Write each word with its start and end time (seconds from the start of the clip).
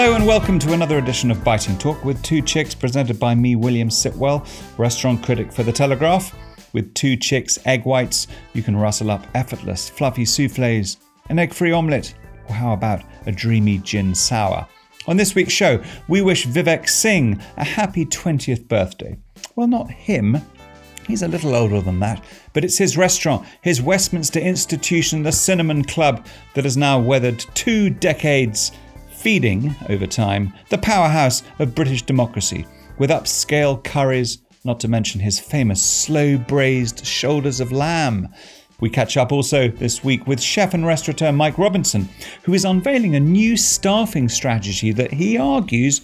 Hello 0.00 0.14
and 0.14 0.26
welcome 0.26 0.58
to 0.60 0.72
another 0.72 0.96
edition 0.96 1.30
of 1.30 1.44
Biting 1.44 1.76
Talk 1.76 2.02
with 2.06 2.22
Two 2.22 2.40
Chicks, 2.40 2.74
presented 2.74 3.20
by 3.20 3.34
me, 3.34 3.54
William 3.54 3.90
Sitwell, 3.90 4.46
restaurant 4.78 5.22
critic 5.22 5.52
for 5.52 5.62
The 5.62 5.72
Telegraph. 5.72 6.34
With 6.72 6.94
two 6.94 7.18
chicks, 7.18 7.58
egg 7.66 7.84
whites, 7.84 8.26
you 8.54 8.62
can 8.62 8.78
rustle 8.78 9.10
up 9.10 9.26
effortless, 9.34 9.90
fluffy 9.90 10.24
souffles, 10.24 10.96
an 11.28 11.38
egg 11.38 11.52
free 11.52 11.72
omelette, 11.72 12.14
or 12.48 12.54
how 12.54 12.72
about 12.72 13.02
a 13.26 13.32
dreamy 13.32 13.76
gin 13.76 14.14
sour? 14.14 14.66
On 15.06 15.18
this 15.18 15.34
week's 15.34 15.52
show, 15.52 15.82
we 16.08 16.22
wish 16.22 16.46
Vivek 16.46 16.88
Singh 16.88 17.38
a 17.58 17.64
happy 17.64 18.06
20th 18.06 18.68
birthday. 18.68 19.18
Well, 19.54 19.66
not 19.66 19.90
him. 19.90 20.38
He's 21.06 21.22
a 21.22 21.28
little 21.28 21.54
older 21.54 21.82
than 21.82 22.00
that, 22.00 22.24
but 22.54 22.64
it's 22.64 22.78
his 22.78 22.96
restaurant, 22.96 23.46
his 23.60 23.82
Westminster 23.82 24.40
institution, 24.40 25.24
the 25.24 25.30
Cinnamon 25.30 25.84
Club, 25.84 26.24
that 26.54 26.64
has 26.64 26.78
now 26.78 26.98
weathered 26.98 27.44
two 27.52 27.90
decades 27.90 28.72
feeding, 29.20 29.76
over 29.90 30.06
time, 30.06 30.52
the 30.70 30.78
powerhouse 30.78 31.42
of 31.58 31.74
British 31.74 32.02
democracy, 32.02 32.66
with 32.98 33.10
upscale 33.10 33.82
curries, 33.84 34.38
not 34.64 34.80
to 34.80 34.88
mention 34.88 35.20
his 35.20 35.38
famous 35.38 35.82
slow 35.82 36.38
braised 36.38 37.04
shoulders 37.04 37.60
of 37.60 37.70
lamb. 37.70 38.28
We 38.80 38.88
catch 38.88 39.18
up 39.18 39.30
also 39.30 39.68
this 39.68 40.02
week 40.02 40.26
with 40.26 40.40
chef 40.40 40.72
and 40.72 40.86
restaurateur 40.86 41.32
Mike 41.32 41.58
Robinson, 41.58 42.08
who 42.44 42.54
is 42.54 42.64
unveiling 42.64 43.14
a 43.14 43.20
new 43.20 43.58
staffing 43.58 44.28
strategy 44.28 44.90
that 44.92 45.12
he 45.12 45.36
argues 45.36 46.00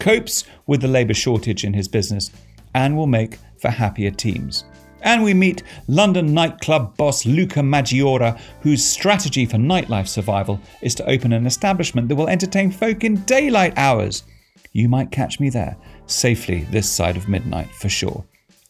copes 0.00 0.44
with 0.66 0.80
the 0.80 0.88
labour 0.88 1.14
shortage 1.14 1.64
in 1.64 1.72
his 1.72 1.86
business 1.86 2.32
and 2.74 2.96
will 2.96 3.06
make 3.06 3.38
for 3.60 3.70
happier 3.70 4.10
teams. 4.10 4.64
And 5.02 5.22
we 5.22 5.34
meet 5.34 5.62
London 5.88 6.32
nightclub 6.34 6.96
boss 6.96 7.26
Luca 7.26 7.60
Maggiora, 7.60 8.40
whose 8.60 8.84
strategy 8.84 9.46
for 9.46 9.56
nightlife 9.56 10.08
survival 10.08 10.60
is 10.82 10.94
to 10.96 11.08
open 11.08 11.32
an 11.32 11.46
establishment 11.46 12.08
that 12.08 12.16
will 12.16 12.28
entertain 12.28 12.70
folk 12.70 13.04
in 13.04 13.16
daylight 13.22 13.74
hours. 13.76 14.24
You 14.72 14.88
might 14.88 15.10
catch 15.10 15.40
me 15.40 15.48
there, 15.48 15.76
safely 16.06 16.66
this 16.70 16.90
side 16.90 17.16
of 17.16 17.28
midnight 17.28 17.70
for 17.70 17.88
sure. 17.88 18.24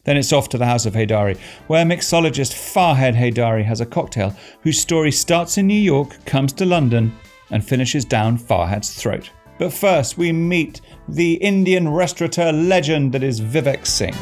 Then 0.05 0.17
it's 0.17 0.33
off 0.33 0.49
to 0.51 0.59
the 0.59 0.67
House 0.67 0.87
of 0.87 0.95
Haydari, 0.95 1.37
where 1.67 1.85
mixologist 1.85 2.53
Farhad 2.55 3.17
Haydari 3.17 3.65
has 3.65 3.81
a 3.81 3.87
cocktail 3.87 4.37
whose 4.61 4.81
story 4.81 5.11
starts 5.11 5.59
in 5.59 5.67
New 5.67 5.75
York, 5.75 6.25
comes 6.25 6.53
to 6.55 6.65
London, 6.65 7.13
and 7.51 7.65
finishes 7.65 8.05
down 8.05 8.39
Farhad's 8.39 8.95
throat. 8.95 9.31
But 9.59 9.73
first, 9.73 10.17
we 10.17 10.33
meet 10.33 10.81
the 11.09 11.35
Indian 11.35 11.89
restaurateur 11.89 12.53
legend 12.53 13.13
that 13.13 13.25
is 13.25 13.41
Vivek 13.41 13.85
Singh. 13.85 14.15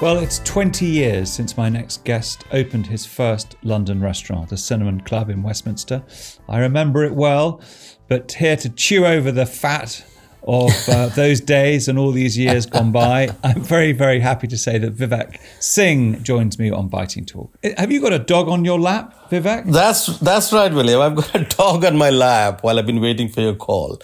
Well, 0.00 0.18
it's 0.18 0.38
20 0.44 0.86
years 0.86 1.28
since 1.28 1.56
my 1.56 1.68
next 1.68 2.04
guest 2.04 2.44
opened 2.52 2.86
his 2.86 3.04
first 3.04 3.56
London 3.64 4.00
restaurant, 4.00 4.48
the 4.48 4.56
Cinnamon 4.56 5.00
Club 5.00 5.28
in 5.28 5.42
Westminster. 5.42 6.04
I 6.48 6.60
remember 6.60 7.02
it 7.02 7.16
well, 7.16 7.60
but 8.06 8.30
here 8.30 8.54
to 8.58 8.68
chew 8.68 9.04
over 9.04 9.32
the 9.32 9.44
fat 9.44 10.04
of 10.46 10.70
uh, 10.88 11.08
those 11.16 11.40
days 11.40 11.88
and 11.88 11.98
all 11.98 12.12
these 12.12 12.38
years 12.38 12.64
gone 12.64 12.92
by, 12.92 13.34
I'm 13.42 13.60
very, 13.60 13.90
very 13.90 14.20
happy 14.20 14.46
to 14.46 14.56
say 14.56 14.78
that 14.78 14.94
Vivek 14.94 15.40
Singh 15.58 16.22
joins 16.22 16.60
me 16.60 16.70
on 16.70 16.86
Biting 16.86 17.26
Talk. 17.26 17.58
Have 17.76 17.90
you 17.90 18.00
got 18.00 18.12
a 18.12 18.20
dog 18.20 18.48
on 18.48 18.64
your 18.64 18.78
lap, 18.78 19.28
Vivek? 19.30 19.72
That's 19.72 20.16
that's 20.20 20.52
right, 20.52 20.72
William. 20.72 21.00
I've 21.00 21.16
got 21.16 21.34
a 21.34 21.44
dog 21.44 21.84
on 21.84 21.98
my 21.98 22.10
lap 22.10 22.62
while 22.62 22.78
I've 22.78 22.86
been 22.86 23.00
waiting 23.00 23.28
for 23.28 23.40
your 23.40 23.56
call. 23.56 24.00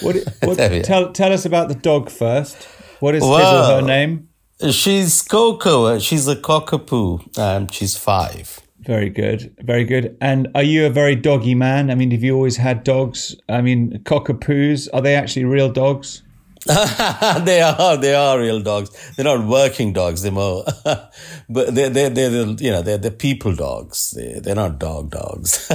What, 0.00 0.16
what, 0.44 0.58
tell, 0.84 1.10
tell 1.10 1.32
us 1.32 1.44
about 1.44 1.66
the 1.66 1.74
dog 1.74 2.08
first. 2.08 2.68
What 3.00 3.16
is 3.16 3.22
well, 3.22 3.62
his 3.62 3.70
or 3.70 3.80
her 3.80 3.82
name? 3.82 4.28
She's 4.70 5.22
Coco. 5.22 5.98
She's 5.98 6.28
a 6.28 6.36
cockapoo. 6.36 7.38
Um, 7.38 7.68
she's 7.68 7.96
five. 7.96 8.60
Very 8.80 9.08
good. 9.08 9.54
Very 9.60 9.84
good. 9.84 10.16
And 10.20 10.48
are 10.54 10.62
you 10.62 10.86
a 10.86 10.90
very 10.90 11.16
doggy 11.16 11.54
man? 11.54 11.90
I 11.90 11.94
mean, 11.94 12.10
have 12.10 12.22
you 12.22 12.34
always 12.34 12.56
had 12.56 12.84
dogs? 12.84 13.34
I 13.48 13.62
mean, 13.62 14.00
cockapoos, 14.04 14.88
are 14.92 15.00
they 15.00 15.14
actually 15.14 15.44
real 15.44 15.70
dogs? 15.70 16.22
they 16.66 17.60
are. 17.60 17.96
They 17.96 18.14
are 18.14 18.38
real 18.38 18.60
dogs. 18.60 18.90
They're 19.16 19.24
not 19.24 19.46
working 19.46 19.92
dogs. 19.92 20.22
They're 20.22 20.32
more, 20.32 20.64
but 21.48 21.74
they're 21.74 21.90
they're 21.90 22.08
they're 22.08 22.46
you 22.46 22.70
know 22.70 22.80
they're 22.80 22.96
they're 22.96 23.10
people 23.10 23.54
dogs. 23.54 24.12
They're, 24.16 24.40
they're 24.40 24.54
not 24.54 24.78
dog 24.78 25.10
dogs. 25.10 25.70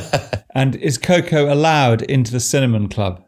and 0.55 0.75
is 0.75 0.97
Coco 0.97 1.53
allowed 1.53 2.01
into 2.03 2.31
the 2.31 2.39
cinnamon 2.39 2.89
club? 2.89 3.23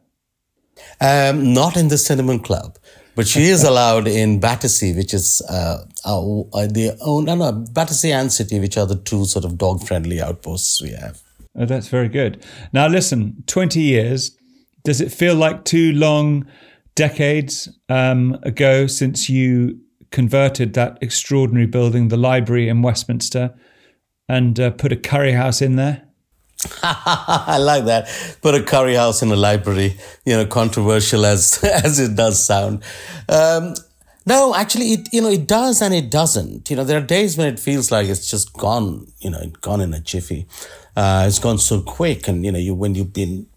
Um, 0.99 1.53
not 1.53 1.77
in 1.77 1.89
the 1.89 1.99
cinnamon 1.99 2.39
club. 2.39 2.79
But 3.15 3.27
she 3.27 3.43
is 3.43 3.63
allowed 3.63 4.07
in 4.07 4.39
Battersea, 4.39 4.93
which 4.93 5.13
is 5.13 5.41
uh, 5.49 5.85
our, 6.05 6.47
uh, 6.53 6.67
the 6.67 6.97
oh, 7.01 7.19
no 7.19 7.35
no 7.35 7.51
Battersea 7.51 8.13
and 8.13 8.31
City, 8.31 8.59
which 8.59 8.77
are 8.77 8.85
the 8.85 8.95
two 8.95 9.25
sort 9.25 9.43
of 9.43 9.57
dog 9.57 9.85
friendly 9.85 10.21
outposts 10.21 10.81
we 10.81 10.91
have. 10.91 11.21
Oh, 11.55 11.65
that's 11.65 11.89
very 11.89 12.07
good. 12.07 12.43
Now 12.71 12.87
listen, 12.87 13.43
twenty 13.47 13.81
years. 13.81 14.37
Does 14.83 15.01
it 15.01 15.11
feel 15.11 15.35
like 15.35 15.65
two 15.65 15.91
long 15.93 16.47
decades 16.95 17.69
um, 17.89 18.37
ago 18.43 18.87
since 18.87 19.29
you 19.29 19.79
converted 20.11 20.73
that 20.73 20.97
extraordinary 21.01 21.67
building, 21.67 22.07
the 22.07 22.17
library 22.17 22.67
in 22.67 22.81
Westminster, 22.81 23.53
and 24.27 24.59
uh, 24.59 24.71
put 24.71 24.91
a 24.91 24.95
curry 24.95 25.33
house 25.33 25.61
in 25.61 25.75
there? 25.75 26.07
I 26.83 27.57
like 27.59 27.85
that. 27.85 28.07
Put 28.41 28.55
a 28.55 28.63
curry 28.63 28.95
house 28.95 29.21
in 29.21 29.31
a 29.31 29.35
library, 29.35 29.97
you 30.25 30.33
know, 30.35 30.45
controversial 30.45 31.25
as 31.25 31.63
as 31.85 31.99
it 31.99 32.15
does 32.15 32.45
sound. 32.45 32.83
Um, 33.27 33.73
no, 34.25 34.53
actually, 34.53 34.93
it 34.93 35.13
you 35.13 35.21
know 35.21 35.29
it 35.29 35.47
does 35.47 35.81
and 35.81 35.93
it 35.93 36.11
doesn't. 36.11 36.69
You 36.69 36.75
know, 36.75 36.83
there 36.83 36.99
are 36.99 37.05
days 37.05 37.37
when 37.37 37.47
it 37.47 37.59
feels 37.59 37.91
like 37.91 38.07
it's 38.07 38.29
just 38.29 38.53
gone. 38.53 39.07
You 39.19 39.31
know, 39.31 39.51
gone 39.61 39.81
in 39.81 39.93
a 39.93 39.99
jiffy. 39.99 40.45
Uh, 40.95 41.25
it's 41.27 41.39
gone 41.39 41.57
so 41.57 41.81
quick, 41.81 42.27
and 42.27 42.45
you 42.45 42.51
know, 42.51 42.59
you 42.59 42.75
when 42.75 42.93
you've 42.93 43.13
been 43.13 43.47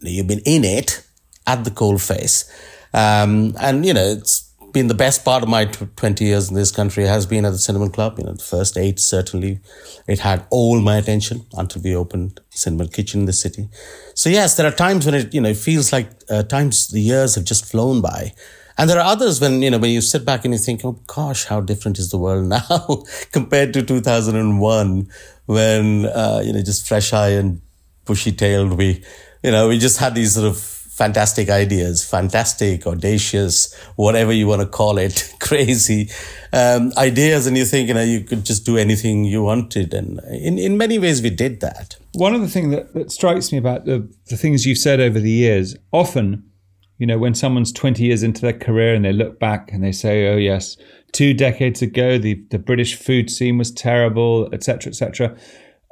you've 0.00 0.26
been 0.26 0.42
in 0.44 0.64
it 0.64 1.06
at 1.46 1.64
the 1.64 1.70
coal 1.70 1.96
face, 1.96 2.44
um, 2.92 3.54
and 3.58 3.86
you 3.86 3.94
know, 3.94 4.04
it's 4.04 4.45
been 4.76 4.88
the 4.88 4.94
best 4.94 5.24
part 5.24 5.42
of 5.42 5.48
my 5.48 5.64
20 5.64 6.22
years 6.22 6.50
in 6.50 6.54
this 6.54 6.70
country 6.70 7.04
has 7.04 7.24
been 7.24 7.46
at 7.46 7.50
the 7.50 7.58
Cinnamon 7.58 7.90
Club. 7.90 8.18
You 8.18 8.24
know, 8.24 8.34
the 8.34 8.42
first 8.42 8.76
eight, 8.76 9.00
certainly, 9.00 9.60
it 10.06 10.18
had 10.18 10.46
all 10.50 10.80
my 10.80 10.98
attention 10.98 11.46
until 11.56 11.80
we 11.80 11.96
opened 11.96 12.40
Cinnamon 12.50 12.88
Kitchen 12.88 13.20
in 13.20 13.26
the 13.26 13.32
city. 13.32 13.70
So 14.14 14.28
yes, 14.28 14.54
there 14.54 14.66
are 14.66 14.76
times 14.84 15.06
when 15.06 15.14
it, 15.14 15.32
you 15.32 15.40
know, 15.40 15.48
it 15.48 15.56
feels 15.56 15.94
like 15.94 16.10
uh, 16.28 16.42
times 16.42 16.88
the 16.88 17.00
years 17.00 17.36
have 17.36 17.46
just 17.46 17.64
flown 17.64 18.02
by. 18.02 18.34
And 18.76 18.90
there 18.90 18.98
are 18.98 19.06
others 19.06 19.40
when, 19.40 19.62
you 19.62 19.70
know, 19.70 19.78
when 19.78 19.92
you 19.92 20.02
sit 20.02 20.26
back 20.26 20.44
and 20.44 20.52
you 20.52 20.60
think, 20.60 20.84
oh 20.84 21.00
gosh, 21.06 21.46
how 21.46 21.62
different 21.62 21.98
is 21.98 22.10
the 22.10 22.18
world 22.18 22.46
now 22.56 23.04
compared 23.32 23.72
to 23.72 23.82
2001 23.82 25.08
when, 25.46 26.04
uh, 26.04 26.42
you 26.44 26.52
know, 26.52 26.62
just 26.62 26.86
fresh 26.86 27.14
eye 27.14 27.30
and 27.30 27.62
bushy 28.04 28.30
tailed, 28.30 28.74
we, 28.74 29.02
you 29.42 29.52
know, 29.52 29.68
we 29.68 29.78
just 29.78 29.96
had 29.96 30.14
these 30.14 30.34
sort 30.34 30.46
of 30.46 30.58
fantastic 30.96 31.50
ideas, 31.50 32.02
fantastic, 32.02 32.86
audacious, 32.86 33.74
whatever 33.96 34.32
you 34.32 34.46
want 34.46 34.62
to 34.62 34.66
call 34.66 34.96
it, 34.96 35.34
crazy 35.40 36.08
um, 36.54 36.90
ideas. 36.96 37.46
And 37.46 37.56
you 37.56 37.66
think, 37.66 37.88
you 37.88 37.94
know, 37.94 38.02
you 38.02 38.22
could 38.22 38.46
just 38.46 38.64
do 38.64 38.78
anything 38.78 39.24
you 39.24 39.42
wanted. 39.42 39.92
And 39.92 40.20
in, 40.30 40.58
in 40.58 40.78
many 40.78 40.98
ways, 40.98 41.20
we 41.20 41.28
did 41.28 41.60
that. 41.60 41.96
One 42.14 42.34
of 42.34 42.40
the 42.40 42.48
things 42.48 42.74
that, 42.74 42.94
that 42.94 43.12
strikes 43.12 43.52
me 43.52 43.58
about 43.58 43.84
the, 43.84 44.10
the 44.28 44.38
things 44.38 44.64
you've 44.64 44.78
said 44.78 44.98
over 44.98 45.20
the 45.20 45.30
years, 45.30 45.76
often, 45.92 46.50
you 46.96 47.06
know, 47.06 47.18
when 47.18 47.34
someone's 47.34 47.72
20 47.72 48.02
years 48.02 48.22
into 48.22 48.40
their 48.40 48.58
career 48.58 48.94
and 48.94 49.04
they 49.04 49.12
look 49.12 49.38
back 49.38 49.70
and 49.72 49.84
they 49.84 49.92
say, 49.92 50.32
oh, 50.32 50.38
yes, 50.38 50.78
two 51.12 51.34
decades 51.34 51.82
ago, 51.82 52.16
the, 52.16 52.42
the 52.50 52.58
British 52.58 52.94
food 52.94 53.30
scene 53.30 53.58
was 53.58 53.70
terrible, 53.70 54.48
etc., 54.54 54.88
etc. 54.90 55.36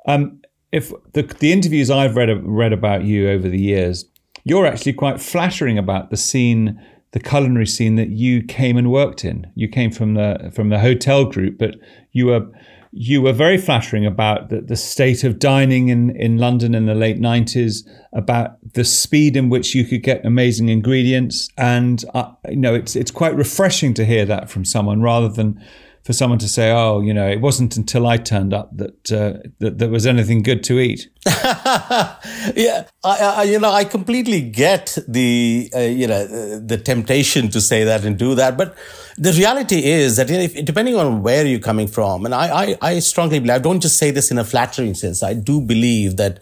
Um, 0.07 0.41
if 0.73 0.93
the, 1.13 1.23
the 1.23 1.53
interviews 1.53 1.91
I've 1.91 2.17
read 2.17 2.31
read 2.43 2.73
about 2.73 3.05
you 3.05 3.29
over 3.29 3.51
the 3.51 3.61
years, 3.61 4.07
you're 4.45 4.67
actually 4.67 4.93
quite 4.93 5.21
flattering 5.21 5.79
about 5.79 6.11
the 6.11 6.17
scene, 6.17 6.81
the 7.13 7.21
culinary 7.21 7.67
scene 7.67 7.97
that 7.97 8.11
you 8.11 8.43
came 8.43 8.77
and 8.77 8.93
worked 8.93 9.25
in. 9.25 9.51
You 9.55 9.69
came 9.69 9.91
from 9.91 10.15
the 10.15 10.53
from 10.55 10.69
the 10.69 10.79
hotel 10.79 11.25
group, 11.25 11.59
but 11.59 11.77
you 12.13 12.27
were 12.27 12.47
you 12.97 13.21
were 13.21 13.33
very 13.33 13.59
flattering 13.59 14.07
about 14.07 14.51
the, 14.51 14.61
the 14.61 14.77
state 14.77 15.25
of 15.25 15.41
dining 15.41 15.89
in, 15.89 16.15
in 16.15 16.39
London 16.39 16.77
in 16.77 16.87
the 16.87 16.95
late 16.95 17.21
90s, 17.21 17.85
about 18.13 18.57
the 18.75 18.85
speed 18.85 19.37
in 19.37 19.49
which 19.49 19.75
you 19.75 19.85
could 19.85 20.05
get 20.05 20.25
amazing 20.25 20.69
ingredients. 20.69 21.49
And, 21.59 22.05
uh, 22.15 22.31
you 22.49 22.57
know, 22.57 22.73
it's, 22.73 22.95
it's 22.95 23.11
quite 23.11 23.35
refreshing 23.35 23.95
to 23.95 24.05
hear 24.05 24.25
that 24.27 24.49
from 24.49 24.65
someone 24.65 25.03
rather 25.03 25.29
than 25.29 25.61
for 26.05 26.13
someone 26.13 26.39
to 26.39 26.49
say, 26.49 26.71
"Oh, 26.71 27.01
you 27.01 27.15
know, 27.15 27.27
it 27.27 27.41
wasn't 27.41 27.77
until 27.77 28.07
I 28.07 28.19
turned 28.19 28.53
up 28.53 28.77
that 28.77 29.13
uh, 29.13 29.49
that 29.59 29.79
there 29.79 29.89
was 29.89 30.07
anything 30.07 30.43
good 30.43 30.63
to 30.65 30.79
eat." 30.79 31.09
yeah, 31.27 32.85
I, 33.03 33.35
I, 33.39 33.43
you 33.45 33.59
know, 33.59 33.71
I 33.73 33.85
completely 33.85 34.43
get 34.43 34.99
the 35.09 35.71
uh, 35.75 35.81
you 35.81 36.07
know 36.07 36.61
the 36.61 36.79
temptation 36.79 37.49
to 37.51 37.61
say 37.61 37.85
that 37.85 38.05
and 38.05 38.19
do 38.19 38.35
that, 38.35 38.57
but 38.57 38.77
the 39.17 39.33
reality 39.33 39.85
is 39.85 40.17
that 40.17 40.31
if, 40.31 40.65
depending 40.65 40.97
on 40.97 41.23
where 41.23 41.47
you're 41.47 41.61
coming 41.61 41.87
from, 41.87 42.25
and 42.25 42.35
I, 42.35 42.65
I, 42.65 42.77
I 42.81 42.99
strongly 42.99 43.39
believe, 43.39 43.55
I 43.55 43.59
don't 43.59 43.81
just 43.81 43.97
say 43.97 44.11
this 44.11 44.31
in 44.31 44.39
a 44.39 44.45
flattering 44.45 44.95
sense. 44.95 45.23
I 45.23 45.35
do 45.35 45.61
believe 45.61 46.17
that 46.17 46.41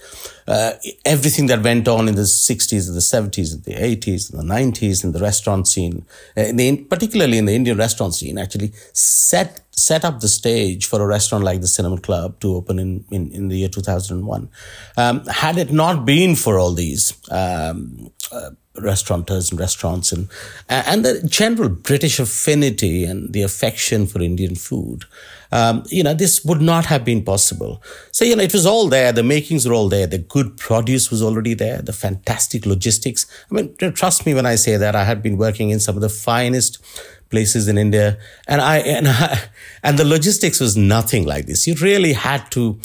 uh, 0.48 0.72
everything 1.04 1.46
that 1.46 1.62
went 1.62 1.86
on 1.86 2.08
in 2.08 2.14
the 2.14 2.22
60s, 2.22 2.88
and 2.88 2.96
the 2.96 3.00
70s, 3.00 3.52
and 3.52 3.64
the 3.64 3.74
80s, 3.74 4.32
and 4.32 4.40
the 4.40 4.54
90s 4.54 5.04
in 5.04 5.12
the 5.12 5.20
restaurant 5.20 5.68
scene, 5.68 6.06
uh, 6.36 6.42
in 6.42 6.56
the, 6.56 6.76
particularly 6.84 7.38
in 7.38 7.44
the 7.44 7.54
Indian 7.54 7.76
restaurant 7.76 8.14
scene, 8.14 8.38
actually 8.38 8.72
set 8.92 9.60
set 9.74 10.04
up 10.04 10.20
the 10.20 10.28
stage 10.28 10.86
for 10.86 11.00
a 11.00 11.06
restaurant 11.06 11.44
like 11.44 11.62
the 11.62 11.66
Cinnamon 11.66 11.98
Club 11.98 12.38
to 12.40 12.56
open 12.56 12.78
in, 12.78 13.04
in, 13.10 13.32
in 13.32 13.48
the 13.48 13.56
year 13.56 13.68
2001. 13.68 14.50
Um, 14.98 15.24
had 15.26 15.56
it 15.56 15.72
not 15.72 16.04
been 16.04 16.36
for 16.36 16.58
all 16.58 16.72
these 16.74 17.14
um, 17.30 18.12
uh, 18.30 18.50
restaurateurs 18.76 19.50
and 19.50 19.60
restaurants 19.60 20.12
and, 20.12 20.28
and 20.68 21.04
the 21.04 21.22
general 21.26 21.68
British 21.68 22.18
affinity 22.18 23.04
and 23.04 23.32
the 23.32 23.42
affection 23.42 24.06
for 24.06 24.20
Indian 24.20 24.54
food, 24.54 25.04
um, 25.52 25.82
you 25.88 26.02
know, 26.02 26.14
this 26.14 26.42
would 26.44 26.62
not 26.62 26.86
have 26.86 27.04
been 27.04 27.22
possible. 27.22 27.82
So, 28.10 28.24
you 28.24 28.34
know, 28.34 28.42
it 28.42 28.54
was 28.54 28.64
all 28.64 28.88
there. 28.88 29.12
The 29.12 29.22
makings 29.22 29.68
were 29.68 29.74
all 29.74 29.90
there. 29.90 30.06
The 30.06 30.18
good 30.18 30.56
produce 30.56 31.10
was 31.10 31.22
already 31.22 31.52
there. 31.52 31.82
The 31.82 31.92
fantastic 31.92 32.64
logistics. 32.64 33.26
I 33.50 33.54
mean, 33.54 33.76
trust 33.76 34.24
me 34.24 34.32
when 34.32 34.46
I 34.46 34.54
say 34.54 34.78
that 34.78 34.96
I 34.96 35.04
had 35.04 35.22
been 35.22 35.36
working 35.36 35.68
in 35.68 35.78
some 35.78 35.94
of 35.94 36.00
the 36.00 36.08
finest 36.08 36.82
places 37.28 37.68
in 37.68 37.76
India 37.76 38.18
and 38.48 38.60
I, 38.60 38.78
and 38.78 39.08
I, 39.08 39.42
and 39.82 39.98
the 39.98 40.06
logistics 40.06 40.60
was 40.60 40.76
nothing 40.76 41.26
like 41.26 41.46
this. 41.46 41.66
You 41.66 41.74
really 41.74 42.14
had 42.14 42.50
to 42.52 42.78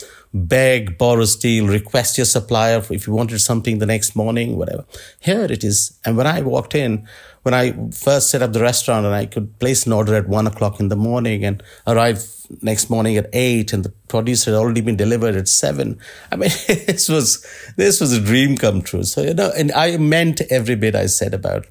beg, 0.45 0.97
borrow, 0.97 1.25
steal, 1.25 1.67
request 1.67 2.17
your 2.17 2.25
supplier 2.25 2.83
if 2.89 3.07
you 3.07 3.13
wanted 3.13 3.39
something 3.39 3.79
the 3.79 3.85
next 3.85 4.15
morning, 4.15 4.57
whatever. 4.57 4.85
Here 5.19 5.43
it 5.43 5.63
is. 5.63 5.97
And 6.05 6.17
when 6.17 6.27
I 6.27 6.41
walked 6.41 6.75
in, 6.75 7.07
when 7.43 7.53
I 7.53 7.71
first 7.91 8.29
set 8.29 8.41
up 8.41 8.53
the 8.53 8.61
restaurant 8.61 9.05
and 9.05 9.15
I 9.15 9.25
could 9.25 9.57
place 9.59 9.85
an 9.85 9.93
order 9.93 10.15
at 10.15 10.27
one 10.27 10.47
o'clock 10.47 10.79
in 10.79 10.89
the 10.89 10.95
morning 10.95 11.45
and 11.45 11.63
arrive 11.85 12.25
next 12.61 12.89
morning 12.89 13.17
at 13.17 13.29
eight 13.33 13.73
and 13.73 13.85
the 13.85 13.89
produce 14.09 14.45
had 14.45 14.53
already 14.53 14.81
been 14.81 14.97
delivered 14.97 15.35
at 15.35 15.47
seven. 15.47 15.97
I 16.31 16.35
mean, 16.35 16.49
this 16.67 17.07
was, 17.07 17.45
this 17.77 18.01
was 18.01 18.13
a 18.13 18.21
dream 18.21 18.57
come 18.57 18.81
true. 18.81 19.03
So, 19.03 19.21
you 19.21 19.33
know, 19.33 19.51
and 19.57 19.71
I 19.71 19.97
meant 19.97 20.41
every 20.49 20.75
bit 20.75 20.95
I 20.95 21.05
said 21.05 21.33
about 21.33 21.65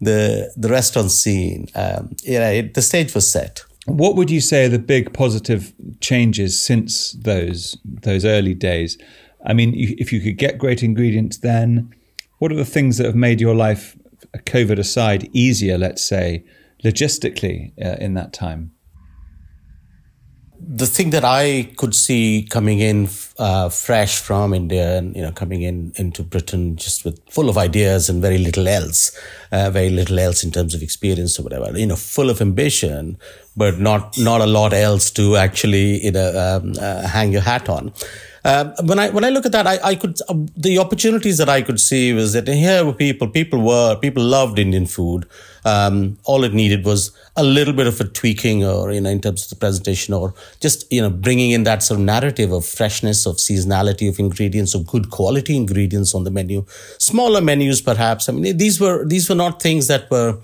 the, 0.00 0.52
the 0.56 0.68
restaurant 0.68 1.10
scene. 1.10 1.68
Um, 1.74 2.14
yeah, 2.22 2.50
it, 2.50 2.74
the 2.74 2.82
stage 2.82 3.14
was 3.14 3.30
set. 3.30 3.63
What 3.86 4.16
would 4.16 4.30
you 4.30 4.40
say 4.40 4.64
are 4.64 4.70
the 4.70 4.78
big 4.78 5.12
positive 5.12 5.72
changes 6.00 6.58
since 6.58 7.12
those 7.12 7.76
those 7.84 8.24
early 8.24 8.54
days? 8.54 8.98
I 9.44 9.52
mean, 9.52 9.74
if 9.76 10.12
you 10.12 10.20
could 10.20 10.38
get 10.38 10.58
great 10.58 10.82
ingredients 10.82 11.36
then, 11.36 11.94
what 12.38 12.50
are 12.50 12.56
the 12.56 12.64
things 12.64 12.96
that 12.96 13.06
have 13.06 13.14
made 13.14 13.40
your 13.40 13.54
life, 13.54 13.96
COVID 14.34 14.78
aside, 14.78 15.28
easier? 15.32 15.76
Let's 15.76 16.02
say 16.02 16.44
logistically 16.82 17.72
uh, 17.82 17.96
in 18.00 18.14
that 18.14 18.32
time 18.32 18.72
the 20.66 20.86
thing 20.86 21.10
that 21.10 21.24
I 21.24 21.70
could 21.76 21.94
see 21.94 22.46
coming 22.48 22.80
in 22.80 23.08
uh, 23.38 23.68
fresh 23.68 24.18
from 24.18 24.54
India 24.54 24.98
and 24.98 25.14
you 25.14 25.22
know 25.22 25.32
coming 25.32 25.62
in 25.62 25.92
into 25.96 26.22
Britain 26.22 26.76
just 26.76 27.04
with 27.04 27.20
full 27.28 27.48
of 27.48 27.58
ideas 27.58 28.08
and 28.08 28.22
very 28.22 28.38
little 28.38 28.66
else, 28.66 29.16
uh, 29.52 29.70
very 29.70 29.90
little 29.90 30.18
else 30.18 30.44
in 30.44 30.50
terms 30.50 30.74
of 30.74 30.82
experience 30.82 31.38
or 31.38 31.42
whatever. 31.42 31.76
You 31.78 31.86
know, 31.86 31.96
full 31.96 32.30
of 32.30 32.40
ambition, 32.40 33.18
but 33.56 33.78
not 33.78 34.16
not 34.18 34.40
a 34.40 34.46
lot 34.46 34.72
else 34.72 35.10
to 35.12 35.36
actually 35.36 36.04
you 36.04 36.12
know 36.12 36.60
um, 36.62 36.72
uh, 36.80 37.06
hang 37.06 37.32
your 37.32 37.42
hat 37.42 37.68
on. 37.68 37.92
Um, 38.46 38.74
when 38.84 38.98
I 38.98 39.08
when 39.08 39.24
I 39.24 39.30
look 39.30 39.46
at 39.46 39.52
that, 39.52 39.66
I, 39.66 39.78
I 39.82 39.94
could 39.94 40.18
uh, 40.28 40.34
the 40.54 40.78
opportunities 40.78 41.38
that 41.38 41.48
I 41.48 41.62
could 41.62 41.80
see 41.80 42.12
was 42.12 42.34
that 42.34 42.46
here 42.46 42.84
were 42.84 42.92
people, 42.92 43.26
people 43.26 43.62
were 43.62 43.96
people 43.96 44.22
loved 44.22 44.58
Indian 44.58 44.86
food. 44.86 45.26
Um, 45.64 46.18
all 46.24 46.44
it 46.44 46.52
needed 46.52 46.84
was 46.84 47.10
a 47.36 47.42
little 47.42 47.72
bit 47.72 47.86
of 47.86 47.98
a 48.00 48.04
tweaking, 48.04 48.62
or 48.62 48.92
you 48.92 49.00
know, 49.00 49.08
in 49.08 49.22
terms 49.22 49.44
of 49.44 49.48
the 49.48 49.56
presentation, 49.56 50.12
or 50.12 50.34
just 50.60 50.92
you 50.92 51.00
know, 51.00 51.08
bringing 51.08 51.52
in 51.52 51.64
that 51.64 51.82
sort 51.82 51.98
of 52.00 52.04
narrative 52.04 52.52
of 52.52 52.66
freshness, 52.66 53.24
of 53.24 53.36
seasonality, 53.36 54.10
of 54.10 54.18
ingredients, 54.18 54.74
of 54.74 54.86
good 54.86 55.08
quality 55.08 55.56
ingredients 55.56 56.14
on 56.14 56.24
the 56.24 56.30
menu. 56.30 56.66
Smaller 56.98 57.40
menus, 57.40 57.80
perhaps. 57.80 58.28
I 58.28 58.32
mean, 58.32 58.58
these 58.58 58.78
were 58.78 59.06
these 59.06 59.26
were 59.26 59.34
not 59.34 59.62
things 59.62 59.86
that 59.86 60.10
were 60.10 60.38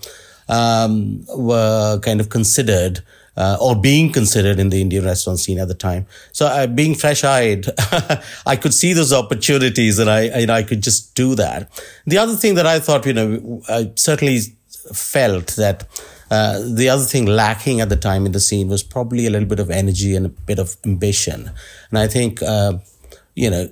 um, 0.49 1.27
were 1.37 2.01
kind 2.01 2.19
of 2.19 2.31
considered 2.31 3.03
uh, 3.37 3.57
or 3.61 3.75
being 3.81 4.13
considered 4.13 4.59
in 4.59 4.71
the 4.71 4.81
Indian 4.81 5.05
restaurant 5.05 5.39
scene 5.39 5.59
at 5.59 5.69
the 5.69 5.75
time. 5.75 6.07
So 6.33 6.47
uh, 6.47 6.67
being 6.67 6.95
fresh 6.95 7.25
eyed, 7.25 7.67
I 8.47 8.57
could 8.57 8.75
see 8.75 8.93
those 8.93 9.13
opportunities 9.13 9.99
and 9.99 10.11
I, 10.11 10.41
you 10.41 10.47
know, 10.47 10.55
I 10.55 10.63
could 10.63 10.83
just 10.83 11.15
do 11.15 11.35
that. 11.37 11.71
The 12.07 12.19
other 12.19 12.35
thing 12.35 12.55
that 12.55 12.67
I 12.67 12.81
thought, 12.81 13.07
you 13.07 13.13
know, 13.13 13.63
I 13.69 13.93
certainly 13.95 14.41
felt 14.93 15.49
that 15.57 15.87
uh, 16.31 16.61
the 16.65 16.89
other 16.89 17.05
thing 17.05 17.27
lacking 17.27 17.81
at 17.81 17.89
the 17.89 17.97
time 17.97 18.25
in 18.25 18.33
the 18.33 18.41
scene 18.41 18.69
was 18.69 18.83
probably 18.83 19.27
a 19.27 19.31
little 19.31 19.49
bit 19.49 19.59
of 19.59 19.71
energy 19.71 20.15
and 20.15 20.27
a 20.27 20.29
bit 20.29 20.59
of 20.59 20.77
ambition. 20.85 21.51
And 21.91 21.99
I 21.99 22.07
think, 22.07 22.41
uh, 22.43 22.79
you 23.35 23.51
know, 23.51 23.69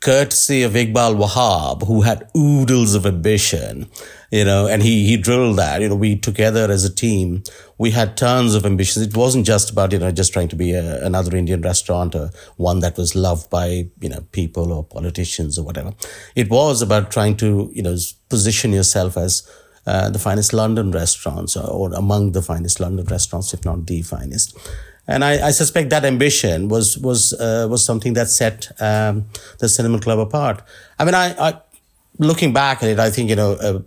courtesy 0.00 0.64
of 0.64 0.72
Iqbal 0.72 1.16
Wahhab, 1.16 1.86
who 1.86 2.02
had 2.02 2.28
oodles 2.36 2.94
of 2.94 3.06
ambition, 3.06 3.88
you 4.32 4.46
know, 4.46 4.66
and 4.66 4.82
he, 4.82 5.06
he 5.06 5.18
drilled 5.18 5.58
that, 5.58 5.82
you 5.82 5.90
know, 5.90 5.94
we 5.94 6.16
together 6.16 6.70
as 6.70 6.86
a 6.86 6.92
team, 6.92 7.42
we 7.76 7.90
had 7.90 8.16
tons 8.16 8.54
of 8.54 8.64
ambitions. 8.64 9.06
It 9.06 9.14
wasn't 9.14 9.44
just 9.44 9.70
about, 9.70 9.92
you 9.92 9.98
know, 9.98 10.10
just 10.10 10.32
trying 10.32 10.48
to 10.48 10.56
be 10.56 10.72
a, 10.72 11.04
another 11.04 11.36
Indian 11.36 11.60
restaurant 11.60 12.14
or 12.14 12.30
one 12.56 12.80
that 12.80 12.96
was 12.96 13.14
loved 13.14 13.50
by, 13.50 13.88
you 14.00 14.08
know, 14.08 14.24
people 14.32 14.72
or 14.72 14.84
politicians 14.84 15.58
or 15.58 15.66
whatever. 15.66 15.92
It 16.34 16.48
was 16.48 16.80
about 16.80 17.10
trying 17.10 17.36
to, 17.36 17.70
you 17.74 17.82
know, 17.82 17.94
position 18.30 18.72
yourself 18.72 19.18
as 19.18 19.46
uh, 19.86 20.08
the 20.08 20.18
finest 20.18 20.54
London 20.54 20.92
restaurants 20.92 21.54
or, 21.54 21.68
or 21.68 21.92
among 21.92 22.32
the 22.32 22.40
finest 22.40 22.80
London 22.80 23.04
restaurants, 23.04 23.52
if 23.52 23.66
not 23.66 23.86
the 23.86 24.00
finest. 24.00 24.56
And 25.06 25.24
I, 25.24 25.48
I, 25.48 25.50
suspect 25.50 25.90
that 25.90 26.04
ambition 26.04 26.68
was 26.68 26.96
was 26.96 27.32
uh, 27.34 27.66
was 27.68 27.84
something 27.84 28.12
that 28.14 28.28
set 28.28 28.70
um, 28.80 29.26
the 29.58 29.68
Cinnamon 29.68 30.00
Club 30.00 30.20
apart. 30.20 30.62
I 30.98 31.04
mean, 31.04 31.14
I, 31.14 31.34
I 31.48 31.60
looking 32.18 32.52
back 32.52 32.82
at 32.82 32.88
it, 32.88 32.98
I 32.98 33.10
think 33.10 33.30
you 33.30 33.36
know, 33.36 33.52
uh, 33.52 33.80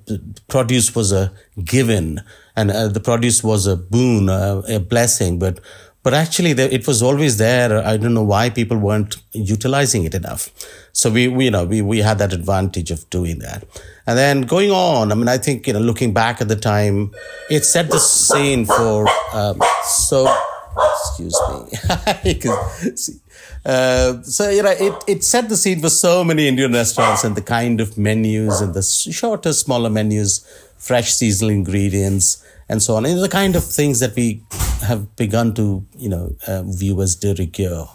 produce 0.48 0.96
was 0.96 1.12
a 1.12 1.32
given, 1.64 2.22
and 2.56 2.72
uh, 2.72 2.88
the 2.88 3.00
produce 3.00 3.44
was 3.44 3.68
a 3.68 3.76
boon, 3.76 4.30
uh, 4.30 4.62
a 4.68 4.80
blessing. 4.80 5.40
But 5.40 5.60
but 6.04 6.14
actually, 6.14 6.52
it 6.52 6.86
was 6.86 7.02
always 7.02 7.38
there. 7.38 7.84
I 7.84 7.98
don't 7.98 8.14
know 8.14 8.24
why 8.24 8.52
people 8.52 8.78
weren't 8.78 9.16
utilizing 9.32 10.04
it 10.04 10.14
enough. 10.14 10.52
So 10.94 11.10
we, 11.10 11.28
we 11.28 11.46
you 11.46 11.52
know 11.52 11.66
we 11.66 11.82
we 11.82 12.00
had 12.00 12.20
that 12.20 12.34
advantage 12.34 12.92
of 12.92 13.10
doing 13.10 13.40
that. 13.40 13.64
And 14.08 14.18
then 14.18 14.42
going 14.44 14.70
on, 14.70 15.12
I 15.12 15.16
mean, 15.16 15.28
I 15.28 15.40
think 15.40 15.66
you 15.68 15.74
know, 15.74 15.80
looking 15.80 16.14
back 16.14 16.42
at 16.42 16.48
the 16.48 16.56
time, 16.56 17.12
it 17.50 17.66
set 17.66 17.90
the 17.90 18.00
scene 18.00 18.66
for 18.66 19.08
um, 19.34 19.60
so 19.84 20.32
excuse 20.78 21.40
me. 21.50 23.20
uh, 23.66 24.22
so 24.22 24.50
you 24.50 24.62
know, 24.62 24.70
it 24.72 25.04
it 25.08 25.24
set 25.24 25.50
the 25.50 25.58
scene 25.58 25.82
for 25.82 25.90
so 25.90 26.24
many 26.24 26.48
Indian 26.48 26.72
restaurants 26.72 27.24
and 27.24 27.36
the 27.36 27.42
kind 27.42 27.82
of 27.82 27.98
menus 27.98 28.62
and 28.62 28.74
the 28.76 28.84
shorter, 28.84 29.54
smaller 29.54 29.90
menus, 29.90 30.46
fresh 30.78 31.14
seasonal 31.14 31.50
ingredients, 31.50 32.46
and 32.70 32.84
so 32.84 32.96
on. 32.96 33.06
And 33.06 33.20
the 33.22 33.30
kind 33.30 33.56
of 33.56 33.64
things 33.64 34.00
that 34.02 34.16
we 34.16 34.44
have 34.82 35.16
begun 35.16 35.56
to 35.56 35.84
you 35.98 36.10
know 36.10 36.36
uh, 36.48 36.62
view 36.64 37.02
as 37.02 37.16
de 37.16 37.34
rigueur. 37.34 37.88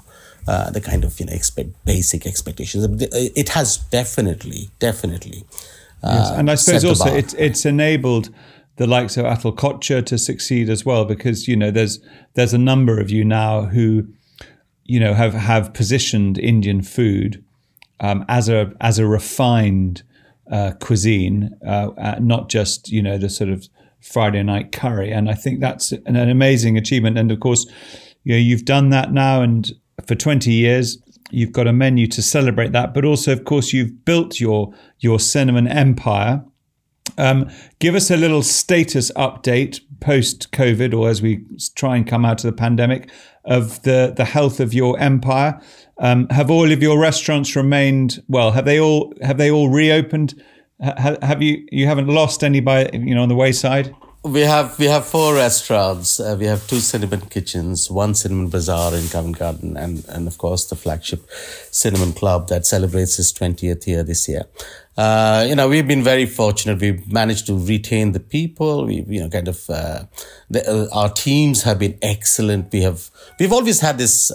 Uh, 0.48 0.70
the 0.70 0.80
kind 0.80 1.04
of 1.04 1.20
you 1.20 1.26
know 1.26 1.32
expect 1.32 1.68
basic 1.84 2.26
expectations. 2.26 2.84
It 3.12 3.50
has 3.50 3.76
definitely, 3.76 4.70
definitely. 4.80 5.44
yes, 6.02 6.30
and 6.30 6.50
I 6.50 6.56
suppose 6.56 6.84
also 6.84 7.14
it's 7.14 7.34
it's 7.34 7.64
enabled 7.64 8.30
the 8.76 8.86
likes 8.86 9.18
of 9.18 9.26
Atul 9.26 9.54
Kochhar 9.54 10.04
to 10.06 10.16
succeed 10.16 10.70
as 10.70 10.84
well, 10.84 11.04
because 11.04 11.46
you 11.46 11.54
know 11.54 11.70
there's 11.70 12.00
there's 12.34 12.54
a 12.54 12.58
number 12.58 12.98
of 12.98 13.10
you 13.10 13.22
now 13.22 13.66
who 13.66 14.08
you 14.90 14.98
know 14.98 15.14
have 15.14 15.34
have 15.34 15.72
positioned 15.72 16.36
Indian 16.36 16.82
food 16.82 17.44
um, 18.00 18.24
as 18.28 18.48
a 18.48 18.72
as 18.80 18.98
a 18.98 19.06
refined 19.06 20.02
uh, 20.50 20.72
cuisine, 20.80 21.56
uh, 21.64 22.16
not 22.18 22.48
just 22.48 22.90
you 22.90 23.00
know 23.00 23.16
the 23.16 23.30
sort 23.30 23.50
of 23.50 23.68
Friday 24.00 24.42
night 24.42 24.72
curry, 24.72 25.12
and 25.12 25.30
I 25.30 25.34
think 25.34 25.60
that's 25.60 25.92
an, 25.92 26.16
an 26.16 26.28
amazing 26.28 26.76
achievement. 26.76 27.18
And 27.18 27.30
of 27.30 27.38
course, 27.38 27.66
you 28.24 28.32
know 28.32 28.38
you've 28.38 28.64
done 28.64 28.90
that 28.90 29.12
now, 29.12 29.42
and 29.42 29.70
for 30.08 30.16
20 30.16 30.50
years, 30.50 30.98
you've 31.30 31.52
got 31.52 31.68
a 31.68 31.72
menu 31.72 32.08
to 32.08 32.20
celebrate 32.20 32.72
that, 32.72 32.92
but 32.92 33.04
also, 33.04 33.30
of 33.30 33.44
course, 33.44 33.72
you've 33.72 34.04
built 34.04 34.40
your 34.40 34.74
your 34.98 35.20
cinnamon 35.20 35.68
empire. 35.68 36.42
Um, 37.16 37.48
give 37.78 37.94
us 37.94 38.10
a 38.10 38.16
little 38.16 38.42
status 38.42 39.12
update 39.12 39.80
post 40.00 40.52
COVID, 40.52 40.94
or 40.94 41.08
as 41.08 41.22
we 41.22 41.44
try 41.74 41.96
and 41.96 42.06
come 42.06 42.24
out 42.24 42.44
of 42.44 42.50
the 42.50 42.56
pandemic, 42.56 43.10
of 43.44 43.82
the 43.82 44.12
the 44.16 44.24
health 44.24 44.60
of 44.60 44.74
your 44.74 44.98
empire. 44.98 45.60
Um, 45.98 46.28
have 46.30 46.50
all 46.50 46.70
of 46.70 46.82
your 46.82 46.98
restaurants 46.98 47.54
remained 47.56 48.22
well? 48.28 48.52
Have 48.52 48.64
they 48.64 48.80
all 48.80 49.12
have 49.22 49.38
they 49.38 49.50
all 49.50 49.68
reopened? 49.68 50.42
have 50.80 51.42
you 51.42 51.66
you 51.70 51.86
haven't 51.86 52.08
lost 52.08 52.42
any 52.42 52.60
by 52.60 52.88
you 52.92 53.14
know 53.14 53.22
on 53.22 53.28
the 53.28 53.34
wayside? 53.34 53.94
We 54.22 54.40
have 54.42 54.78
we 54.78 54.84
have 54.84 55.06
four 55.06 55.34
restaurants. 55.34 56.20
Uh, 56.20 56.36
we 56.38 56.44
have 56.44 56.66
two 56.66 56.80
cinnamon 56.80 57.22
kitchens, 57.22 57.90
one 57.90 58.14
cinnamon 58.14 58.50
bazaar 58.50 58.94
in 58.94 59.08
Covent 59.08 59.38
Garden, 59.38 59.78
and 59.78 60.04
and 60.10 60.28
of 60.28 60.36
course 60.36 60.66
the 60.66 60.76
flagship 60.76 61.26
Cinnamon 61.70 62.12
Club 62.12 62.48
that 62.48 62.66
celebrates 62.66 63.18
its 63.18 63.32
twentieth 63.32 63.88
year 63.88 64.02
this 64.02 64.28
year. 64.28 64.44
Uh, 64.94 65.46
you 65.48 65.54
know, 65.54 65.66
we've 65.66 65.88
been 65.88 66.02
very 66.04 66.26
fortunate. 66.26 66.78
We've 66.78 67.10
managed 67.10 67.46
to 67.46 67.56
retain 67.56 68.12
the 68.12 68.20
people. 68.20 68.84
We, 68.84 69.02
you 69.08 69.20
know, 69.22 69.30
kind 69.30 69.48
of, 69.48 69.70
uh, 69.70 70.04
the, 70.50 70.68
uh, 70.68 70.94
our 70.94 71.08
teams 71.08 71.62
have 71.62 71.78
been 71.78 71.96
excellent. 72.02 72.70
We 72.70 72.82
have, 72.82 73.08
we've 73.38 73.52
always 73.52 73.80
had 73.80 73.96
this, 73.96 74.30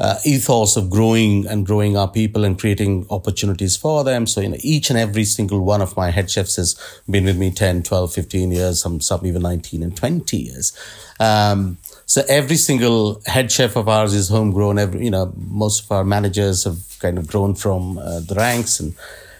uh, 0.00 0.18
ethos 0.24 0.76
of 0.76 0.88
growing 0.88 1.46
and 1.46 1.66
growing 1.66 1.94
our 1.94 2.08
people 2.08 2.42
and 2.44 2.58
creating 2.58 3.06
opportunities 3.10 3.76
for 3.76 4.02
them. 4.02 4.26
So, 4.26 4.40
you 4.40 4.48
know, 4.48 4.56
each 4.60 4.88
and 4.88 4.98
every 4.98 5.24
single 5.24 5.62
one 5.62 5.82
of 5.82 5.94
my 5.94 6.10
head 6.10 6.30
chefs 6.30 6.56
has 6.56 6.74
been 7.08 7.26
with 7.26 7.36
me 7.36 7.50
10, 7.50 7.82
12, 7.82 8.12
15 8.14 8.50
years, 8.50 8.80
some, 8.80 9.00
some 9.00 9.26
even 9.26 9.42
19 9.42 9.82
and 9.82 9.94
20 9.94 10.36
years. 10.38 10.72
Um, 11.20 11.76
so 12.06 12.22
every 12.28 12.56
single 12.56 13.20
head 13.26 13.52
chef 13.52 13.76
of 13.76 13.90
ours 13.90 14.14
is 14.14 14.30
homegrown. 14.30 14.78
Every, 14.78 15.04
you 15.04 15.10
know, 15.10 15.34
most 15.36 15.84
of 15.84 15.92
our 15.92 16.04
managers 16.04 16.64
have 16.64 16.78
kind 16.98 17.18
of 17.18 17.26
grown 17.26 17.54
from 17.54 17.98
uh, 17.98 18.20
the 18.20 18.34
ranks 18.36 18.80
and, 18.80 18.94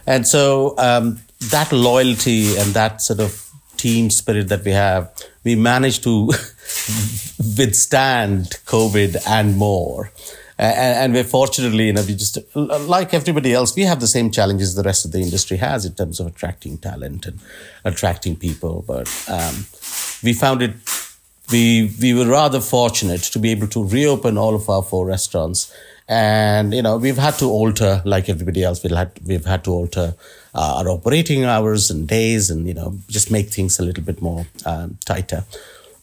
and 0.06 0.26
so, 0.28 0.74
um, 0.76 1.20
that 1.50 1.72
loyalty 1.72 2.56
and 2.58 2.74
that 2.74 3.00
sort 3.00 3.20
of 3.20 3.50
team 3.78 4.10
spirit 4.10 4.48
that 4.48 4.62
we 4.62 4.72
have, 4.72 5.10
we 5.42 5.54
managed 5.54 6.02
to 6.02 6.26
withstand 7.56 8.58
COVID 8.66 9.16
and 9.26 9.56
more. 9.56 10.12
And, 10.60 10.98
and, 10.98 11.12
we're 11.14 11.24
fortunately, 11.24 11.86
you 11.86 11.94
know, 11.94 12.02
we 12.02 12.14
just, 12.14 12.36
like 12.54 13.14
everybody 13.14 13.54
else, 13.54 13.74
we 13.74 13.84
have 13.84 13.98
the 13.98 14.06
same 14.06 14.30
challenges 14.30 14.74
the 14.74 14.82
rest 14.82 15.06
of 15.06 15.12
the 15.12 15.20
industry 15.20 15.56
has 15.56 15.86
in 15.86 15.94
terms 15.94 16.20
of 16.20 16.26
attracting 16.26 16.76
talent 16.76 17.24
and 17.24 17.38
attracting 17.82 18.36
people. 18.36 18.84
But 18.86 19.08
um, 19.26 19.64
we 20.22 20.34
found 20.34 20.60
it, 20.60 20.74
we, 21.50 21.90
we 22.02 22.12
were 22.12 22.26
rather 22.26 22.60
fortunate 22.60 23.22
to 23.22 23.38
be 23.38 23.52
able 23.52 23.68
to 23.68 23.82
reopen 23.82 24.36
all 24.36 24.54
of 24.54 24.68
our 24.68 24.82
four 24.82 25.06
restaurants. 25.06 25.74
And, 26.06 26.74
you 26.74 26.82
know, 26.82 26.98
we've 26.98 27.16
had 27.16 27.38
to 27.38 27.46
alter, 27.46 28.02
like 28.04 28.28
everybody 28.28 28.62
else, 28.62 28.82
we've 28.82 28.94
had, 28.94 29.12
we've 29.24 29.46
had 29.46 29.64
to 29.64 29.70
alter 29.70 30.14
uh, 30.54 30.74
our 30.76 30.90
operating 30.90 31.44
hours 31.44 31.90
and 31.90 32.06
days 32.06 32.50
and, 32.50 32.68
you 32.68 32.74
know, 32.74 32.98
just 33.08 33.30
make 33.30 33.48
things 33.48 33.78
a 33.78 33.82
little 33.82 34.04
bit 34.04 34.20
more 34.20 34.46
um, 34.66 34.98
tighter. 35.06 35.42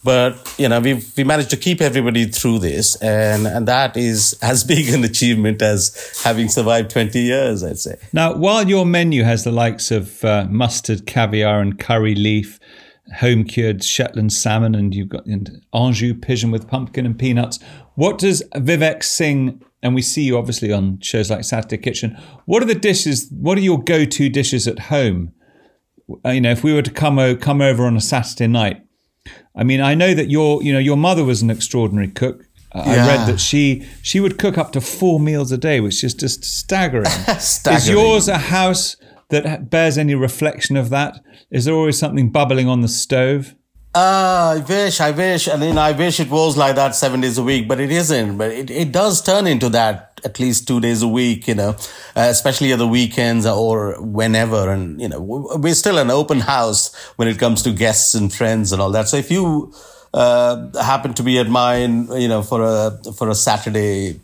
But 0.08 0.56
you 0.58 0.70
know, 0.70 0.80
we 0.80 1.04
we 1.18 1.26
managed 1.26 1.50
to 1.50 1.58
keep 1.58 1.82
everybody 1.82 2.28
through 2.28 2.60
this, 2.60 2.96
and 3.02 3.46
and 3.46 3.68
that 3.68 3.98
is 3.98 4.40
as 4.42 4.64
big 4.74 4.88
an 4.88 5.04
achievement 5.04 5.62
as 5.62 6.22
having 6.24 6.48
survived 6.48 6.92
twenty 6.92 7.20
years, 7.20 7.62
I'd 7.62 7.78
say. 7.78 7.98
Now, 8.14 8.34
while 8.34 8.70
your 8.70 8.86
menu 8.86 9.26
has 9.26 9.44
the 9.44 9.52
likes 9.52 9.92
of 9.92 10.24
uh, 10.24 10.48
mustard, 10.50 11.06
caviar, 11.08 11.60
and 11.60 11.78
curry 11.78 12.16
leaf, 12.16 12.58
home 13.18 13.44
cured 13.44 13.84
Shetland 13.84 14.32
salmon, 14.32 14.76
and 14.76 14.96
you've 14.96 15.10
got 15.10 15.28
Anjou 15.74 16.14
pigeon 16.14 16.52
with 16.52 16.70
pumpkin 16.70 17.06
and 17.06 17.20
peanuts. 17.20 17.60
What 17.96 18.18
does 18.18 18.42
Vivek 18.56 19.04
Singh? 19.04 19.62
And 19.84 19.94
we 19.94 20.02
see 20.02 20.24
you 20.24 20.38
obviously 20.38 20.72
on 20.72 21.02
shows 21.02 21.30
like 21.30 21.44
Saturday 21.44 21.80
Kitchen. 21.80 22.18
What 22.46 22.64
are 22.64 22.66
the 22.66 22.76
dishes? 22.76 23.30
What 23.30 23.58
are 23.58 23.62
your 23.62 23.84
go-to 23.84 24.30
dishes 24.30 24.70
at 24.70 24.80
home? 24.80 25.34
Uh, 26.26 26.30
you 26.30 26.40
know, 26.40 26.52
if 26.52 26.64
we 26.64 26.72
were 26.72 26.82
to 26.82 26.92
come 26.92 27.20
o- 27.20 27.36
come 27.36 27.60
over 27.60 27.86
on 27.86 27.98
a 27.98 28.02
Saturday 28.02 28.48
night, 28.48 28.87
I 29.56 29.64
mean, 29.64 29.82
I 29.82 29.96
know 29.96 30.14
that 30.14 30.30
your, 30.30 30.62
you 30.64 30.74
know, 30.74 30.80
your 30.80 30.98
mother 30.98 31.24
was 31.24 31.42
an 31.42 31.50
extraordinary 31.50 32.10
cook. 32.10 32.46
Uh, 32.72 32.84
yeah. 32.86 32.92
I 32.92 33.08
read 33.08 33.28
that 33.28 33.40
she 33.40 33.88
she 34.02 34.20
would 34.20 34.38
cook 34.38 34.58
up 34.58 34.72
to 34.74 34.82
four 34.82 35.20
meals 35.20 35.52
a 35.52 35.58
day, 35.58 35.80
which 35.80 36.04
is 36.04 36.14
just 36.14 36.44
staggering. 36.44 37.06
staggering. 37.40 37.78
Is 37.78 37.90
yours 37.90 38.28
a 38.28 38.38
house 38.38 38.98
that 39.30 39.70
bears 39.70 39.98
any 39.98 40.16
reflection 40.16 40.78
of 40.78 40.90
that? 40.90 41.22
Is 41.50 41.66
there 41.66 41.74
always 41.74 41.98
something 41.98 42.30
bubbling 42.30 42.68
on 42.68 42.82
the 42.82 42.88
stove? 42.88 43.56
Uh, 43.96 44.58
I 44.58 44.66
wish, 44.68 45.02
I 45.02 45.12
wish, 45.12 45.48
I 45.48 45.56
mean, 45.56 45.78
I 45.78 45.92
wish 45.92 46.20
it 46.20 46.30
was 46.30 46.56
like 46.56 46.76
that 46.76 46.94
seven 46.94 47.22
days 47.22 47.40
a 47.40 47.44
week, 47.44 47.68
but 47.68 47.80
it 47.80 47.92
isn't. 47.92 48.38
But 48.38 48.52
it, 48.52 48.70
it 48.70 48.92
does 48.92 49.24
turn 49.24 49.48
into 49.48 49.70
that 49.70 50.07
at 50.24 50.40
least 50.40 50.68
two 50.68 50.80
days 50.80 51.02
a 51.02 51.08
week, 51.08 51.48
you 51.48 51.56
know, 51.56 51.70
uh, 52.16 52.28
especially 52.30 52.72
at 52.74 52.80
the 52.80 52.88
weekends 52.88 53.46
or 53.46 54.02
whenever. 54.02 54.72
And, 54.72 55.00
you 55.02 55.10
know, 55.10 55.20
we're 55.22 55.74
still 55.74 55.98
an 55.98 56.10
open 56.10 56.40
house 56.40 56.94
when 57.18 57.28
it 57.28 57.38
comes 57.38 57.62
to 57.64 57.72
guests 57.72 58.16
and 58.16 58.34
friends 58.34 58.72
and 58.72 58.82
all 58.82 58.92
that. 58.92 59.08
So 59.08 59.18
if 59.18 59.32
you, 59.32 59.74
uh, 60.14 60.72
happen 60.82 61.14
to 61.14 61.24
be 61.24 61.38
at 61.38 61.48
mine, 61.50 62.08
you 62.14 62.28
know, 62.28 62.42
for 62.42 62.62
a, 62.64 63.00
for 63.14 63.30
a 63.30 63.36
Saturday 63.36 64.20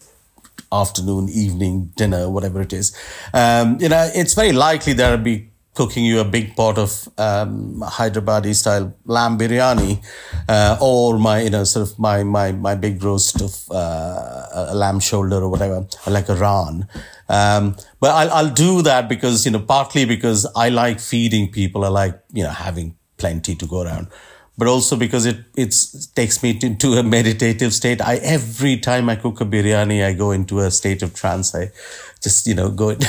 afternoon, 0.72 1.30
evening, 1.30 1.92
dinner, 1.96 2.30
whatever 2.30 2.62
it 2.62 2.74
is, 2.74 2.98
um, 3.34 3.78
you 3.80 3.90
know, 3.90 4.10
it's 4.16 4.34
very 4.34 4.52
likely 4.52 4.94
there'll 4.94 5.18
be 5.18 5.50
cooking 5.74 6.06
you 6.06 6.20
a 6.20 6.24
big 6.24 6.56
pot 6.56 6.78
of 6.78 7.08
um, 7.18 7.82
Hyderabadi 7.86 8.54
style 8.54 8.96
lamb 9.06 9.38
biryani, 9.38 10.04
uh, 10.48 10.78
or 10.82 11.18
my 11.18 11.42
you 11.42 11.50
know 11.50 11.64
sort 11.64 11.90
of 11.90 12.00
my 12.00 12.24
my 12.24 12.52
my 12.52 12.76
big 12.76 13.04
roast 13.04 13.42
of 13.42 13.72
uh, 13.72 14.48
a 14.54 14.76
lamb 14.76 15.00
shoulder 15.00 15.38
or 15.38 15.50
whatever, 15.50 15.86
like 16.08 16.30
a 16.30 16.36
raan. 16.36 16.88
Um, 17.30 17.76
but 18.00 18.12
I'll 18.12 18.32
I'll 18.32 18.54
do 18.54 18.82
that 18.84 19.10
because 19.10 19.46
you 19.46 19.52
know 19.52 19.60
partly 19.60 20.06
because 20.06 20.46
I 20.56 20.70
like 20.70 21.00
feeding 21.00 21.52
people. 21.52 21.86
I 21.86 21.90
like 21.90 22.20
you 22.32 22.44
know 22.44 22.52
having 22.52 22.96
plenty 23.18 23.56
to 23.56 23.66
go 23.66 23.82
around. 23.82 24.08
But 24.58 24.68
also 24.68 24.96
because 24.96 25.26
it 25.26 25.38
it 25.58 25.76
takes 26.14 26.44
me 26.44 26.60
into 26.62 26.94
a 26.94 27.04
meditative 27.04 27.74
state. 27.74 28.02
I 28.02 28.18
every 28.18 28.78
time 28.78 29.10
I 29.10 29.16
cook 29.16 29.42
a 29.42 29.46
biryani, 29.46 30.06
I 30.06 30.14
go 30.14 30.32
into 30.32 30.60
a 30.60 30.70
state 30.70 31.02
of 31.02 31.16
trance. 31.16 31.56
I 31.56 31.72
just 32.22 32.46
you 32.46 32.54
know 32.54 32.70
go 32.70 32.96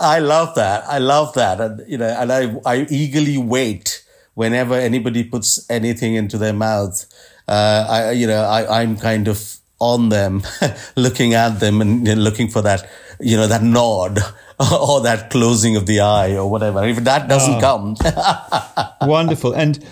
I 0.00 0.18
love 0.18 0.54
that. 0.56 0.84
I 0.86 0.98
love 0.98 1.34
that. 1.34 1.60
And, 1.60 1.84
you 1.88 1.98
know, 1.98 2.08
and 2.08 2.32
I, 2.32 2.56
I 2.64 2.86
eagerly 2.90 3.38
wait 3.38 4.04
whenever 4.34 4.74
anybody 4.74 5.24
puts 5.24 5.68
anything 5.70 6.14
into 6.14 6.38
their 6.38 6.52
mouth. 6.52 7.06
Uh, 7.48 7.86
I, 7.88 8.10
you 8.12 8.26
know, 8.26 8.42
I, 8.42 8.82
I'm 8.82 8.96
kind 8.96 9.28
of 9.28 9.56
on 9.78 10.08
them, 10.08 10.42
looking 10.96 11.34
at 11.34 11.60
them 11.60 11.80
and 11.80 12.22
looking 12.22 12.48
for 12.48 12.62
that, 12.62 12.88
you 13.20 13.36
know, 13.36 13.46
that 13.46 13.62
nod 13.62 14.18
or 14.72 15.02
that 15.02 15.28
closing 15.30 15.76
of 15.76 15.86
the 15.86 16.00
eye 16.00 16.34
or 16.36 16.50
whatever. 16.50 16.84
If 16.84 16.98
that 17.04 17.28
doesn't 17.28 17.62
oh. 17.62 17.94
come. 18.00 18.86
Wonderful. 19.08 19.52
And 19.54 19.84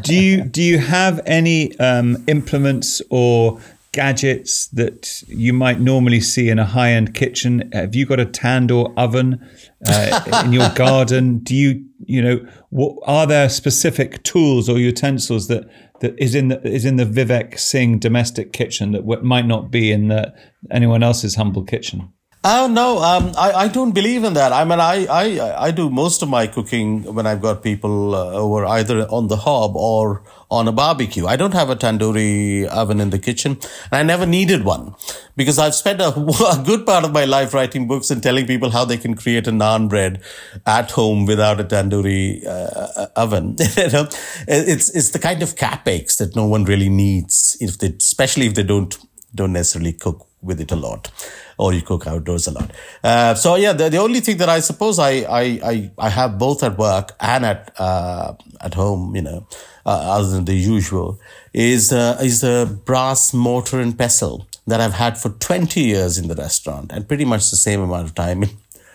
do 0.00 0.14
you, 0.14 0.42
do 0.42 0.62
you 0.62 0.78
have 0.78 1.20
any 1.26 1.78
um, 1.78 2.24
implements 2.26 3.02
or 3.10 3.60
gadgets 3.92 4.68
that 4.68 5.22
you 5.26 5.52
might 5.52 5.80
normally 5.80 6.20
see 6.20 6.48
in 6.48 6.58
a 6.58 6.64
high 6.64 6.92
end 6.92 7.14
kitchen? 7.14 7.70
Have 7.72 7.94
you 7.94 8.06
got 8.06 8.18
a 8.18 8.24
tandoor 8.24 8.94
oven 8.96 9.46
uh, 9.86 10.42
in 10.44 10.52
your 10.52 10.68
garden? 10.74 11.38
Do 11.38 11.54
you, 11.54 11.84
you 12.04 12.22
know, 12.22 12.46
what, 12.70 12.96
are 13.06 13.26
there 13.26 13.50
specific 13.50 14.22
tools 14.22 14.68
or 14.68 14.78
utensils 14.78 15.48
that 15.48 15.68
that 16.00 16.18
is 16.18 16.34
in 16.34 16.48
the 16.48 16.62
is 16.66 16.84
in 16.84 16.96
the 16.96 17.06
Vivek 17.06 17.58
Singh 17.58 17.98
domestic 17.98 18.52
kitchen 18.52 18.92
that 18.92 19.22
might 19.22 19.46
not 19.46 19.70
be 19.70 19.90
in 19.90 20.08
the, 20.08 20.34
anyone 20.70 21.02
else's 21.02 21.34
humble 21.34 21.64
kitchen? 21.64 22.12
Oh 22.48 22.68
no, 22.68 22.98
um, 23.02 23.32
I, 23.36 23.50
I 23.64 23.66
don't 23.66 23.90
believe 23.90 24.22
in 24.22 24.34
that. 24.34 24.52
I 24.52 24.64
mean, 24.64 24.78
I, 24.78 25.04
I, 25.06 25.64
I 25.66 25.70
do 25.72 25.90
most 25.90 26.22
of 26.22 26.28
my 26.28 26.46
cooking 26.46 27.02
when 27.12 27.26
I've 27.26 27.42
got 27.42 27.60
people 27.60 28.14
uh, 28.14 28.34
over 28.34 28.64
either 28.64 29.00
on 29.08 29.26
the 29.26 29.34
hob 29.34 29.74
or 29.74 30.22
on 30.48 30.68
a 30.68 30.70
barbecue. 30.70 31.26
I 31.26 31.34
don't 31.34 31.54
have 31.54 31.70
a 31.70 31.74
tandoori 31.74 32.64
oven 32.66 33.00
in 33.00 33.10
the 33.10 33.18
kitchen, 33.18 33.58
and 33.90 33.94
I 33.94 34.04
never 34.04 34.26
needed 34.26 34.64
one 34.64 34.94
because 35.34 35.58
I've 35.58 35.74
spent 35.74 36.00
a, 36.00 36.10
a 36.52 36.62
good 36.64 36.86
part 36.86 37.04
of 37.04 37.10
my 37.10 37.24
life 37.24 37.52
writing 37.52 37.88
books 37.88 38.12
and 38.12 38.22
telling 38.22 38.46
people 38.46 38.70
how 38.70 38.84
they 38.84 38.96
can 38.96 39.14
create 39.16 39.48
a 39.48 39.50
naan 39.50 39.88
bread 39.88 40.22
at 40.64 40.92
home 40.92 41.26
without 41.26 41.58
a 41.58 41.64
tandoori 41.64 42.46
uh, 42.46 43.08
oven. 43.16 43.56
you 43.76 43.90
know, 43.90 44.08
it's 44.46 44.88
it's 44.90 45.10
the 45.10 45.18
kind 45.18 45.42
of 45.42 45.56
capex 45.56 46.18
that 46.18 46.36
no 46.36 46.46
one 46.46 46.62
really 46.62 46.90
needs, 46.90 47.56
if 47.58 47.78
they, 47.78 47.88
especially 47.88 48.46
if 48.46 48.54
they 48.54 48.62
don't 48.62 48.96
don't 49.34 49.52
necessarily 49.52 49.92
cook 49.92 50.28
with 50.46 50.60
it 50.60 50.72
a 50.72 50.76
lot 50.76 51.10
or 51.58 51.72
you 51.72 51.82
cook 51.82 52.06
outdoors 52.06 52.46
a 52.46 52.52
lot. 52.52 52.70
Uh, 53.02 53.34
so 53.34 53.56
yeah, 53.56 53.72
the, 53.72 53.88
the 53.88 53.98
only 53.98 54.20
thing 54.20 54.36
that 54.38 54.48
I 54.48 54.60
suppose 54.60 54.98
I, 54.98 55.10
I, 55.10 55.42
I, 55.64 55.90
I 55.98 56.08
have 56.08 56.38
both 56.38 56.62
at 56.62 56.78
work 56.78 57.12
and 57.20 57.44
at, 57.44 57.72
uh, 57.78 58.34
at 58.60 58.74
home, 58.74 59.16
you 59.16 59.22
know, 59.22 59.46
uh, 59.84 60.18
other 60.18 60.28
than 60.28 60.44
the 60.44 60.54
usual 60.54 61.18
is, 61.52 61.92
uh, 61.92 62.18
is 62.20 62.42
a 62.44 62.66
brass 62.66 63.32
mortar 63.32 63.80
and 63.80 63.98
pestle 63.98 64.46
that 64.66 64.80
I've 64.80 64.94
had 64.94 65.16
for 65.16 65.30
20 65.30 65.80
years 65.80 66.18
in 66.18 66.28
the 66.28 66.34
restaurant 66.34 66.92
and 66.92 67.06
pretty 67.06 67.24
much 67.24 67.50
the 67.50 67.56
same 67.56 67.80
amount 67.80 68.06
of 68.06 68.14
time 68.14 68.44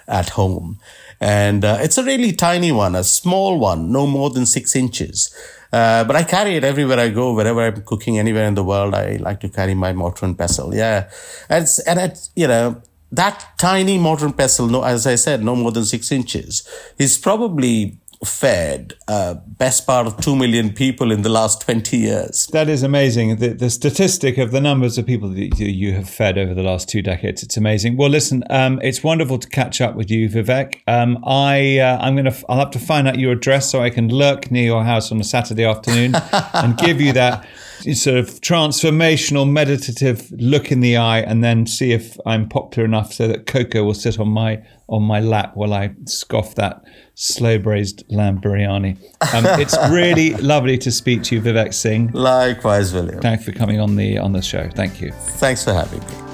at 0.08 0.29
home. 0.29 0.79
And 1.20 1.63
uh, 1.63 1.77
it's 1.79 1.98
a 1.98 2.03
really 2.03 2.31
tiny 2.34 2.72
one, 2.72 2.96
a 2.96 3.03
small 3.03 3.58
one, 3.58 3.91
no 3.91 4.08
more 4.08 4.29
than 4.29 4.46
six 4.46 4.75
inches. 4.75 5.34
Uh, 5.72 6.04
but 6.04 6.16
I 6.16 6.24
carry 6.24 6.56
it 6.56 6.63
everywhere 6.63 7.00
I 7.00 7.10
go, 7.10 7.34
wherever 7.34 7.62
I'm 7.62 7.82
cooking 7.84 8.20
anywhere 8.20 8.46
in 8.46 8.56
the 8.56 8.63
world. 8.63 8.94
I 8.94 9.18
like 9.18 9.40
to 9.42 9.50
carry 9.50 9.74
my 9.74 9.94
mortar 9.94 10.25
and 10.25 10.38
pestle. 10.38 10.75
Yeah. 10.75 11.10
And 11.50 11.63
it's, 11.63 11.80
and 11.80 12.00
it's, 12.00 12.30
you 12.36 12.48
know, 12.48 12.82
that 13.12 13.46
tiny 13.58 13.98
mortar 13.98 14.25
and 14.25 14.38
pestle, 14.38 14.68
no, 14.68 14.84
as 14.84 15.08
I 15.08 15.16
said, 15.16 15.44
no 15.44 15.56
more 15.56 15.72
than 15.72 15.86
six 15.86 16.12
inches 16.12 16.68
is 16.98 17.18
probably 17.18 18.00
fed 18.25 18.94
uh, 19.08 19.34
best 19.34 19.88
part 19.88 20.06
of 20.06 20.16
2 20.18 20.36
million 20.36 20.72
people 20.72 21.12
in 21.12 21.24
the 21.24 21.30
last 21.30 21.62
20 21.62 21.98
years. 21.98 22.48
That 22.48 22.70
is 22.70 22.84
amazing. 22.84 23.38
The, 23.38 23.50
the 23.50 23.70
statistic 23.70 24.38
of 24.38 24.51
the 24.51 24.62
numbers 24.62 24.98
of 24.98 25.08
people 25.08 25.30
that 25.30 25.60
you 25.60 25.94
have 25.94 26.10
fed 26.10 26.38
over 26.38 26.54
the 26.54 26.62
last 26.62 26.88
two 26.88 27.01
decades, 27.01 27.42
it's 27.42 27.58
amazing. 27.58 27.98
Well, 27.98 28.10
listen, 28.10 28.44
um, 28.50 28.80
it's 28.84 29.04
wonderful 29.04 29.40
to 29.40 29.50
catch 29.50 29.82
up 29.82 29.96
with 29.96 30.12
you, 30.12 30.30
Vivek. 30.30 30.82
Um, 30.88 31.24
I, 31.25 31.80
uh, 31.80 31.98
I'm 32.00 32.16
going 32.16 32.32
to, 32.32 32.46
I'll 32.48 32.60
have 32.60 32.72
to 32.72 32.80
find 32.80 33.08
out 33.08 33.18
your 33.18 33.32
address 33.32 33.72
so 33.72 33.82
I 33.82 33.90
can 33.90 34.10
lurk 34.10 34.51
near 34.51 34.66
your 34.66 34.84
house 34.84 35.12
on 35.12 35.20
a 35.20 35.24
Saturday 35.24 35.66
afternoon 35.66 36.13
and 36.54 36.78
give 36.78 37.01
you 37.01 37.13
that 37.13 37.48
sort 37.94 38.18
of 38.18 38.30
transformational, 38.42 39.50
meditative 39.50 40.32
look 40.38 40.72
in 40.72 40.82
the 40.82 40.98
eye, 40.98 41.22
and 41.22 41.44
then 41.44 41.66
see 41.66 41.92
if 41.92 42.18
I'm 42.25 42.48
popular 42.48 42.86
enough 42.86 43.13
so 43.13 43.28
that 43.28 43.48
Coco 43.48 43.84
will 43.84 43.96
sit 43.96 44.20
on 44.20 44.30
my 44.30 44.63
on 44.88 45.04
my 45.04 45.22
lap 45.22 45.56
while 45.56 45.74
I 45.74 45.96
scoff 46.06 46.56
that 46.56 46.84
slow 47.22 47.60
braised 47.60 48.04
lamb 48.10 48.42
biryani. 48.42 48.98
Um, 49.36 49.46
it's 49.60 49.78
really 49.92 50.34
lovely 50.54 50.78
to 50.80 50.92
speak 50.92 51.22
to 51.24 51.36
you, 51.36 51.42
Vivek 51.42 51.72
Singh. 51.72 52.10
Likewise, 52.13 52.94
William. 52.94 53.22
Thanks 53.22 53.46
for 53.46 53.51
coming 53.51 53.80
on 53.80 53.96
the 53.96 54.18
on 54.18 54.34
the 54.34 54.42
show. 54.42 54.68
Thank 54.74 55.00
you. 55.00 55.12
Thanks 55.12 55.63
for 55.63 55.72
having 55.72 56.00
me. 56.00 56.32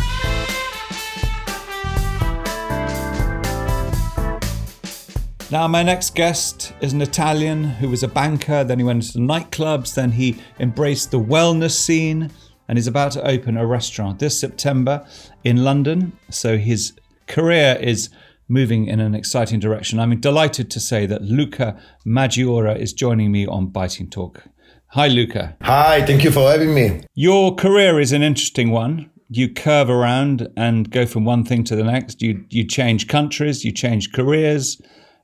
Now, 5.50 5.68
my 5.68 5.84
next 5.84 6.14
guest 6.16 6.74
is 6.82 6.92
an 6.92 7.02
Italian 7.02 7.64
who 7.64 7.90
was 7.90 8.04
a 8.04 8.08
banker, 8.08 8.66
then 8.66 8.80
he 8.80 8.84
went 8.84 9.06
into 9.06 9.20
nightclubs, 9.20 9.96
then 9.96 10.12
he 10.12 10.38
embraced 10.60 11.12
the 11.12 11.22
wellness 11.22 11.72
scene, 11.72 12.32
and 12.68 12.78
is 12.78 12.88
about 12.88 13.14
to 13.14 13.26
open 13.26 13.56
a 13.56 13.66
restaurant 13.66 14.20
this 14.20 14.38
September 14.38 15.06
in 15.46 15.64
London. 15.64 16.12
So 16.30 16.58
his 16.58 16.94
career 17.28 17.78
is 17.80 18.10
moving 18.48 18.88
in 18.88 19.00
an 19.00 19.14
exciting 19.14 19.60
direction. 19.60 20.00
I'm 20.00 20.20
delighted 20.20 20.72
to 20.72 20.80
say 20.80 21.06
that 21.06 21.22
Luca 21.22 21.80
Maggiora 22.06 22.78
is 22.78 22.94
joining 22.94 23.32
me 23.32 23.46
on 23.46 23.68
Biting 23.68 24.10
Talk. 24.10 24.44
Hi, 24.92 25.08
Luca. 25.08 25.58
Hi, 25.62 26.06
thank 26.06 26.24
you 26.24 26.32
for 26.32 26.50
having 26.50 26.74
me. 26.74 27.02
Your 27.14 27.56
career 27.56 28.00
is 28.00 28.14
an 28.14 28.24
interesting 28.24 28.72
one. 28.72 29.10
You 29.30 29.54
curve 29.54 29.90
around 29.90 30.48
and 30.56 30.90
go 30.90 31.06
from 31.06 31.26
one 31.26 31.44
thing 31.44 31.66
to 31.66 31.76
the 31.76 31.84
next. 31.84 32.22
You 32.22 32.46
you 32.50 32.66
change 32.66 33.10
countries, 33.10 33.66
you 33.66 33.74
change 33.74 34.14
careers. 34.14 34.82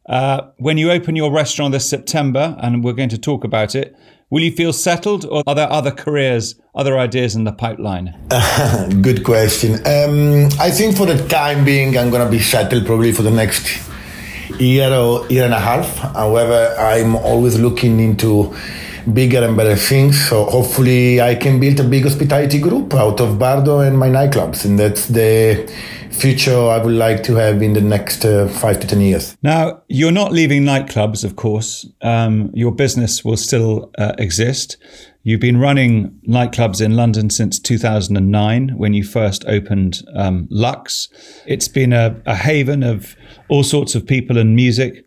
Uh, 0.10 0.42
when 0.58 0.77
you 0.77 0.92
open 0.92 1.15
your 1.15 1.32
restaurant 1.32 1.72
this 1.72 1.89
September, 1.89 2.58
and 2.60 2.84
we're 2.84 2.92
going 2.92 3.08
to 3.08 3.18
talk 3.18 3.46
about 3.46 3.74
it, 3.74 3.96
will 4.34 4.42
you 4.42 4.52
feel 4.52 4.74
settled, 4.74 5.25
or 5.25 5.44
are 5.46 5.54
there 5.54 5.72
other 5.72 5.92
careers, 5.92 6.56
other 6.74 6.98
ideas 6.98 7.36
in 7.36 7.44
the 7.44 7.52
pipeline? 7.52 8.16
Good 9.04 9.24
question. 9.24 9.74
Um, 9.86 10.50
I 10.60 10.72
think 10.72 10.98
for 10.98 11.06
the 11.06 11.24
time 11.28 11.63
being, 11.63 11.96
I'm 11.96 12.10
going 12.10 12.25
to 12.25 12.32
be 12.32 12.40
settled 12.40 12.88
probably 12.88 13.12
for 13.12 13.22
the 13.22 13.30
next 13.30 13.63
year 14.60 14.92
or 14.92 15.28
year 15.28 15.46
and 15.46 15.54
a 15.54 15.60
half. 15.60 15.98
However, 15.98 16.75
I'm 16.80 17.16
always 17.16 17.60
looking 17.60 18.00
into 18.00 18.56
bigger 19.13 19.44
and 19.44 19.56
better 19.56 19.75
things. 19.75 20.28
So 20.28 20.46
hopefully, 20.46 21.22
I 21.22 21.36
can 21.36 21.60
build 21.60 21.80
a 21.80 21.84
big 21.84 22.02
hospitality 22.02 22.58
group 22.58 22.96
out 22.96 23.22
of 23.22 23.38
Bardo 23.38 23.82
and 23.82 24.00
my 24.00 24.10
nightclubs, 24.10 24.66
and 24.66 24.80
that's 24.80 25.06
the 25.10 25.72
future 26.13 26.55
I 26.55 26.77
would 26.77 26.93
like 26.93 27.24
to 27.24 27.36
have 27.36 27.62
in 27.62 27.74
the 27.74 27.82
next 27.82 28.24
uh, 28.24 28.48
five 28.48 28.79
to 28.79 28.88
10 28.88 29.01
years. 29.01 29.38
Now, 29.43 29.82
you're 29.88 30.12
not 30.12 30.32
leaving 30.32 30.63
nightclubs, 30.63 31.24
of 31.24 31.36
course. 31.36 31.88
Um, 32.01 32.51
your 32.53 32.72
business 32.72 33.25
will 33.25 33.38
still 33.38 33.91
uh, 33.98 34.13
exist. 34.17 34.77
You've 35.24 35.39
been 35.39 35.58
running 35.58 36.20
nightclubs 36.27 36.82
in 36.82 36.96
London 36.96 37.29
since 37.29 37.58
2009 37.58 38.77
when 38.77 38.93
you 38.93 39.03
first 39.05 39.46
opened 39.46 40.01
um, 40.15 40.48
Lux. 40.51 41.08
It's 41.46 41.70
been 41.70 41.93
a, 41.93 42.22
a 42.25 42.36
haven 42.36 42.84
of 42.84 43.15
all 43.48 43.63
sorts 43.63 43.96
of 43.96 44.05
people 44.05 44.38
and 44.38 44.55
music. 44.55 45.05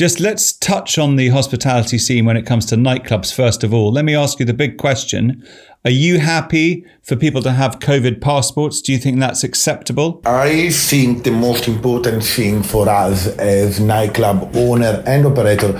Just 0.00 0.18
let's 0.18 0.54
touch 0.54 0.96
on 0.96 1.16
the 1.16 1.28
hospitality 1.28 1.98
scene 1.98 2.24
when 2.24 2.34
it 2.34 2.46
comes 2.46 2.64
to 2.64 2.74
nightclubs, 2.74 3.34
first 3.34 3.62
of 3.62 3.74
all. 3.74 3.92
Let 3.92 4.06
me 4.06 4.14
ask 4.14 4.40
you 4.40 4.46
the 4.46 4.54
big 4.54 4.78
question 4.78 5.46
are 5.84 5.90
you 5.90 6.18
happy 6.18 6.86
for 7.02 7.16
people 7.16 7.42
to 7.42 7.52
have 7.52 7.80
COVID 7.80 8.22
passports? 8.22 8.80
Do 8.80 8.92
you 8.92 8.98
think 8.98 9.20
that's 9.20 9.44
acceptable? 9.44 10.22
I 10.24 10.70
think 10.70 11.24
the 11.24 11.32
most 11.32 11.68
important 11.68 12.24
thing 12.24 12.62
for 12.62 12.88
us 12.88 13.26
as 13.36 13.78
nightclub 13.78 14.56
owner 14.56 15.02
and 15.06 15.26
operator 15.26 15.78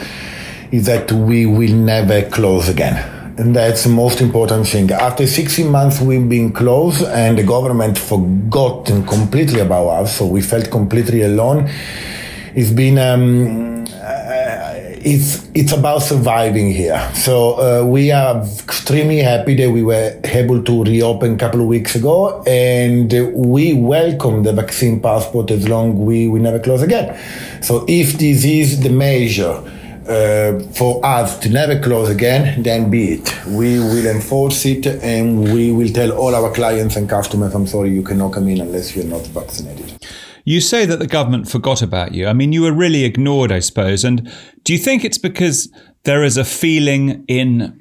is 0.71 0.85
that 0.85 1.11
we 1.11 1.47
will 1.47 1.73
never 1.75 2.29
close 2.29 2.69
again. 2.69 2.99
And 3.39 3.57
that's 3.57 3.85
the 3.85 3.89
most 3.89 4.21
important 4.21 4.67
thing. 4.67 4.91
After 4.91 5.27
16 5.27 5.67
months, 5.67 5.99
we've 5.99 6.29
been 6.29 6.53
closed 6.53 7.05
and 7.05 7.39
the 7.39 7.43
government 7.43 7.97
forgotten 7.97 9.07
completely 9.07 9.61
about 9.61 9.89
us. 10.03 10.19
So 10.19 10.27
we 10.27 10.43
felt 10.43 10.71
completely 10.71 11.23
alone. 11.23 11.71
It's 12.55 12.71
been 12.71 12.99
um, 12.99 13.80
it's 15.03 15.49
it's 15.55 15.73
about 15.73 16.03
surviving 16.03 16.71
here. 16.71 17.01
So 17.15 17.55
uh, 17.55 17.85
we 17.85 18.13
are 18.13 18.43
extremely 18.43 19.19
happy 19.19 19.55
that 19.57 19.71
we 19.71 19.83
were 19.83 20.19
able 20.25 20.63
to 20.63 20.85
reopen 20.85 21.35
a 21.35 21.39
couple 21.39 21.61
of 21.61 21.67
weeks 21.67 21.95
ago, 21.95 22.43
and 22.47 23.13
we 23.35 23.75
welcome 23.75 24.43
the 24.43 24.53
vaccine 24.53 25.01
passport 25.01 25.51
as 25.51 25.69
long 25.69 26.05
we 26.05 26.29
we 26.29 26.41
never 26.41 26.59
close 26.59 26.83
again. 26.83 27.19
So 27.63 27.85
if 27.89 28.19
this 28.19 28.45
is 28.45 28.81
the 28.81 28.91
measure. 28.91 29.63
Uh, 30.09 30.59
for 30.73 31.05
us 31.07 31.39
to 31.39 31.49
never 31.49 31.79
close 31.79 32.09
again, 32.09 32.65
then 32.65 32.91
be 32.91 33.13
it. 33.13 33.47
We 33.47 33.79
will 33.79 34.07
enforce 34.07 34.67
it 34.67 34.85
and 34.87 35.53
we 35.53 35.71
will 35.71 35.91
tell 35.93 36.11
all 36.11 36.35
our 36.35 36.53
clients 36.53 36.97
and 36.97 37.09
customers, 37.09 37.55
I'm 37.55 37.69
sorry, 37.69 37.91
you 37.91 38.03
cannot 38.03 38.33
come 38.33 38.49
in 38.49 38.61
unless 38.61 38.97
you're 38.97 39.05
not 39.05 39.25
vaccinated. 39.29 39.90
You 40.45 40.61
say 40.61 40.87
that 40.87 40.99
the 40.99 41.07
government 41.07 41.49
forgot 41.49 41.83
about 41.83 42.15
you. 42.15 42.27
I 42.27 42.33
mean, 42.33 42.53
you 42.53 42.63
were 42.63 42.73
really 42.73 43.05
ignored, 43.05 43.53
I 43.53 43.61
suppose. 43.61 44.05
And 44.05 44.31
do 44.65 44.73
you 44.73 44.79
think 44.79 45.05
it's 45.05 45.19
because 45.19 45.73
there 46.05 46.25
is 46.25 46.37
a 46.37 46.45
feeling 46.45 47.25
in 47.29 47.77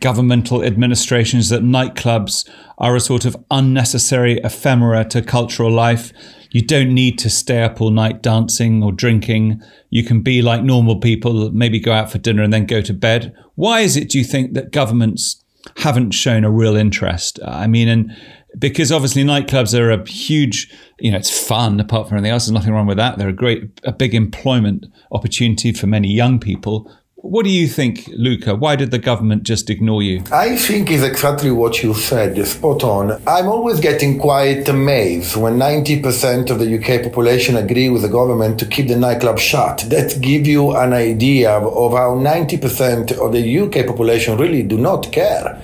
governmental 0.00 0.62
administrations 0.62 1.48
that 1.48 1.62
nightclubs 1.62 2.48
are 2.78 2.94
a 2.94 3.00
sort 3.00 3.24
of 3.24 3.36
unnecessary 3.50 4.38
ephemera 4.44 5.04
to 5.06 5.22
cultural 5.22 5.70
life? 5.70 6.12
You 6.50 6.62
don't 6.62 6.94
need 6.94 7.18
to 7.18 7.28
stay 7.28 7.62
up 7.62 7.80
all 7.80 7.90
night 7.90 8.22
dancing 8.22 8.82
or 8.82 8.92
drinking. 8.92 9.60
You 9.90 10.04
can 10.04 10.22
be 10.22 10.42
like 10.42 10.62
normal 10.62 11.00
people, 11.00 11.50
maybe 11.50 11.80
go 11.80 11.92
out 11.92 12.10
for 12.10 12.18
dinner 12.18 12.42
and 12.42 12.52
then 12.52 12.66
go 12.66 12.80
to 12.80 12.94
bed. 12.94 13.34
Why 13.56 13.80
is 13.80 13.96
it, 13.96 14.08
do 14.08 14.18
you 14.18 14.24
think, 14.24 14.54
that 14.54 14.70
governments 14.70 15.42
haven't 15.78 16.12
shown 16.12 16.44
a 16.44 16.50
real 16.50 16.76
interest? 16.76 17.40
I 17.44 17.66
mean, 17.66 17.88
and 17.88 18.16
because 18.58 18.90
obviously 18.90 19.24
nightclubs 19.24 19.78
are 19.78 19.90
a 19.90 20.08
huge, 20.08 20.72
you 20.98 21.10
know, 21.10 21.18
it's 21.18 21.46
fun 21.46 21.80
apart 21.80 22.08
from 22.08 22.18
anything 22.18 22.32
else. 22.32 22.46
There's 22.46 22.52
nothing 22.52 22.72
wrong 22.72 22.86
with 22.86 22.96
that. 22.96 23.18
They're 23.18 23.28
a 23.28 23.32
great, 23.32 23.80
a 23.84 23.92
big 23.92 24.14
employment 24.14 24.86
opportunity 25.12 25.72
for 25.72 25.86
many 25.86 26.12
young 26.12 26.38
people. 26.38 26.90
What 27.16 27.44
do 27.44 27.50
you 27.50 27.66
think, 27.66 28.08
Luca? 28.12 28.54
Why 28.54 28.76
did 28.76 28.92
the 28.92 28.98
government 28.98 29.42
just 29.42 29.68
ignore 29.68 30.00
you? 30.00 30.22
I 30.30 30.56
think 30.56 30.90
is 30.90 31.02
exactly 31.02 31.50
what 31.50 31.82
you 31.82 31.92
said, 31.92 32.46
spot 32.46 32.84
on. 32.84 33.20
I'm 33.26 33.48
always 33.48 33.80
getting 33.80 34.18
quite 34.18 34.68
amazed 34.68 35.34
when 35.34 35.58
90% 35.58 36.50
of 36.50 36.60
the 36.60 36.78
UK 36.78 37.02
population 37.02 37.56
agree 37.56 37.88
with 37.88 38.02
the 38.02 38.08
government 38.08 38.60
to 38.60 38.66
keep 38.66 38.86
the 38.86 38.96
nightclub 38.96 39.40
shut. 39.40 39.86
That 39.88 40.18
gives 40.20 40.46
you 40.46 40.76
an 40.76 40.92
idea 40.92 41.50
of 41.50 41.92
how 41.92 42.14
90% 42.14 43.18
of 43.18 43.32
the 43.32 43.58
UK 43.58 43.86
population 43.86 44.38
really 44.38 44.62
do 44.62 44.78
not 44.78 45.10
care 45.10 45.60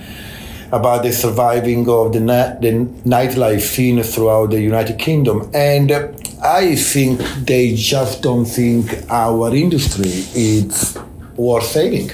about 0.73 1.03
the 1.03 1.13
surviving 1.13 1.87
of 1.87 2.13
the, 2.13 2.19
na- 2.19 2.55
the 2.59 2.71
nightlife 3.05 3.61
scene 3.61 4.01
throughout 4.01 4.49
the 4.49 4.59
United 4.59 4.97
Kingdom. 4.97 5.49
And 5.53 5.91
I 6.41 6.75
think 6.75 7.21
they 7.45 7.75
just 7.75 8.23
don't 8.23 8.45
think 8.45 8.91
our 9.09 9.55
industry 9.55 10.09
is 10.33 10.97
worth 11.35 11.65
saving. 11.65 12.09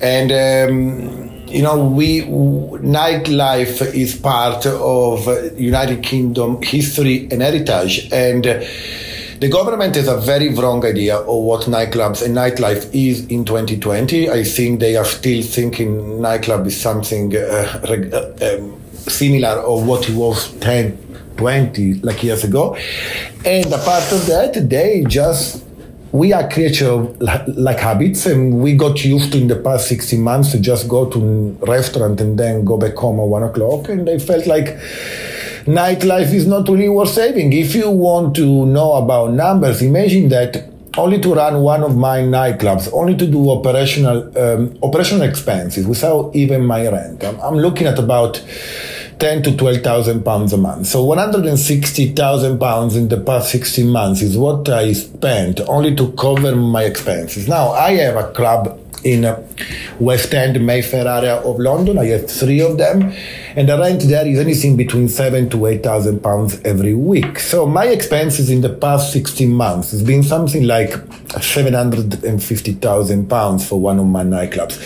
And, 0.00 0.32
um, 0.32 1.46
you 1.46 1.62
know, 1.62 1.84
we 1.84 2.22
nightlife 2.22 3.82
is 3.94 4.16
part 4.16 4.64
of 4.64 5.26
United 5.60 6.02
Kingdom 6.02 6.62
history 6.62 7.28
and 7.30 7.42
heritage. 7.42 8.08
And 8.10 8.46
the 9.42 9.48
government 9.48 9.96
has 9.96 10.06
a 10.06 10.16
very 10.18 10.50
wrong 10.50 10.86
idea 10.86 11.16
of 11.16 11.42
what 11.42 11.62
nightclubs 11.62 12.24
and 12.24 12.32
nightlife 12.32 12.88
is 12.94 13.26
in 13.26 13.44
2020. 13.44 14.30
I 14.30 14.44
think 14.44 14.78
they 14.78 14.94
are 14.94 15.04
still 15.04 15.42
thinking 15.42 16.20
nightclub 16.20 16.64
is 16.68 16.80
something 16.80 17.34
uh, 17.34 17.80
uh, 17.82 18.54
um, 18.54 18.80
similar 18.92 19.48
of 19.48 19.84
what 19.84 20.08
it 20.08 20.14
was 20.14 20.52
10, 20.60 20.96
20 21.38 21.94
like 22.02 22.22
years 22.22 22.44
ago. 22.44 22.76
And 23.44 23.66
apart 23.66 24.12
of 24.12 24.26
that, 24.26 24.68
they 24.70 25.04
just 25.08 25.64
we 26.12 26.32
are 26.32 26.48
creatures 26.48 26.82
of 26.82 27.20
like 27.20 27.80
habits 27.80 28.26
and 28.26 28.60
we 28.62 28.76
got 28.76 29.04
used 29.04 29.32
to 29.32 29.38
in 29.38 29.48
the 29.48 29.56
past 29.56 29.88
16 29.88 30.20
months 30.20 30.52
to 30.52 30.60
just 30.60 30.86
go 30.86 31.10
to 31.10 31.58
restaurant 31.66 32.20
and 32.20 32.38
then 32.38 32.64
go 32.64 32.76
back 32.76 32.94
home 32.94 33.18
at 33.18 33.26
one 33.26 33.42
o'clock 33.42 33.88
and 33.88 34.06
they 34.06 34.20
felt 34.20 34.46
like 34.46 34.78
nightlife 35.66 36.32
is 36.32 36.46
not 36.46 36.68
really 36.68 36.88
worth 36.88 37.10
saving. 37.10 37.52
If 37.52 37.74
you 37.74 37.90
want 37.90 38.36
to 38.36 38.66
know 38.66 38.94
about 38.94 39.32
numbers, 39.32 39.82
imagine 39.82 40.28
that 40.30 40.68
only 40.98 41.18
to 41.20 41.34
run 41.34 41.62
one 41.62 41.82
of 41.82 41.96
my 41.96 42.18
nightclubs, 42.18 42.92
only 42.92 43.16
to 43.16 43.26
do 43.26 43.50
operational 43.50 44.38
um, 44.38 44.78
operational 44.82 45.22
expenses 45.22 45.86
without 45.86 46.34
even 46.34 46.66
my 46.66 46.86
rent. 46.86 47.24
I'm, 47.24 47.40
I'm 47.40 47.56
looking 47.56 47.86
at 47.86 47.98
about 47.98 48.44
ten 49.18 49.42
to 49.44 49.56
twelve 49.56 49.80
thousand 49.82 50.22
pounds 50.22 50.52
a 50.52 50.58
month. 50.58 50.88
So 50.88 51.02
one 51.04 51.16
hundred 51.16 51.46
and 51.46 51.58
sixty 51.58 52.12
thousand 52.12 52.58
pounds 52.58 52.94
in 52.94 53.08
the 53.08 53.18
past 53.18 53.50
sixteen 53.50 53.88
months 53.88 54.20
is 54.20 54.36
what 54.36 54.68
I 54.68 54.92
spent 54.92 55.60
only 55.60 55.94
to 55.96 56.12
cover 56.12 56.54
my 56.54 56.84
expenses. 56.84 57.48
Now 57.48 57.70
I 57.70 57.92
have 57.92 58.16
a 58.16 58.30
club 58.32 58.78
in 59.04 59.24
uh, 59.24 59.46
West 59.98 60.32
End, 60.34 60.64
Mayfair 60.64 61.06
area 61.06 61.36
of 61.36 61.58
London. 61.58 61.98
I 61.98 62.06
have 62.06 62.30
three 62.30 62.60
of 62.60 62.78
them, 62.78 63.12
and 63.56 63.68
the 63.68 63.78
rent 63.78 64.02
there 64.02 64.26
is 64.26 64.38
anything 64.38 64.76
between 64.76 65.08
seven 65.08 65.48
to 65.50 65.66
eight 65.66 65.82
thousand 65.82 66.22
pounds 66.22 66.60
every 66.64 66.94
week. 66.94 67.38
So 67.38 67.66
my 67.66 67.86
expenses 67.86 68.50
in 68.50 68.60
the 68.60 68.70
past 68.70 69.12
sixteen 69.12 69.50
months 69.50 69.90
has 69.92 70.02
been 70.02 70.22
something 70.22 70.64
like 70.64 70.94
seven 71.40 71.74
hundred 71.74 72.24
and 72.24 72.42
fifty 72.42 72.72
thousand 72.72 73.28
pounds 73.28 73.68
for 73.68 73.80
one 73.80 73.98
of 73.98 74.06
my 74.06 74.24
nightclubs. 74.24 74.78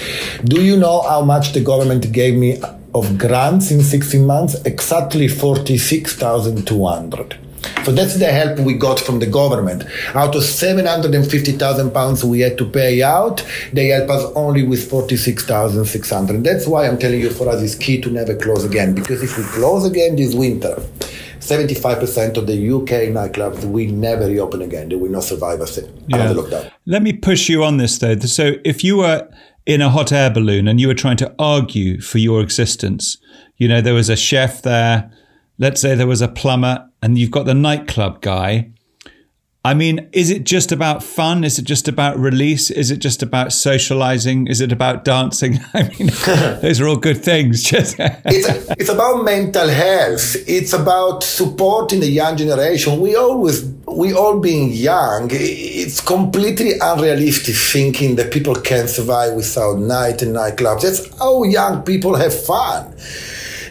Do 0.45 0.63
you 0.63 0.77
know 0.77 1.03
how 1.03 1.23
much 1.23 1.53
the 1.53 1.61
government 1.61 2.11
gave 2.13 2.35
me 2.35 2.61
of 2.97 3.19
grants 3.19 3.71
in 3.71 3.83
16 3.83 4.25
months, 4.25 4.55
exactly 4.65 5.29
46,200. 5.29 7.37
So 7.85 7.93
that's 7.93 8.17
the 8.17 8.27
help 8.27 8.59
we 8.59 8.75
got 8.75 8.99
from 8.99 9.19
the 9.19 9.27
government. 9.27 9.85
Out 10.15 10.35
of 10.35 10.43
750,000 10.43 11.91
pounds 11.93 12.25
we 12.25 12.41
had 12.41 12.59
to 12.59 12.65
pay 12.69 13.03
out, 13.03 13.47
they 13.73 13.89
help 13.89 14.11
us 14.11 14.33
only 14.35 14.63
with 14.63 14.89
46,600. 14.91 16.43
That's 16.43 16.67
why 16.67 16.89
I'm 16.89 16.99
telling 16.99 17.21
you 17.21 17.31
for 17.31 17.49
us 17.49 17.63
it's 17.63 17.75
key 17.75 18.01
to 18.01 18.11
never 18.11 18.35
close 18.35 18.65
again. 18.65 18.95
Because 18.95 19.23
if 19.23 19.37
we 19.39 19.45
close 19.45 19.85
again 19.85 20.17
this 20.17 20.35
winter, 20.35 20.77
75% 21.47 22.37
of 22.37 22.47
the 22.49 22.55
UK 22.55 23.13
nightclubs 23.15 23.65
will 23.65 23.91
never 23.91 24.27
reopen 24.27 24.63
again. 24.63 24.89
They 24.89 24.97
will 24.97 25.11
not 25.11 25.23
survive 25.23 25.61
a 25.61 25.67
another 26.09 26.43
lockdown. 26.43 26.71
Let 26.87 27.03
me 27.03 27.13
push 27.13 27.49
you 27.49 27.63
on 27.63 27.77
this 27.77 27.99
though. 27.99 28.19
So 28.19 28.55
if 28.65 28.83
you 28.83 28.99
were 28.99 29.29
in 29.65 29.81
a 29.81 29.91
hot 29.91 30.11
air 30.13 30.31
balloon 30.31 30.67
and 30.67 30.81
you 30.81 30.89
were 30.89 30.95
trying 30.95 31.17
to 31.19 31.33
argue 31.39 32.01
for 32.01 32.19
your 32.19 32.41
existence, 32.41 33.19
you 33.59 33.69
know, 33.69 33.81
there 33.81 33.95
was 33.95 34.09
a 34.09 34.17
chef 34.17 34.63
there, 34.63 35.11
let's 35.59 35.81
say 35.81 35.95
there 35.95 36.07
was 36.07 36.23
a 36.23 36.29
plumber, 36.29 36.89
and 37.03 37.19
you've 37.19 37.31
got 37.31 37.47
the 37.47 37.55
nightclub 37.55 38.21
guy. 38.21 38.71
I 39.67 39.75
mean, 39.75 40.09
is 40.13 40.31
it 40.31 40.45
just 40.45 40.71
about 40.71 41.03
fun? 41.03 41.43
Is 41.43 41.59
it 41.59 41.65
just 41.65 41.89
about 41.89 42.17
release? 42.17 42.71
Is 42.71 42.93
it 42.93 42.99
just 42.99 43.21
about 43.21 43.53
socializing? 43.53 44.47
Is 44.47 44.61
it 44.61 44.71
about 44.71 45.05
dancing? 45.05 45.59
I 45.75 45.89
mean, 45.89 46.07
those 46.63 46.81
are 46.81 46.87
all 46.87 46.97
good 46.97 47.25
things. 47.25 47.63
Just 47.73 47.97
it's, 47.99 48.49
it's 48.79 48.89
about 48.89 49.25
mental 49.25 49.69
health. 49.69 50.37
It's 50.47 50.73
about 50.73 51.25
supporting 51.25 51.99
the 51.99 52.07
young 52.07 52.37
generation. 52.37 53.01
We 53.01 53.17
always, 53.17 53.65
we 53.89 54.13
all 54.13 54.39
being 54.39 54.71
young, 54.71 55.31
it's 55.33 56.01
completely 56.01 56.75
unrealistic 56.81 57.57
thinking 57.57 58.15
that 58.17 58.33
people 58.33 58.55
can 58.55 58.87
survive 58.87 59.35
without 59.35 59.79
night 59.81 60.23
and 60.23 60.37
nightclubs. 60.37 60.83
That's 60.83 61.19
how 61.19 61.43
young 61.43 61.83
people 61.83 62.15
have 62.15 62.33
fun. 62.47 62.95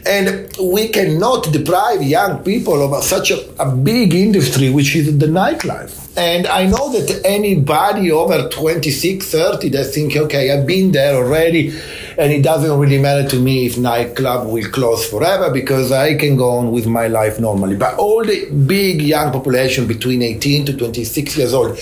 And 0.06 0.56
we 0.60 0.90
cannot 0.90 1.52
deprive 1.52 2.04
young 2.04 2.44
people 2.44 2.94
of 2.94 3.04
such 3.04 3.32
a, 3.32 3.50
a 3.60 3.76
big 3.76 4.14
industry, 4.14 4.70
which 4.70 4.96
is 4.96 5.18
the 5.18 5.26
nightlife. 5.26 6.06
And 6.18 6.48
I 6.48 6.66
know 6.66 6.92
that 6.94 7.26
anybody 7.26 8.10
over 8.10 8.48
26, 8.48 9.30
30 9.30 9.70
that 9.70 9.86
think, 9.86 10.16
okay, 10.16 10.52
I've 10.52 10.66
been 10.66 10.94
there 10.94 11.16
already, 11.16 11.78
and 12.18 12.32
it 12.32 12.42
doesn't 12.42 12.80
really 12.80 13.00
matter 13.00 13.28
to 13.30 13.40
me 13.40 13.66
if 13.66 13.78
nightclub 13.78 14.48
will 14.48 14.70
close 14.70 15.10
forever 15.10 15.52
because 15.52 15.92
I 15.92 16.16
can 16.16 16.38
go 16.38 16.52
on 16.52 16.72
with 16.72 16.88
my 16.88 17.08
life 17.08 17.38
normally. 17.40 17.76
But 17.76 17.98
all 17.98 18.24
the 18.24 18.50
big 18.50 19.02
young 19.02 19.34
population 19.34 19.88
between 19.88 20.22
18 20.22 20.68
to 20.68 20.78
26 20.78 21.38
years 21.38 21.54
old, 21.54 21.78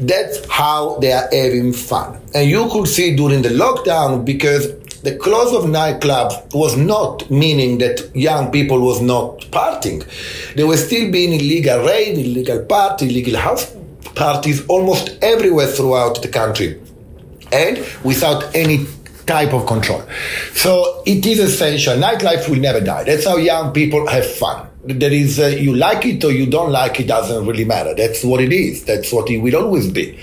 that's 0.00 0.46
how 0.50 0.98
they 0.98 1.12
are 1.12 1.28
having 1.32 1.72
fun. 1.72 2.20
And 2.34 2.50
you 2.50 2.68
could 2.68 2.86
see 2.86 3.16
during 3.16 3.40
the 3.40 3.48
lockdown 3.48 4.24
because 4.24 4.72
the 5.02 5.16
close 5.16 5.54
of 5.54 5.64
nightclubs 5.64 6.54
was 6.54 6.76
not 6.76 7.30
meaning 7.30 7.78
that 7.78 8.14
young 8.14 8.50
people 8.50 8.80
was 8.80 9.00
not 9.00 9.40
partying. 9.50 10.04
There 10.54 10.66
were 10.66 10.76
still 10.76 11.10
being 11.10 11.32
illegal 11.32 11.84
rave, 11.84 12.18
illegal 12.18 12.64
party, 12.64 13.06
illegal 13.08 13.36
house 13.40 13.74
parties 14.14 14.66
almost 14.66 15.16
everywhere 15.22 15.68
throughout 15.68 16.20
the 16.22 16.28
country. 16.28 16.80
And 17.52 17.84
without 18.04 18.54
any 18.54 18.86
type 19.26 19.52
of 19.52 19.66
control. 19.66 20.02
So 20.54 21.02
it 21.06 21.24
is 21.24 21.38
essential. 21.38 21.96
Nightlife 21.96 22.48
will 22.48 22.58
never 22.58 22.80
die. 22.80 23.04
That's 23.04 23.24
how 23.24 23.36
young 23.36 23.72
people 23.72 24.06
have 24.08 24.26
fun. 24.26 24.66
There 24.84 25.12
is, 25.12 25.38
uh, 25.38 25.46
you 25.46 25.76
like 25.76 26.04
it 26.06 26.24
or 26.24 26.32
you 26.32 26.46
don't 26.46 26.72
like 26.72 26.98
it, 27.00 27.06
doesn't 27.06 27.46
really 27.46 27.64
matter. 27.64 27.94
That's 27.94 28.24
what 28.24 28.40
it 28.40 28.52
is. 28.52 28.84
That's 28.84 29.12
what 29.12 29.30
it 29.30 29.38
will 29.38 29.56
always 29.56 29.90
be. 29.90 30.18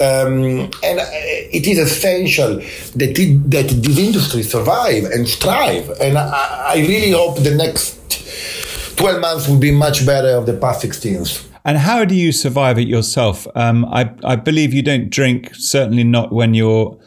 Um, 0.00 0.70
and 0.84 1.00
uh, 1.00 1.06
it 1.10 1.66
is 1.66 1.78
essential 1.78 2.56
that, 2.56 3.18
it, 3.18 3.50
that 3.50 3.68
this 3.68 3.98
industry 3.98 4.42
survive 4.42 5.04
and 5.04 5.26
strive. 5.28 5.90
And 6.00 6.16
I, 6.16 6.74
I 6.74 6.76
really 6.78 7.10
hope 7.10 7.38
the 7.38 7.54
next 7.54 7.98
12 8.96 9.20
months 9.20 9.48
will 9.48 9.58
be 9.58 9.70
much 9.70 10.06
better 10.06 10.36
of 10.36 10.46
the 10.46 10.54
past 10.54 10.82
16. 10.82 11.26
And 11.64 11.78
how 11.78 12.04
do 12.04 12.14
you 12.14 12.32
survive 12.32 12.78
it 12.78 12.88
yourself? 12.88 13.46
Um, 13.54 13.84
I, 13.86 14.10
I 14.24 14.36
believe 14.36 14.72
you 14.72 14.82
don't 14.82 15.10
drink, 15.10 15.54
certainly 15.54 16.04
not 16.04 16.32
when 16.32 16.54
you're 16.54 16.98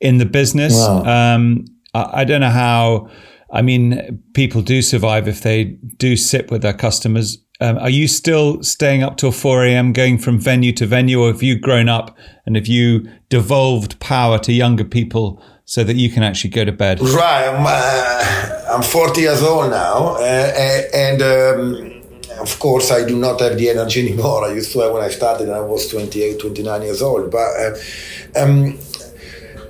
in 0.00 0.18
the 0.18 0.26
business. 0.26 0.74
Wow. 0.74 1.04
Um, 1.04 1.64
I, 1.94 2.20
I, 2.20 2.24
don't 2.24 2.40
know 2.40 2.50
how. 2.50 3.08
I 3.52 3.62
mean, 3.62 4.22
people 4.34 4.62
do 4.62 4.82
survive 4.82 5.26
if 5.26 5.42
they 5.42 5.78
do 5.96 6.16
sit 6.16 6.50
with 6.50 6.62
their 6.62 6.72
customers. 6.74 7.38
Um, 7.60 7.76
are 7.78 7.90
you 7.90 8.08
still 8.08 8.62
staying 8.62 9.02
up 9.02 9.18
till 9.18 9.32
4 9.32 9.66
a.m., 9.66 9.92
going 9.92 10.18
from 10.18 10.38
venue 10.38 10.72
to 10.72 10.86
venue, 10.86 11.20
or 11.22 11.28
have 11.28 11.42
you 11.42 11.58
grown 11.58 11.88
up 11.88 12.16
and 12.46 12.56
have 12.56 12.66
you 12.66 13.06
devolved 13.28 14.00
power 14.00 14.38
to 14.38 14.52
younger 14.52 14.84
people 14.84 15.42
so 15.66 15.84
that 15.84 15.96
you 15.96 16.10
can 16.10 16.22
actually 16.22 16.50
go 16.50 16.64
to 16.64 16.72
bed? 16.72 17.00
Right. 17.00 17.48
I'm, 17.48 17.64
uh, 17.66 18.76
I'm 18.76 18.82
40 18.82 19.20
years 19.20 19.42
old 19.42 19.70
now. 19.70 20.16
Uh, 20.16 20.82
and 20.94 21.22
um, 21.22 22.02
of 22.40 22.58
course, 22.58 22.90
I 22.90 23.06
do 23.06 23.16
not 23.18 23.40
have 23.40 23.58
the 23.58 23.68
energy 23.68 24.00
anymore. 24.08 24.44
I 24.44 24.52
used 24.52 24.72
to 24.72 24.80
have 24.80 24.92
when 24.92 25.02
I 25.02 25.08
started, 25.10 25.48
and 25.48 25.56
I 25.56 25.60
was 25.60 25.88
28, 25.88 26.40
29 26.40 26.82
years 26.82 27.02
old. 27.02 27.30
But 27.30 27.38
uh, 27.38 28.42
um, 28.42 28.78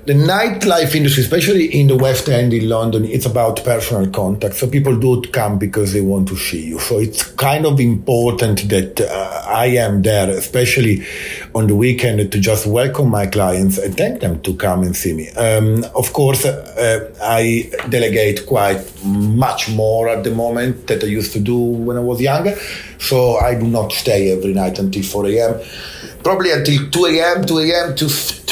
the 0.06 0.14
nightlife 0.14 0.94
industry, 0.94 1.22
especially 1.22 1.66
in 1.78 1.86
the 1.86 1.96
West 1.96 2.28
End 2.28 2.52
in 2.54 2.68
London, 2.68 3.04
it's 3.04 3.26
about 3.26 3.62
personal 3.64 4.10
contact. 4.10 4.54
So 4.54 4.68
people 4.68 4.98
do 4.98 5.20
come 5.30 5.58
because 5.58 5.92
they 5.92 6.00
want 6.00 6.28
to 6.28 6.36
see 6.36 6.66
you. 6.66 6.78
So 6.78 6.98
it's 6.98 7.22
kind 7.22 7.66
of 7.66 7.78
important 7.80 8.68
that 8.70 9.00
uh, 9.00 9.44
I 9.46 9.66
am 9.66 10.02
there, 10.02 10.30
especially 10.30 11.04
on 11.54 11.66
the 11.66 11.74
weekend, 11.74 12.32
to 12.32 12.40
just 12.40 12.66
welcome 12.66 13.08
my 13.10 13.26
clients 13.26 13.76
and 13.78 13.96
thank 13.96 14.20
them 14.20 14.40
to 14.42 14.54
come 14.54 14.82
and 14.82 14.96
see 14.96 15.12
me. 15.12 15.28
Um, 15.30 15.84
of 15.94 16.12
course, 16.12 16.44
uh, 16.44 17.12
I 17.22 17.70
delegate 17.88 18.46
quite 18.46 18.82
much 19.04 19.68
more 19.70 20.08
at 20.08 20.24
the 20.24 20.30
moment 20.30 20.86
that 20.86 21.04
I 21.04 21.08
used 21.08 21.32
to 21.34 21.40
do 21.40 21.58
when 21.58 21.96
I 21.96 22.00
was 22.00 22.20
younger. 22.20 22.56
So 22.98 23.36
I 23.36 23.54
do 23.54 23.66
not 23.66 23.92
stay 23.92 24.32
every 24.32 24.54
night 24.54 24.78
until 24.78 25.02
4 25.02 25.26
a.m. 25.26 25.60
Probably 26.22 26.52
until 26.52 26.90
2 26.90 27.04
a.m., 27.06 27.44
2 27.44 27.58
a.m. 27.58 27.94
to 27.96 28.08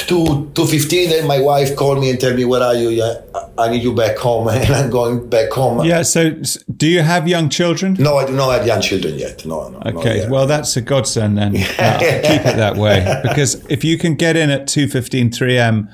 2 0.08 0.14
2.15 0.54 1.08
then 1.10 1.26
my 1.26 1.38
wife 1.38 1.76
called 1.76 2.00
me 2.00 2.10
and 2.10 2.18
tell 2.18 2.34
me 2.34 2.44
where 2.44 2.62
are 2.62 2.74
you? 2.74 2.88
Yeah 2.88 3.20
i 3.58 3.68
need 3.68 3.82
you 3.82 3.94
back 3.94 4.16
home 4.16 4.48
and 4.56 4.74
i'm 4.74 4.90
going 4.90 5.28
back 5.28 5.50
home. 5.50 5.84
Yeah 5.84 6.02
so 6.02 6.30
do 6.76 6.86
you 6.86 7.02
have 7.02 7.28
young 7.28 7.48
children? 7.50 7.94
No 7.98 8.16
i 8.16 8.26
do 8.26 8.32
not 8.32 8.50
have 8.52 8.66
young 8.66 8.80
children 8.80 9.18
yet. 9.18 9.44
No, 9.44 9.68
no 9.68 9.78
okay 9.98 10.26
well 10.28 10.46
that's 10.46 10.76
a 10.76 10.80
godsend 10.80 11.36
then. 11.38 11.56
Uh, 11.78 11.98
keep 11.98 12.44
it 12.44 12.56
that 12.56 12.76
way. 12.76 13.20
Because 13.22 13.54
if 13.68 13.84
you 13.84 13.98
can 13.98 14.14
get 14.14 14.36
in 14.36 14.50
at 14.50 14.66
2.15 14.66 15.30
3am 15.30 15.88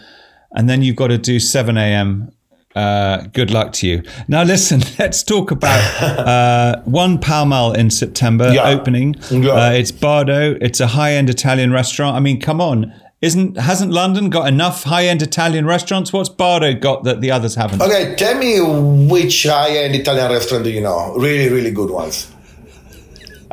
and 0.53 0.69
then 0.69 0.83
you've 0.83 0.97
got 0.97 1.09
to 1.09 1.19
do 1.19 1.39
7 1.39 1.77
a.m 1.77 2.33
uh, 2.75 3.25
good 3.33 3.51
luck 3.51 3.73
to 3.75 3.87
you. 3.87 4.03
Now, 4.29 4.43
listen, 4.43 4.83
let's 4.99 5.23
talk 5.23 5.51
about 5.51 6.03
uh, 6.03 6.83
one 6.85 7.19
Pall 7.19 7.47
Mall 7.47 7.73
in 7.73 7.91
September 7.91 8.53
yeah. 8.53 8.69
opening. 8.69 9.15
Yeah. 9.31 9.53
Uh, 9.53 9.71
it's 9.73 9.93
Bardo. 9.93 10.57
It's 10.61 10.81
a 10.81 10.89
high 10.89 11.13
end 11.13 11.31
Italian 11.31 11.73
restaurant. 11.73 12.17
I 12.17 12.21
mean, 12.21 12.41
come 12.41 12.61
on. 12.61 12.93
Isn't 13.25 13.57
hasn't 13.57 13.91
London 13.91 14.29
got 14.29 14.49
enough 14.49 14.83
high-end 14.83 15.23
Italian 15.23 15.65
restaurants? 15.65 16.13
What's 16.13 16.29
Bardo 16.29 16.75
got 16.75 17.05
that 17.05 17.23
the 17.23 17.31
others 17.31 17.55
haven't? 17.55 17.81
Okay, 17.81 18.15
tell 18.17 18.37
me 18.37 18.61
which 19.09 19.45
high-end 19.45 19.95
Italian 19.95 20.31
restaurant 20.31 20.65
do 20.65 20.71
you 20.71 20.83
know? 20.83 21.15
Really, 21.15 21.49
really 21.49 21.71
good 21.71 21.89
ones. 21.89 22.31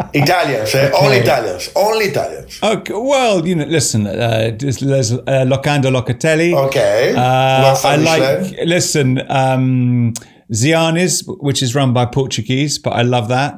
Italians, 0.14 0.76
eh? 0.76 0.88
okay. 0.88 1.06
only 1.06 1.18
Italians, 1.18 1.70
only 1.76 2.06
Italians. 2.06 2.60
Okay, 2.64 2.94
well, 2.94 3.46
you 3.48 3.56
know, 3.56 3.66
listen, 3.66 4.08
uh, 4.08 4.52
there's 4.58 5.12
uh, 5.12 5.46
Locanda 5.46 5.90
Locatelli. 5.92 6.54
Okay, 6.68 7.14
uh, 7.16 7.76
I 7.84 7.96
like. 7.96 8.56
Listen, 8.66 9.22
um, 9.30 10.14
Ziani's, 10.52 11.24
which 11.26 11.62
is 11.64 11.76
run 11.76 11.94
by 11.94 12.06
Portuguese, 12.06 12.78
but 12.78 12.92
I 12.92 13.04
love 13.04 13.28
that. 13.30 13.56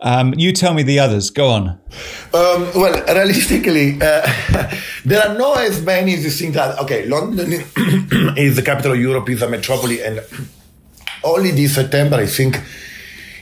Um, 0.00 0.32
you 0.36 0.52
tell 0.52 0.74
me 0.74 0.84
the 0.84 1.00
others. 1.00 1.30
Go 1.30 1.48
on. 1.48 1.68
Um, 2.32 2.70
well, 2.74 3.04
realistically, 3.06 3.98
uh, 4.00 4.74
there 5.04 5.26
are 5.26 5.36
not 5.36 5.58
as 5.58 5.82
many 5.82 6.14
as 6.14 6.24
you 6.24 6.30
think 6.30 6.54
that. 6.54 6.78
Okay, 6.80 7.06
London 7.06 7.52
is 8.36 8.54
the 8.54 8.62
capital 8.62 8.92
of 8.92 9.00
Europe, 9.00 9.28
is 9.28 9.42
a 9.42 9.48
metropolis, 9.48 10.00
and 10.02 10.20
only 11.24 11.50
this 11.50 11.74
September, 11.74 12.16
I 12.16 12.26
think, 12.26 12.60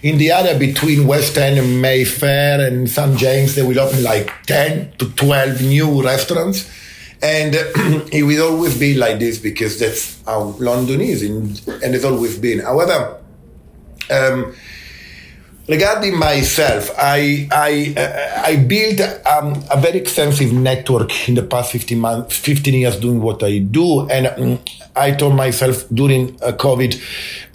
in 0.02 0.18
the 0.18 0.30
area 0.30 0.59
between 0.59 1.06
West 1.06 1.37
End 1.37 1.59
and 1.59 1.80
Mayfair 1.80 2.61
and 2.66 2.88
St 2.88 3.16
James, 3.18 3.54
they 3.54 3.62
will 3.62 3.78
open 3.80 4.02
like 4.02 4.30
10 4.46 4.92
to 4.98 5.11
12 5.12 5.62
new 5.62 6.02
restaurants. 6.02 6.70
And 7.22 7.54
it 8.12 8.24
will 8.24 8.52
always 8.52 8.78
be 8.78 8.94
like 8.94 9.18
this 9.18 9.38
because 9.38 9.78
that's 9.78 10.22
how 10.24 10.54
London 10.59 11.00
is, 11.00 11.22
and, 11.22 11.61
and 11.82 11.94
it's 11.94 12.04
always 12.04 12.38
been. 12.38 12.61
However, 12.61 13.20
um, 14.11 14.54
Regarding 15.68 16.16
myself, 16.16 16.94
I 16.96 17.48
I 17.50 17.92
uh, 17.98 18.42
I 18.46 18.54
built 18.54 19.00
um, 19.26 19.61
a 19.68 19.80
very 19.80 19.98
extensive 19.98 20.52
network 20.52 21.28
in 21.28 21.35
the 21.35 21.42
past 21.42 21.72
15 21.72 21.98
months, 21.98 22.37
15 22.38 22.72
years 22.72 22.96
doing 23.00 23.20
what 23.20 23.42
I 23.42 23.59
do, 23.59 24.09
and 24.09 24.28
um, 24.28 24.61
I 24.94 25.11
told 25.11 25.35
myself 25.35 25.85
during 25.92 26.38
uh, 26.40 26.52
COVID, 26.52 26.94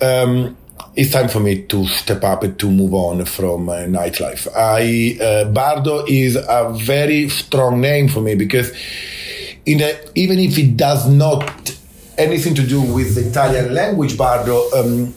um, 0.01 0.58
it's 0.95 1.12
time 1.12 1.30
for 1.30 1.39
me 1.39 1.63
to 1.63 1.86
step 1.88 2.23
up 2.23 2.43
and 2.43 2.60
to 2.60 2.69
move 2.69 2.93
on 2.93 3.25
from 3.25 3.69
uh, 3.69 3.77
nightlife. 3.84 4.47
I 4.56 5.17
uh, 5.23 5.45
Bardo 5.51 6.06
is 6.06 6.36
a 6.36 6.73
very 6.75 7.30
strong 7.30 7.80
name 7.80 8.08
for 8.08 8.21
me 8.21 8.36
because 8.36 8.71
in 9.65 9.77
the, 9.77 10.12
even 10.15 10.39
if 10.39 10.58
it 10.58 10.75
does 10.75 11.08
not 11.10 11.77
anything 12.17 12.56
to 12.56 12.67
do 12.67 12.82
with 12.82 13.15
the 13.15 13.30
Italian 13.30 13.73
language, 13.73 14.17
Bardo. 14.17 14.69
Um, 14.71 15.13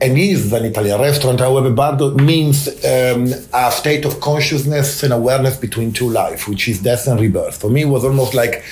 and 0.00 0.16
is 0.16 0.52
an 0.52 0.64
Italian 0.64 1.00
restaurant. 1.00 1.40
However, 1.40 1.70
Bardo 1.70 2.14
means 2.14 2.68
um, 2.84 3.32
a 3.52 3.72
state 3.72 4.04
of 4.04 4.20
consciousness 4.20 5.02
and 5.02 5.12
awareness 5.12 5.56
between 5.56 5.92
two 5.92 6.08
life, 6.08 6.46
which 6.46 6.68
is 6.68 6.80
death 6.80 7.08
and 7.08 7.18
rebirth. 7.18 7.60
For 7.60 7.68
me, 7.68 7.82
it 7.82 7.86
was 7.86 8.04
almost 8.04 8.32
like 8.32 8.62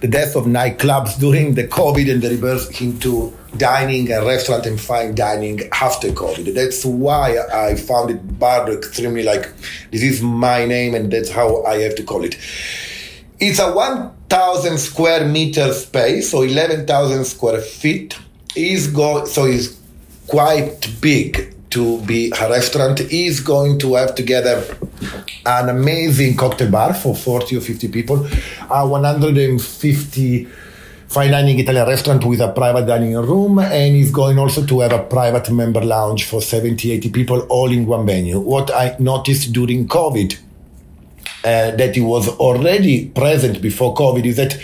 the 0.00 0.08
death 0.08 0.34
of 0.34 0.44
nightclubs 0.44 1.18
during 1.18 1.54
the 1.54 1.68
COVID 1.68 2.10
and 2.10 2.22
the 2.22 2.30
rebirth 2.30 2.80
into 2.80 3.36
dining 3.56 4.10
and 4.10 4.26
restaurant 4.26 4.64
and 4.66 4.80
fine 4.80 5.14
dining 5.14 5.60
after 5.72 6.08
COVID. 6.08 6.54
That's 6.54 6.84
why 6.84 7.38
I 7.52 7.74
found 7.74 8.10
it 8.10 8.38
Bardo 8.38 8.76
extremely 8.76 9.22
like 9.22 9.52
this 9.90 10.02
is 10.02 10.22
my 10.22 10.64
name 10.64 10.94
and 10.94 11.12
that's 11.12 11.30
how 11.30 11.64
I 11.64 11.78
have 11.80 11.94
to 11.96 12.02
call 12.02 12.24
it. 12.24 12.38
It's 13.38 13.58
a 13.58 13.72
1,000 13.72 14.78
square 14.78 15.26
meter 15.26 15.72
space, 15.72 16.30
so 16.30 16.42
11,000 16.42 17.24
square 17.24 17.60
feet. 17.60 18.18
Is 18.56 18.88
go 18.88 19.26
so 19.26 19.46
is 19.46 19.78
quite 20.26 20.88
big 21.00 21.54
to 21.70 22.00
be 22.02 22.32
a 22.40 22.48
restaurant 22.48 23.00
is 23.00 23.40
going 23.40 23.78
to 23.78 23.94
have 23.94 24.14
together 24.14 24.64
an 25.46 25.68
amazing 25.68 26.36
cocktail 26.36 26.70
bar 26.70 26.94
for 26.94 27.14
40 27.14 27.56
or 27.56 27.60
50 27.60 27.88
people, 27.88 28.26
a 28.70 28.86
150 28.86 30.48
fine 31.10 31.32
dining 31.32 31.58
Italian 31.58 31.88
restaurant 31.88 32.24
with 32.24 32.40
a 32.40 32.52
private 32.52 32.86
dining 32.86 33.16
room, 33.16 33.58
and 33.58 33.96
is 33.96 34.12
going 34.12 34.38
also 34.38 34.64
to 34.64 34.80
have 34.80 34.92
a 34.92 35.02
private 35.02 35.50
member 35.50 35.80
lounge 35.80 36.24
for 36.24 36.40
70, 36.40 36.92
80 36.92 37.10
people 37.10 37.40
all 37.48 37.70
in 37.70 37.84
one 37.84 38.06
venue. 38.06 38.38
What 38.38 38.70
I 38.72 38.94
noticed 39.00 39.52
during 39.52 39.88
COVID, 39.88 40.38
uh, 41.42 41.70
that 41.72 41.96
it 41.96 42.02
was 42.02 42.28
already 42.28 43.08
present 43.08 43.60
before 43.60 43.94
COVID, 43.94 44.24
is 44.24 44.36
that 44.36 44.56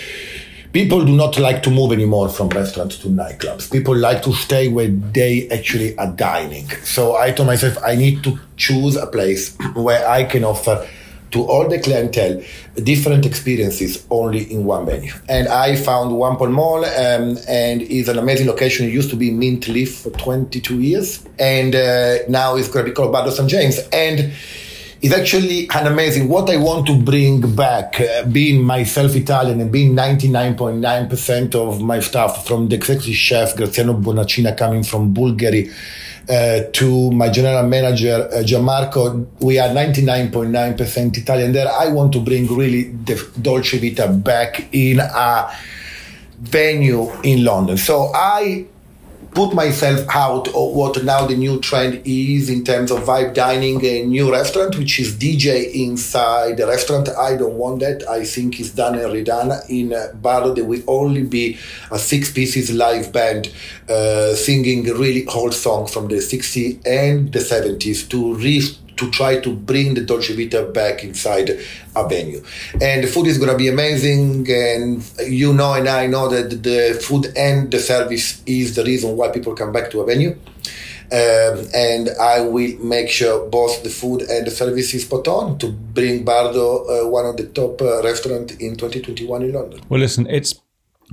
people 0.76 1.06
do 1.06 1.16
not 1.16 1.38
like 1.38 1.62
to 1.62 1.70
move 1.70 1.90
anymore 1.90 2.28
from 2.28 2.50
restaurants 2.50 2.98
to 2.98 3.08
nightclubs. 3.08 3.72
People 3.72 3.96
like 3.96 4.22
to 4.22 4.30
stay 4.34 4.68
where 4.68 4.88
they 4.88 5.48
actually 5.48 5.96
are 5.96 6.12
dining. 6.12 6.68
So 6.84 7.16
I 7.16 7.30
told 7.30 7.46
myself 7.46 7.78
I 7.82 7.94
need 7.94 8.22
to 8.24 8.38
choose 8.58 8.94
a 8.94 9.06
place 9.06 9.56
where 9.74 10.06
I 10.06 10.24
can 10.24 10.44
offer 10.44 10.86
to 11.30 11.44
all 11.44 11.66
the 11.66 11.78
clientele 11.78 12.42
different 12.74 13.24
experiences 13.24 14.06
only 14.10 14.52
in 14.52 14.66
one 14.66 14.84
venue. 14.84 15.14
And 15.30 15.48
I 15.48 15.76
found 15.76 16.14
one 16.14 16.36
Pall 16.36 16.48
Mall 16.48 16.84
um, 16.84 17.38
and 17.48 17.80
is 17.80 18.10
an 18.10 18.18
amazing 18.18 18.46
location. 18.46 18.86
It 18.86 18.92
used 18.92 19.08
to 19.08 19.16
be 19.16 19.30
Mint 19.30 19.68
Leaf 19.68 20.00
for 20.00 20.10
22 20.10 20.78
years 20.82 21.26
and 21.38 21.74
uh, 21.74 22.18
now 22.28 22.54
it's 22.56 22.68
going 22.68 22.84
to 22.84 22.90
be 22.90 22.94
called 22.94 23.12
Bardo 23.12 23.30
St. 23.30 23.48
James. 23.48 23.78
And 23.94 24.30
is 25.06 25.12
actually 25.12 25.68
an 25.70 25.86
amazing. 25.86 26.28
What 26.28 26.50
I 26.50 26.56
want 26.56 26.86
to 26.88 27.00
bring 27.00 27.54
back, 27.54 28.00
uh, 28.00 28.24
being 28.24 28.60
myself 28.62 29.14
Italian 29.14 29.60
and 29.60 29.70
being 29.70 29.94
99.9% 29.94 31.54
of 31.54 31.80
my 31.80 32.00
staff, 32.00 32.44
from 32.44 32.68
the 32.68 32.74
executive 32.74 33.14
chef 33.14 33.56
Graziano 33.56 33.94
Bonacina 33.94 34.56
coming 34.56 34.82
from 34.82 35.14
Bulgaria. 35.14 35.70
Uh, 36.28 36.62
to 36.72 37.12
my 37.12 37.28
general 37.28 37.64
manager 37.68 38.28
uh, 38.32 38.42
Gianmarco, 38.42 39.28
we 39.40 39.60
are 39.60 39.68
99.9% 39.68 41.16
Italian 41.18 41.52
there. 41.52 41.70
I 41.70 41.86
want 41.88 42.12
to 42.14 42.20
bring 42.20 42.52
really 42.52 42.90
the 42.90 43.16
Dolce 43.40 43.78
Vita 43.78 44.08
back 44.08 44.74
in 44.74 44.98
a 44.98 45.48
venue 46.40 47.12
in 47.22 47.44
London. 47.44 47.76
So 47.76 48.10
I 48.12 48.66
put 49.36 49.52
myself 49.52 50.00
out 50.08 50.48
of 50.48 50.72
what 50.72 51.04
now 51.04 51.26
the 51.26 51.36
new 51.36 51.60
trend 51.60 52.00
is 52.06 52.48
in 52.48 52.64
terms 52.64 52.90
of 52.90 53.00
vibe 53.00 53.34
dining 53.34 53.84
a 53.84 54.02
new 54.02 54.32
restaurant 54.32 54.78
which 54.78 54.98
is 54.98 55.14
dj 55.14 55.70
inside 55.74 56.56
the 56.56 56.66
restaurant. 56.66 57.10
I 57.10 57.36
don't 57.36 57.52
want 57.52 57.80
that. 57.80 58.08
I 58.08 58.24
think 58.24 58.58
it's 58.58 58.70
done 58.70 58.94
and 58.94 59.12
redone 59.12 59.52
in 59.68 59.92
uh, 59.92 60.12
bardo 60.14 60.54
there 60.54 60.64
will 60.64 60.82
only 60.86 61.22
be 61.22 61.58
a 61.90 61.98
six 61.98 62.32
pieces 62.32 62.72
live 62.72 63.12
band 63.12 63.52
uh, 63.90 64.34
singing 64.34 64.84
really 64.84 65.26
old 65.26 65.52
songs 65.52 65.92
from 65.92 66.08
the 66.08 66.16
60s 66.16 66.80
and 66.86 67.30
the 67.30 67.40
70s 67.40 68.08
to 68.08 68.36
re 68.36 68.62
to 68.96 69.10
try 69.10 69.40
to 69.40 69.52
bring 69.54 69.94
the 69.94 70.02
Dolce 70.02 70.34
Vita 70.34 70.62
back 70.64 71.04
inside 71.04 71.50
a 71.94 72.08
venue. 72.08 72.42
And 72.80 73.04
the 73.04 73.08
food 73.08 73.26
is 73.26 73.38
going 73.38 73.50
to 73.50 73.56
be 73.56 73.68
amazing. 73.68 74.50
And 74.50 75.04
you 75.26 75.52
know, 75.52 75.74
and 75.74 75.88
I 75.88 76.06
know 76.06 76.28
that 76.28 76.62
the 76.62 76.98
food 77.02 77.32
and 77.36 77.70
the 77.70 77.78
service 77.78 78.42
is 78.46 78.74
the 78.74 78.84
reason 78.84 79.16
why 79.16 79.28
people 79.30 79.54
come 79.54 79.72
back 79.72 79.90
to 79.92 80.00
a 80.00 80.06
venue. 80.06 80.38
Um, 81.12 81.68
and 81.72 82.10
I 82.20 82.40
will 82.40 82.76
make 82.78 83.08
sure 83.08 83.48
both 83.48 83.84
the 83.84 83.90
food 83.90 84.22
and 84.22 84.44
the 84.44 84.50
service 84.50 84.92
is 84.92 85.04
put 85.04 85.28
on 85.28 85.56
to 85.58 85.70
bring 85.70 86.24
Bardo 86.24 86.84
uh, 86.84 87.08
one 87.08 87.26
of 87.26 87.36
the 87.36 87.46
top 87.46 87.80
uh, 87.80 88.02
restaurants 88.02 88.54
in 88.54 88.74
2021 88.74 89.42
in 89.42 89.52
London. 89.52 89.80
Well, 89.88 90.00
listen, 90.00 90.26
it's 90.26 90.60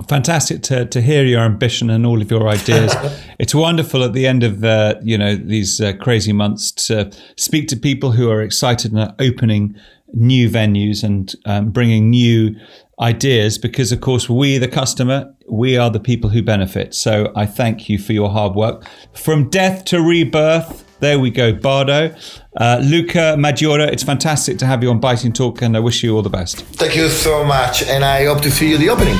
fantastic 0.08 0.63
to, 0.63 0.86
to 0.86 1.01
hear 1.01 1.23
your 1.23 1.41
ambition 1.41 1.89
and 1.89 2.06
all 2.06 2.21
of 2.21 2.32
your 2.32 2.47
ideas. 2.47 2.93
it's 3.39 3.53
wonderful 3.53 4.03
at 4.03 4.13
the 4.13 4.25
end 4.25 4.43
of 4.43 4.63
uh, 4.63 4.95
you 5.03 5.17
know 5.17 5.36
these 5.36 5.79
uh, 5.79 5.93
crazy 5.93 6.34
months 6.34 6.71
to 6.71 7.12
speak 7.38 7.67
to 7.69 7.75
people 7.75 8.12
who 8.12 8.29
are 8.29 8.41
excited 8.41 8.91
and 8.91 9.01
are 9.01 9.15
opening 9.19 9.75
new 10.13 10.49
venues 10.49 11.03
and 11.03 11.36
um, 11.45 11.71
bringing 11.71 12.10
new 12.10 12.56
ideas 12.99 13.58
because 13.58 13.91
of 13.91 13.99
course 14.01 14.29
we 14.29 14.60
the 14.60 14.67
customer 14.67 15.34
we 15.49 15.75
are 15.75 15.89
the 15.89 15.99
people 15.99 16.29
who 16.29 16.41
benefit. 16.41 16.93
So 16.93 17.32
i 17.36 17.45
thank 17.45 17.89
you 17.89 17.99
for 17.99 18.13
your 18.13 18.29
hard 18.29 18.56
work. 18.56 18.86
From 19.13 19.49
death 19.49 19.86
to 19.86 20.01
rebirth 20.01 20.86
there 20.99 21.19
we 21.19 21.29
go 21.29 21.53
bardo. 21.53 22.15
Uh, 22.58 22.79
luca 22.84 23.36
maggiora 23.38 23.88
it's 23.91 24.03
fantastic 24.03 24.58
to 24.58 24.65
have 24.65 24.82
you 24.82 24.89
on 24.89 24.99
biting 24.99 25.34
talk 25.34 25.62
and 25.62 25.75
i 25.75 25.79
wish 25.79 26.03
you 26.03 26.15
all 26.15 26.23
the 26.23 26.29
best. 26.29 26.62
Thank 26.62 26.95
you 26.95 27.10
so 27.10 27.43
much 27.43 27.84
and 27.84 28.03
i 28.03 28.25
hope 28.25 28.41
to 28.41 28.51
see 28.51 28.69
you 28.69 28.77
the 28.77 28.89
opening 28.89 29.17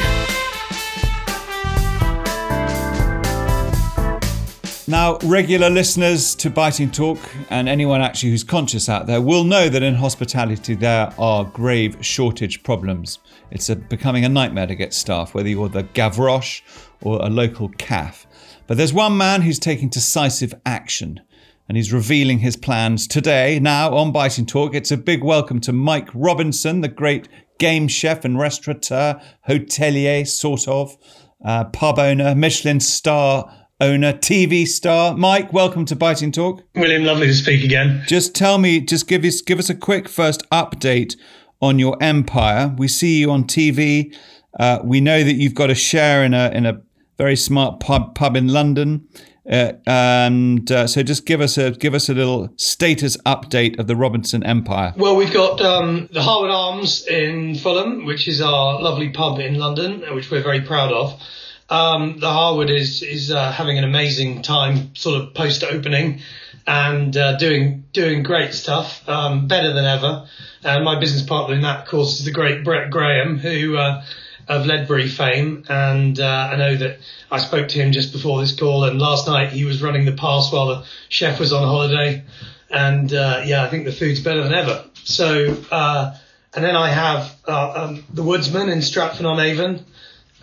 Now, 4.86 5.18
regular 5.24 5.70
listeners 5.70 6.36
to 6.36 6.50
Biting 6.50 6.92
Talk 6.92 7.18
and 7.50 7.70
anyone 7.70 8.02
actually 8.02 8.32
who's 8.32 8.44
conscious 8.44 8.90
out 8.90 9.08
there 9.08 9.22
will 9.22 9.46
know 9.46 9.70
that 9.70 9.82
in 9.82 9.96
hospitality 9.96 10.76
there 10.76 11.14
are 11.18 11.46
grave 11.46 12.06
shortage 12.06 12.64
problems. 12.64 13.20
It's 13.50 13.70
a, 13.70 13.78
becoming 13.78 14.26
a 14.26 14.30
nightmare 14.30 14.68
to 14.68 14.76
get 14.76 14.94
staff, 14.94 15.34
whether 15.34 15.48
you're 15.48 15.70
the 15.70 15.84
Gavroche 15.84 16.64
or 17.02 17.22
a 17.22 17.30
local 17.30 17.70
calf. 17.70 18.28
But 18.68 18.76
there's 18.76 18.92
one 18.92 19.16
man 19.16 19.44
who's 19.44 19.58
taking 19.58 19.88
decisive 19.88 20.54
action 20.66 21.22
and 21.70 21.78
he's 21.78 21.94
revealing 21.94 22.40
his 22.40 22.58
plans 22.58 23.08
today. 23.08 23.60
Now, 23.60 23.96
on 23.96 24.12
Biting 24.12 24.46
Talk, 24.46 24.76
it's 24.76 24.92
a 24.92 24.98
big 24.98 25.24
welcome 25.24 25.62
to 25.62 25.72
Mike 25.72 26.10
Robinson, 26.14 26.82
the 26.82 26.90
great 26.90 27.30
game 27.58 27.88
chef 27.88 28.26
and 28.26 28.38
restaurateur, 28.38 29.22
hotelier, 29.48 30.28
sort 30.28 30.68
of, 30.68 30.98
uh, 31.46 31.64
pub 31.66 32.00
owner, 32.00 32.36
Michelin 32.36 32.82
star 32.82 33.50
owner, 33.80 34.14
TV 34.14 34.68
star. 34.68 35.16
Mike, 35.16 35.52
welcome 35.52 35.86
to 35.86 35.96
Biting 35.96 36.32
Talk. 36.32 36.64
William, 36.76 37.04
lovely 37.04 37.28
to 37.28 37.34
speak 37.34 37.64
again. 37.64 38.04
Just 38.08 38.36
tell 38.36 38.58
me, 38.58 38.80
just 38.80 39.08
give 39.08 39.24
us 39.24 39.42
give 39.42 39.60
us 39.60 39.70
a 39.70 39.76
quick 39.76 40.08
first 40.08 40.48
update 40.52 41.16
on 41.62 41.80
your 41.80 41.98
empire. 42.02 42.74
We 42.78 42.88
see 42.88 43.20
you 43.20 43.32
on 43.32 43.46
TV. 43.46 44.16
Uh, 44.60 44.80
we 44.84 45.02
know 45.02 45.24
that 45.24 45.34
you've 45.34 45.56
got 45.56 45.70
a 45.70 45.76
share 45.76 46.24
in 46.24 46.34
a 46.34 46.50
in 46.52 46.66
a 46.66 46.82
very 47.18 47.36
smart 47.36 47.80
pub 47.80 48.16
pub 48.16 48.36
in 48.36 48.48
London. 48.48 49.08
Uh, 49.50 49.74
and 49.86 50.72
uh, 50.72 50.88
so, 50.88 51.04
just 51.04 51.26
give 51.26 51.42
us 51.42 51.58
a 51.58 51.72
give 51.72 51.94
us 51.94 52.08
a 52.08 52.14
little 52.14 52.48
status 52.56 53.18
update 53.26 53.78
of 53.78 53.88
the 53.88 53.96
Robinson 53.96 54.42
Empire. 54.44 54.94
Well, 54.96 55.18
we've 55.18 55.34
got 55.34 55.60
um, 55.60 56.08
the 56.14 56.22
Harwood 56.22 56.50
Arms 56.50 57.06
in 57.08 57.56
Fulham, 57.56 58.06
which 58.06 58.30
is 58.30 58.40
our 58.40 58.82
lovely 58.82 59.10
pub 59.10 59.40
in 59.40 59.56
London, 59.56 60.02
which 60.16 60.32
we're 60.32 60.44
very 60.44 60.62
proud 60.62 60.94
of. 60.94 61.22
Um, 61.70 62.20
the 62.20 62.30
Harwood 62.30 62.70
is 62.70 63.02
is 63.02 63.32
uh, 63.32 63.52
having 63.52 63.78
an 63.78 63.84
amazing 63.84 64.42
time, 64.42 64.96
sort 64.96 65.22
of 65.22 65.34
post 65.34 65.64
opening, 65.64 66.22
and 66.68 67.16
uh, 67.16 67.38
doing 67.38 67.86
doing 67.94 68.24
great 68.24 68.54
stuff, 68.54 69.08
um, 69.08 69.48
better 69.48 69.74
than 69.74 69.86
ever. 69.86 70.28
And 70.64 70.84
my 70.86 71.00
business 71.00 71.24
partner 71.24 71.56
in 71.56 71.62
that, 71.62 71.82
of 71.82 71.88
course, 71.88 72.20
is 72.20 72.26
the 72.26 72.32
great 72.32 72.64
Brett 72.64 72.90
Graham, 72.90 73.38
who 73.38 73.78
uh, 73.78 74.04
of 74.48 74.66
Ledbury 74.66 75.08
fame, 75.08 75.64
and 75.70 76.20
uh, 76.20 76.50
I 76.52 76.56
know 76.58 76.76
that 76.76 77.00
I 77.32 77.40
spoke 77.40 77.70
to 77.70 77.78
him 77.82 77.92
just 77.92 78.12
before 78.12 78.42
this 78.42 78.56
call, 78.58 78.84
and 78.84 79.00
last 79.00 79.28
night 79.28 79.50
he 79.50 79.66
was 79.66 79.82
running 79.82 80.06
the 80.06 80.14
pass 80.14 80.52
while 80.52 80.68
the 80.68 80.86
chef 81.10 81.40
was 81.40 81.54
on 81.54 81.64
holiday, 81.64 82.24
and 82.70 83.14
uh, 83.14 83.42
yeah, 83.46 83.64
I 83.64 83.70
think 83.70 83.86
the 83.86 83.92
food's 83.92 84.20
better 84.20 84.44
than 84.44 84.54
ever. 84.54 84.86
So. 85.04 85.58
Uh, 85.72 86.18
and 86.56 86.64
then 86.64 86.76
I 86.76 86.90
have 86.90 87.36
um, 87.48 88.04
the 88.14 88.22
Woodsman 88.22 88.70
in 88.70 88.84
Stratford 88.84 89.26
on 89.26 89.40
Avon, 89.40 89.84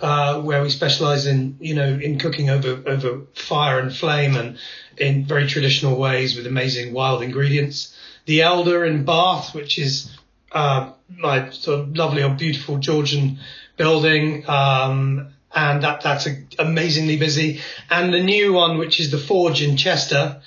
uh, 0.01 0.41
where 0.41 0.63
we 0.63 0.71
specialize 0.71 1.27
in, 1.27 1.57
you 1.61 1.75
know, 1.75 1.89
in 1.89 2.19
cooking 2.19 2.51
over, 2.51 2.83
over 2.87 3.23
fire 3.35 3.79
and 3.79 3.95
flame 3.95 4.37
and 4.37 4.59
in 4.97 5.25
very 5.25 5.47
traditional 5.47 5.99
ways 5.99 6.37
with 6.37 6.47
amazing 6.47 6.93
wild 6.93 7.23
ingredients. 7.23 7.95
The 8.27 8.43
Elder 8.43 8.85
in 8.85 9.05
Bath, 9.05 9.55
which 9.55 9.79
is, 9.79 10.11
uh, 10.53 10.93
my 11.09 11.51
sort 11.51 11.81
of 11.81 11.97
lovely 11.97 12.23
or 12.23 12.31
beautiful 12.31 12.79
Georgian 12.79 13.39
building. 13.77 14.49
Um, 14.49 15.29
and 15.55 15.83
that, 15.83 16.03
that's 16.03 16.27
a, 16.27 16.37
amazingly 16.59 17.17
busy. 17.17 17.61
And 17.89 18.13
the 18.13 18.23
new 18.23 18.53
one, 18.53 18.79
which 18.79 19.01
is 19.01 19.11
the 19.11 19.19
Forge 19.19 19.63
in 19.63 19.77
Chester, 19.77 20.41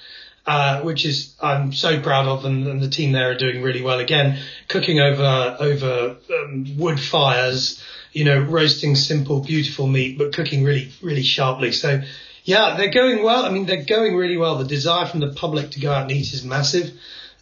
uh, 0.45 0.81
which 0.81 1.05
is 1.05 1.35
I'm 1.41 1.73
so 1.73 2.01
proud 2.01 2.27
of, 2.27 2.45
and, 2.45 2.67
and, 2.67 2.81
the 2.81 2.89
team 2.89 3.13
there 3.13 3.31
are 3.31 3.35
doing 3.35 3.61
really 3.61 3.81
well. 3.81 3.99
Again, 3.99 4.39
cooking 4.67 4.99
over 4.99 5.57
over 5.59 6.17
um, 6.29 6.77
wood 6.77 6.99
fires, 6.99 7.81
you 8.13 8.23
know, 8.23 8.39
roasting 8.39 8.95
simple, 8.95 9.41
beautiful 9.41 9.87
meat, 9.87 10.17
but 10.17 10.33
cooking 10.33 10.63
really, 10.63 10.91
really 11.01 11.23
sharply. 11.23 11.71
So 11.71 12.01
Yeah, 12.45 12.75
they're 12.77 12.91
going 12.91 13.23
well. 13.23 13.45
I 13.45 13.49
mean, 13.49 13.65
they're 13.65 13.83
going 13.83 14.15
really 14.15 14.37
well. 14.37 14.57
The 14.57 14.65
desire 14.65 15.05
from 15.05 15.19
the 15.19 15.33
public 15.33 15.71
to 15.71 15.79
go 15.79 15.91
out 15.91 16.03
and 16.03 16.11
eat 16.11 16.33
is 16.33 16.43
massive. 16.43 16.91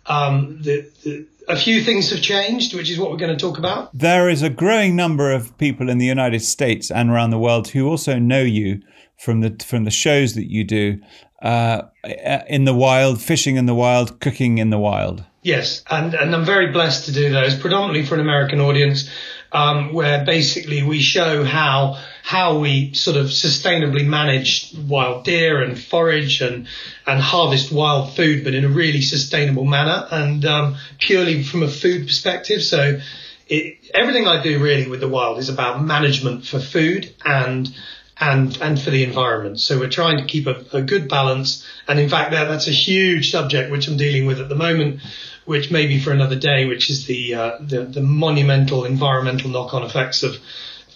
Um, 0.05 0.61
the, 0.61 0.89
the, 1.03 1.27
a 1.47 1.55
few 1.55 1.83
things 1.83 2.09
have 2.11 2.21
changed, 2.21 2.75
which 2.75 2.89
is 2.89 2.97
what 2.97 3.11
we're 3.11 3.17
going 3.17 3.35
to 3.35 3.41
talk 3.41 3.57
about. 3.57 3.89
There 3.93 4.29
is 4.29 4.41
a 4.41 4.49
growing 4.49 4.95
number 4.95 5.31
of 5.31 5.57
people 5.57 5.89
in 5.89 5.97
the 5.97 6.05
United 6.05 6.41
States 6.41 6.89
and 6.89 7.09
around 7.09 7.31
the 7.31 7.39
world 7.39 7.69
who 7.69 7.87
also 7.87 8.19
know 8.19 8.41
you 8.41 8.81
from 9.17 9.41
the 9.41 9.55
from 9.63 9.83
the 9.83 9.91
shows 9.91 10.33
that 10.35 10.49
you 10.49 10.63
do 10.63 10.99
uh, 11.41 11.83
in 12.47 12.65
the 12.65 12.73
wild, 12.73 13.21
fishing 13.21 13.55
in 13.55 13.65
the 13.65 13.75
wild, 13.75 14.19
cooking 14.19 14.57
in 14.57 14.69
the 14.69 14.79
wild. 14.79 15.23
Yes, 15.43 15.83
and 15.89 16.13
and 16.13 16.35
I'm 16.35 16.45
very 16.45 16.71
blessed 16.71 17.05
to 17.05 17.11
do 17.11 17.31
those, 17.31 17.55
predominantly 17.55 18.05
for 18.05 18.13
an 18.13 18.21
American 18.21 18.61
audience, 18.61 19.09
um, 19.51 19.91
where 19.91 20.23
basically 20.23 20.83
we 20.83 20.99
show 21.01 21.43
how 21.43 21.97
how 22.21 22.59
we 22.59 22.93
sort 22.93 23.17
of 23.17 23.27
sustainably 23.27 24.05
manage 24.05 24.71
wild 24.87 25.25
deer 25.25 25.63
and 25.63 25.79
forage 25.79 26.41
and 26.41 26.67
and 27.07 27.19
harvest 27.19 27.71
wild 27.71 28.15
food, 28.15 28.43
but 28.43 28.53
in 28.53 28.65
a 28.65 28.69
really 28.69 29.01
sustainable 29.01 29.65
manner 29.65 30.07
and 30.11 30.45
um, 30.45 30.77
purely 30.99 31.41
from 31.43 31.63
a 31.63 31.67
food 31.67 32.07
perspective. 32.07 32.61
So. 32.61 32.99
It, 33.53 33.79
everything 33.93 34.27
I 34.27 34.41
do 34.41 34.63
really 34.63 34.87
with 34.87 35.01
the 35.01 35.09
wild 35.09 35.37
is 35.37 35.49
about 35.49 35.83
management 35.83 36.45
for 36.45 36.57
food 36.57 37.13
and 37.25 37.69
and 38.21 38.57
and 38.61 38.79
for 38.79 38.91
the 38.91 39.03
environment. 39.03 39.59
So 39.59 39.79
we're 39.79 39.89
trying 39.89 40.17
to 40.19 40.25
keep 40.25 40.47
a, 40.47 40.63
a 40.71 40.81
good 40.81 41.09
balance. 41.09 41.65
And 41.87 41.99
in 41.99 42.07
fact, 42.07 42.31
that, 42.31 42.45
that's 42.45 42.67
a 42.67 42.71
huge 42.71 43.31
subject 43.31 43.71
which 43.71 43.87
I'm 43.87 43.97
dealing 43.97 44.27
with 44.27 44.39
at 44.39 44.47
the 44.47 44.55
moment, 44.55 45.01
which 45.45 45.71
may 45.71 45.87
be 45.87 45.99
for 45.99 46.11
another 46.11 46.35
day, 46.35 46.65
which 46.65 46.89
is 46.89 47.05
the 47.05 47.33
uh, 47.33 47.57
the, 47.59 47.83
the 47.83 48.01
monumental 48.01 48.85
environmental 48.85 49.49
knock-on 49.49 49.83
effects 49.83 50.23
of 50.23 50.37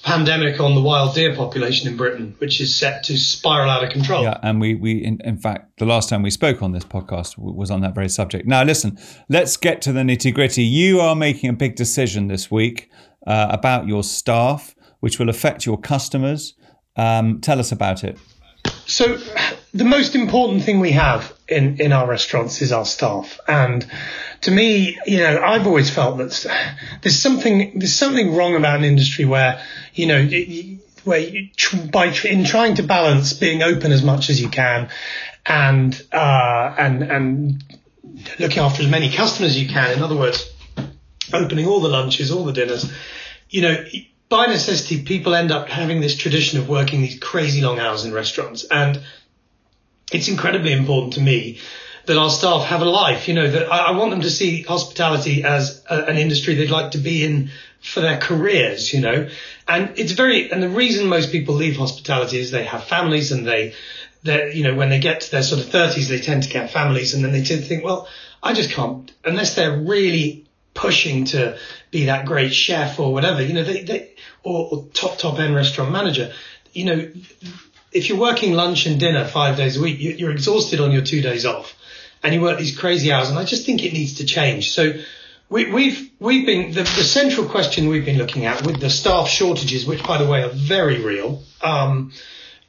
pandemic 0.03 0.59
on 0.59 0.75
the 0.75 0.81
wild 0.81 1.15
deer 1.15 1.35
population 1.35 1.89
in 1.89 1.97
Britain, 1.97 2.35
which 2.37 2.61
is 2.61 2.73
set 2.73 3.03
to 3.03 3.17
spiral 3.17 3.69
out 3.69 3.83
of 3.83 3.89
control. 3.89 4.23
Yeah, 4.23 4.39
and 4.43 4.61
we 4.61 4.75
we 4.75 5.03
in, 5.03 5.19
in 5.23 5.37
fact 5.37 5.77
the 5.79 5.85
last 5.85 6.09
time 6.09 6.21
we 6.21 6.31
spoke 6.31 6.61
on 6.61 6.71
this 6.71 6.85
podcast 6.85 7.37
was 7.37 7.71
on 7.71 7.81
that 7.81 7.95
very 7.95 8.09
subject. 8.09 8.47
Now 8.47 8.63
listen, 8.63 8.97
let's 9.29 9.57
get 9.57 9.81
to 9.83 9.91
the 9.91 10.01
nitty 10.01 10.33
gritty. 10.33 10.63
You 10.63 11.01
are 11.01 11.15
making 11.15 11.49
a 11.49 11.53
big 11.53 11.75
decision 11.75 12.27
this 12.27 12.49
week 12.51 12.89
uh, 13.25 13.47
about 13.49 13.87
your 13.87 14.03
staff, 14.03 14.75
which 14.99 15.19
will 15.19 15.29
affect 15.29 15.65
your 15.65 15.79
customers. 15.79 16.53
Um, 16.95 17.41
tell 17.41 17.59
us 17.59 17.71
about 17.71 18.03
it. 18.03 18.17
So, 18.85 19.17
the 19.73 19.83
most 19.83 20.15
important 20.15 20.63
thing 20.63 20.79
we 20.79 20.91
have 20.91 21.33
in, 21.47 21.79
in 21.81 21.91
our 21.91 22.07
restaurants 22.07 22.61
is 22.61 22.71
our 22.71 22.85
staff. 22.85 23.39
And 23.47 23.85
to 24.45 24.51
me, 24.51 24.99
you 25.07 25.17
know, 25.17 25.41
I've 25.41 25.65
always 25.65 25.89
felt 25.89 26.19
that 26.19 26.45
there's 27.01 27.19
something 27.19 27.79
there's 27.79 27.95
something 27.95 28.35
wrong 28.35 28.55
about 28.55 28.77
an 28.77 28.83
industry 28.83 29.25
where, 29.25 29.59
you 29.95 30.05
know, 30.05 30.23
where 31.03 31.19
you, 31.19 31.57
by 31.91 32.13
in 32.23 32.45
trying 32.45 32.75
to 32.75 32.83
balance 32.83 33.33
being 33.33 33.63
open 33.63 33.91
as 33.91 34.03
much 34.03 34.29
as 34.29 34.39
you 34.39 34.49
can, 34.49 34.89
and 35.47 35.99
uh, 36.11 36.75
and 36.77 37.01
and 37.01 37.63
looking 38.37 38.59
after 38.59 38.83
as 38.83 38.89
many 38.89 39.11
customers 39.11 39.53
as 39.53 39.61
you 39.61 39.67
can. 39.67 39.97
In 39.97 40.03
other 40.03 40.15
words, 40.15 40.47
opening 41.33 41.65
all 41.65 41.79
the 41.79 41.89
lunches, 41.89 42.31
all 42.31 42.45
the 42.45 42.53
dinners. 42.53 42.91
You 43.49 43.63
know, 43.63 43.83
by 44.29 44.45
necessity, 44.45 45.01
people 45.01 45.33
end 45.33 45.51
up 45.51 45.69
having 45.69 46.01
this 46.01 46.15
tradition 46.15 46.59
of 46.59 46.69
working 46.69 47.01
these 47.01 47.17
crazy 47.17 47.61
long 47.61 47.79
hours 47.79 48.05
in 48.05 48.13
restaurants. 48.13 48.63
And 48.63 49.01
it's 50.11 50.27
incredibly 50.27 50.71
important 50.71 51.13
to 51.13 51.21
me 51.21 51.59
that 52.05 52.17
our 52.17 52.29
staff 52.29 52.65
have 52.65 52.81
a 52.81 52.85
life. 52.85 53.27
You 53.27 53.33
know, 53.33 53.49
that 53.49 53.71
I, 53.71 53.87
I 53.87 53.91
want 53.91 54.11
them 54.11 54.21
to 54.21 54.29
see 54.29 54.61
hospitality 54.63 55.43
as 55.43 55.83
a, 55.89 56.05
an 56.05 56.17
industry 56.17 56.55
they'd 56.55 56.69
like 56.69 56.91
to 56.91 56.97
be 56.97 57.23
in 57.23 57.49
for 57.85 58.01
their 58.01 58.17
careers, 58.17 58.93
you 58.93 59.01
know. 59.01 59.29
And 59.67 59.93
it's 59.97 60.13
very, 60.13 60.51
and 60.51 60.61
the 60.61 60.69
reason 60.69 61.07
most 61.07 61.31
people 61.31 61.55
leave 61.55 61.77
hospitality 61.77 62.39
is 62.39 62.51
they 62.51 62.65
have 62.65 62.83
families 62.83 63.31
and 63.31 63.45
they, 63.45 63.73
they 64.23 64.53
you 64.53 64.63
know, 64.63 64.73
when 64.73 64.89
they 64.89 64.99
get 64.99 65.21
to 65.21 65.31
their 65.31 65.43
sort 65.43 65.61
of 65.61 65.67
30s, 65.67 66.07
they 66.07 66.19
tend 66.19 66.43
to 66.43 66.49
get 66.49 66.71
families 66.71 67.13
and 67.13 67.23
then 67.23 67.31
they 67.31 67.43
tend 67.43 67.61
to 67.61 67.67
think, 67.67 67.83
well, 67.83 68.07
I 68.41 68.53
just 68.53 68.71
can't, 68.71 69.11
unless 69.23 69.55
they're 69.55 69.77
really 69.77 70.45
pushing 70.73 71.25
to 71.25 71.57
be 71.91 72.05
that 72.05 72.25
great 72.25 72.53
chef 72.53 72.99
or 72.99 73.13
whatever, 73.13 73.41
you 73.41 73.53
know, 73.53 73.63
they, 73.63 73.83
they 73.83 74.11
or, 74.43 74.67
or 74.71 74.87
top, 74.93 75.17
top 75.17 75.39
end 75.39 75.55
restaurant 75.55 75.91
manager, 75.91 76.33
you 76.73 76.85
know, 76.85 77.11
if 77.91 78.09
you're 78.09 78.19
working 78.19 78.53
lunch 78.53 78.87
and 78.87 78.99
dinner 78.99 79.25
five 79.25 79.57
days 79.57 79.77
a 79.77 79.81
week, 79.81 79.97
you're 79.99 80.31
exhausted 80.31 80.79
on 80.79 80.91
your 80.91 81.01
two 81.01 81.21
days 81.21 81.45
off 81.45 81.75
and 82.25 82.33
you 82.33 82.41
work 82.41 82.57
these 82.57 82.75
crazy 82.75 83.11
hours. 83.11 83.29
And 83.29 83.37
I 83.37 83.45
just 83.45 83.67
think 83.67 83.83
it 83.83 83.93
needs 83.93 84.15
to 84.15 84.25
change. 84.25 84.71
So 84.71 84.93
we, 85.47 85.71
we've, 85.71 86.09
we've 86.19 86.43
been, 86.43 86.71
the, 86.71 86.81
the 86.81 87.03
central 87.03 87.47
question 87.47 87.87
we've 87.87 88.03
been 88.03 88.17
looking 88.17 88.45
at 88.45 88.65
with 88.65 88.81
the 88.81 88.89
staff 88.89 89.29
shortages, 89.29 89.85
which 89.85 90.03
by 90.03 90.17
the 90.17 90.27
way 90.27 90.41
are 90.41 90.49
very 90.49 90.99
real. 91.01 91.43
Um, 91.61 92.13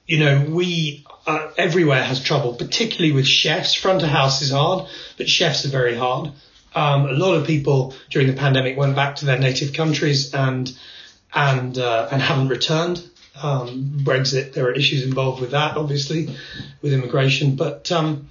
you 0.06 0.18
know, 0.18 0.44
we, 0.46 1.06
uh, 1.26 1.52
everywhere 1.56 2.02
has 2.02 2.22
trouble, 2.22 2.52
particularly 2.52 3.12
with 3.12 3.26
chefs. 3.26 3.72
Front 3.72 4.02
of 4.02 4.10
house 4.10 4.42
is 4.42 4.50
hard, 4.50 4.88
but 5.16 5.26
chefs 5.26 5.64
are 5.64 5.70
very 5.70 5.96
hard. 5.96 6.32
Um, 6.74 7.06
a 7.06 7.12
lot 7.12 7.32
of 7.36 7.46
people 7.46 7.94
during 8.10 8.28
the 8.28 8.34
pandemic 8.34 8.76
went 8.76 8.94
back 8.94 9.16
to 9.16 9.24
their 9.24 9.38
native 9.38 9.72
countries 9.72 10.34
and 10.34 10.70
and 11.34 11.78
uh, 11.78 12.08
and 12.12 12.20
haven't 12.20 12.48
returned. 12.48 13.02
Um, 13.42 14.00
Brexit, 14.04 14.52
there 14.52 14.66
are 14.66 14.72
issues 14.72 15.02
involved 15.02 15.40
with 15.40 15.52
that, 15.52 15.76
obviously, 15.78 16.28
with 16.82 16.92
immigration. 16.92 17.56
But 17.56 17.90
um, 17.90 18.28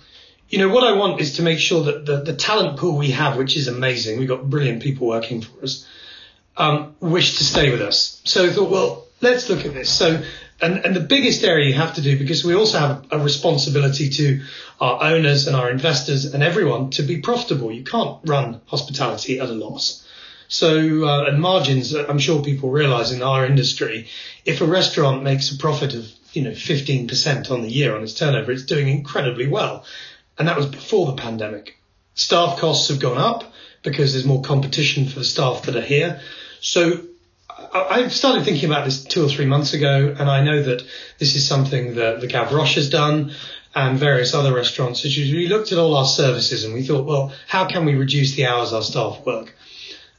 you 0.50 0.60
know 0.60 0.70
what 0.70 0.84
I 0.84 0.94
want 0.94 1.22
is 1.22 1.38
to 1.38 1.42
make 1.42 1.60
sure 1.60 1.84
that 1.84 2.06
the, 2.06 2.22
the 2.22 2.36
talent 2.36 2.80
pool 2.80 2.98
we 2.98 3.12
have, 3.12 3.38
which 3.38 3.58
is 3.58 3.68
amazing, 3.68 4.20
we've 4.20 4.28
got 4.28 4.50
brilliant 4.50 4.82
people 4.84 5.08
working 5.08 5.42
for 5.42 5.64
us, 5.64 5.88
um, 6.58 6.96
wish 7.00 7.38
to 7.38 7.44
stay 7.44 7.72
with 7.72 7.82
us. 7.82 8.22
So 8.24 8.46
I 8.46 8.52
thought, 8.52 8.70
well, 8.70 9.06
let's 9.22 9.50
look 9.50 9.66
at 9.66 9.74
this. 9.74 9.90
So 9.90 10.24
and, 10.62 10.86
and 10.86 10.96
the 10.96 11.02
biggest 11.02 11.44
area 11.44 11.68
you 11.68 11.74
have 11.74 11.96
to 11.96 12.02
do, 12.02 12.18
because 12.18 12.46
we 12.46 12.56
also 12.56 12.80
have 12.80 13.06
a 13.12 13.20
responsibility 13.20 14.10
to 14.10 14.42
our 14.80 15.04
owners 15.04 15.48
and 15.48 15.56
our 15.56 15.70
investors 15.70 16.34
and 16.34 16.42
everyone 16.42 16.92
to 16.92 17.04
be 17.04 17.18
profitable. 17.18 17.72
You 17.72 17.84
can't 17.84 18.20
run 18.26 18.62
hospitality 18.68 19.40
at 19.40 19.50
a 19.50 19.54
loss. 19.54 20.08
So, 20.48 21.06
uh, 21.06 21.26
and 21.26 21.42
margins, 21.42 21.94
I'm 21.94 22.20
sure 22.20 22.42
people 22.42 22.70
realize 22.70 23.12
in 23.12 23.22
our 23.22 23.46
industry, 23.46 24.08
if 24.46 24.62
a 24.62 24.66
restaurant 24.66 25.24
makes 25.24 25.52
a 25.52 25.58
profit 25.58 25.94
of, 25.94 26.10
you 26.34 26.44
know, 26.44 26.52
15% 26.52 27.52
on 27.52 27.62
the 27.64 27.70
year 27.70 27.96
on 27.96 28.04
its 28.04 28.14
turnover, 28.14 28.52
it's 28.52 28.64
doing 28.64 28.88
incredibly 28.88 29.48
well. 29.48 29.84
And 30.38 30.48
that 30.48 30.58
was 30.58 30.66
before 30.66 31.08
the 31.08 31.22
pandemic. 31.22 31.78
Staff 32.14 32.60
costs 32.60 32.90
have 32.90 33.00
gone 33.00 33.18
up 33.18 33.44
because 33.84 34.14
there's 34.14 34.26
more 34.26 34.42
competition 34.42 35.08
for 35.08 35.20
the 35.20 35.26
staff 35.26 35.64
that 35.64 35.76
are 35.76 35.82
here. 35.82 36.20
So 36.60 37.02
I've 37.74 38.12
started 38.12 38.44
thinking 38.44 38.70
about 38.70 38.86
this 38.86 39.04
two 39.04 39.24
or 39.26 39.30
three 39.30 39.46
months 39.46 39.74
ago, 39.74 40.16
and 40.18 40.30
I 40.30 40.44
know 40.44 40.64
that 40.64 40.84
this 41.20 41.36
is 41.36 41.48
something 41.48 41.96
that 41.96 42.22
the 42.22 42.28
Gavroche 42.28 42.76
has 42.76 42.90
done 42.90 43.32
and 43.74 44.00
various 44.00 44.34
other 44.34 44.54
restaurants. 44.54 45.04
We 45.04 45.48
looked 45.48 45.72
at 45.72 45.78
all 45.78 45.96
our 45.96 46.06
services 46.06 46.64
and 46.64 46.74
we 46.74 46.84
thought, 46.84 47.06
well, 47.06 47.34
how 47.48 47.68
can 47.68 47.86
we 47.86 47.96
reduce 47.96 48.36
the 48.36 48.46
hours 48.46 48.74
our 48.74 48.82
staff 48.82 49.26
work? 49.26 49.54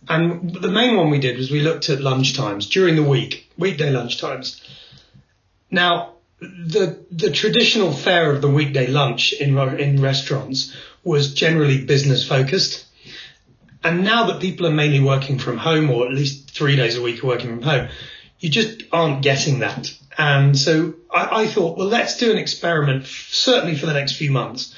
And 0.09 0.53
the 0.53 0.71
main 0.71 0.97
one 0.97 1.11
we 1.11 1.19
did 1.19 1.37
was 1.39 1.51
we 1.51 1.61
looked 1.61 1.89
at 1.89 2.01
lunch 2.01 2.37
times 2.37 2.69
during 2.69 2.97
the 2.97 3.03
week, 3.03 3.51
weekday 3.59 3.91
lunch 3.91 4.19
times. 4.19 4.63
Now, 5.71 6.16
the 6.41 7.05
the 7.11 7.31
traditional 7.31 7.93
fare 7.93 8.31
of 8.31 8.43
the 8.43 8.51
weekday 8.51 8.87
lunch 8.87 9.33
in 9.33 9.57
in 9.79 10.03
restaurants 10.03 10.75
was 11.03 11.35
generally 11.35 11.85
business 11.85 12.27
focused. 12.27 12.85
And 13.83 14.03
now 14.03 14.27
that 14.27 14.41
people 14.41 14.67
are 14.67 14.73
mainly 14.73 15.01
working 15.01 15.39
from 15.39 15.59
home, 15.59 15.91
or 15.91 16.07
at 16.07 16.13
least 16.13 16.51
three 16.51 16.75
days 16.75 16.97
a 16.97 17.03
week 17.03 17.23
are 17.23 17.29
working 17.29 17.51
from 17.51 17.63
home, 17.63 17.89
you 18.41 18.49
just 18.49 18.83
aren't 18.93 19.23
getting 19.23 19.61
that. 19.61 19.89
And 20.19 20.59
so 20.59 20.95
I, 21.11 21.43
I 21.43 21.47
thought, 21.47 21.79
well, 21.79 21.87
let's 21.87 22.17
do 22.17 22.33
an 22.33 22.39
experiment, 22.39 23.07
certainly 23.07 23.77
for 23.77 23.87
the 23.87 23.93
next 23.93 24.17
few 24.17 24.33
months, 24.33 24.75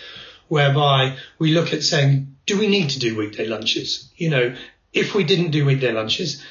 whereby 0.49 1.16
we 1.38 1.53
look 1.55 1.73
at 1.73 1.83
saying, 1.83 2.37
do 2.44 2.59
we 2.59 2.66
need 2.66 2.90
to 2.90 2.99
do 2.99 3.16
weekday 3.16 3.47
lunches? 3.47 4.11
You 4.16 4.31
know, 4.31 4.57
if 4.92 5.14
we 5.14 5.25
didn't 5.25 5.53
do 5.53 5.64
weekday 5.64 5.92
lunches, 5.92 6.42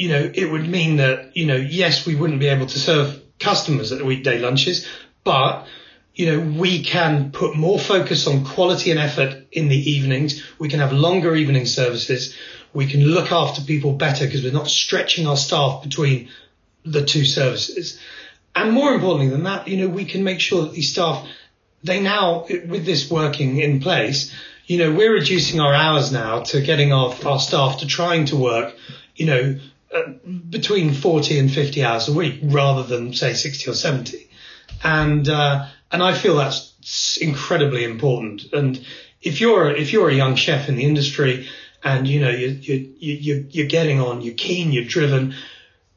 you 0.00 0.08
know, 0.08 0.30
it 0.32 0.50
would 0.50 0.66
mean 0.66 0.96
that, 0.96 1.36
you 1.36 1.44
know, 1.44 1.56
yes, 1.56 2.06
we 2.06 2.14
wouldn't 2.14 2.40
be 2.40 2.46
able 2.48 2.64
to 2.64 2.78
serve 2.78 3.20
customers 3.38 3.92
at 3.92 3.98
the 3.98 4.04
weekday 4.06 4.38
lunches, 4.38 4.88
but 5.24 5.66
you 6.14 6.24
know, 6.24 6.58
we 6.58 6.82
can 6.82 7.32
put 7.32 7.54
more 7.54 7.78
focus 7.78 8.26
on 8.26 8.46
quality 8.46 8.90
and 8.90 8.98
effort 8.98 9.46
in 9.52 9.68
the 9.68 9.76
evenings. 9.76 10.42
We 10.58 10.70
can 10.70 10.80
have 10.80 10.94
longer 10.94 11.36
evening 11.36 11.66
services. 11.66 12.34
We 12.72 12.86
can 12.86 13.02
look 13.02 13.30
after 13.30 13.60
people 13.60 13.92
better 13.92 14.24
because 14.24 14.42
we're 14.42 14.54
not 14.54 14.68
stretching 14.68 15.26
our 15.26 15.36
staff 15.36 15.82
between 15.82 16.30
the 16.82 17.04
two 17.04 17.26
services. 17.26 18.00
And 18.56 18.72
more 18.72 18.94
importantly 18.94 19.28
than 19.28 19.42
that, 19.42 19.68
you 19.68 19.76
know, 19.76 19.88
we 19.88 20.06
can 20.06 20.24
make 20.24 20.40
sure 20.40 20.62
that 20.62 20.72
these 20.72 20.90
staff, 20.90 21.28
they 21.84 22.00
now, 22.00 22.46
with 22.48 22.86
this 22.86 23.10
working 23.10 23.58
in 23.58 23.80
place, 23.80 24.34
you 24.66 24.78
know, 24.78 24.92
we're 24.92 25.12
reducing 25.12 25.60
our 25.60 25.74
hours 25.74 26.10
now 26.10 26.40
to 26.44 26.62
getting 26.62 26.90
our, 26.90 27.14
our 27.26 27.38
staff 27.38 27.80
to 27.80 27.86
trying 27.86 28.24
to 28.26 28.36
work, 28.36 28.74
you 29.14 29.26
know, 29.26 29.58
between 30.48 30.94
40 30.94 31.38
and 31.38 31.50
50 31.50 31.84
hours 31.84 32.08
a 32.08 32.12
week 32.12 32.40
rather 32.42 32.82
than 32.82 33.12
say 33.12 33.34
60 33.34 33.70
or 33.70 33.74
70. 33.74 34.28
And, 34.82 35.28
uh, 35.28 35.66
and 35.90 36.02
I 36.02 36.14
feel 36.14 36.36
that's 36.36 37.18
incredibly 37.20 37.84
important. 37.84 38.52
And 38.52 38.84
if 39.22 39.40
you're 39.40 39.70
if 39.70 39.92
you're 39.92 40.08
a 40.08 40.14
young 40.14 40.34
chef 40.34 40.68
in 40.68 40.76
the 40.76 40.84
industry, 40.84 41.48
and 41.82 42.06
you 42.06 42.20
know 42.20 42.30
you 42.30 42.48
you 42.48 42.94
you 42.98 43.46
you're 43.50 43.66
getting 43.66 44.00
on, 44.00 44.22
you're 44.22 44.34
keen, 44.34 44.72
you're 44.72 44.84
driven, 44.84 45.34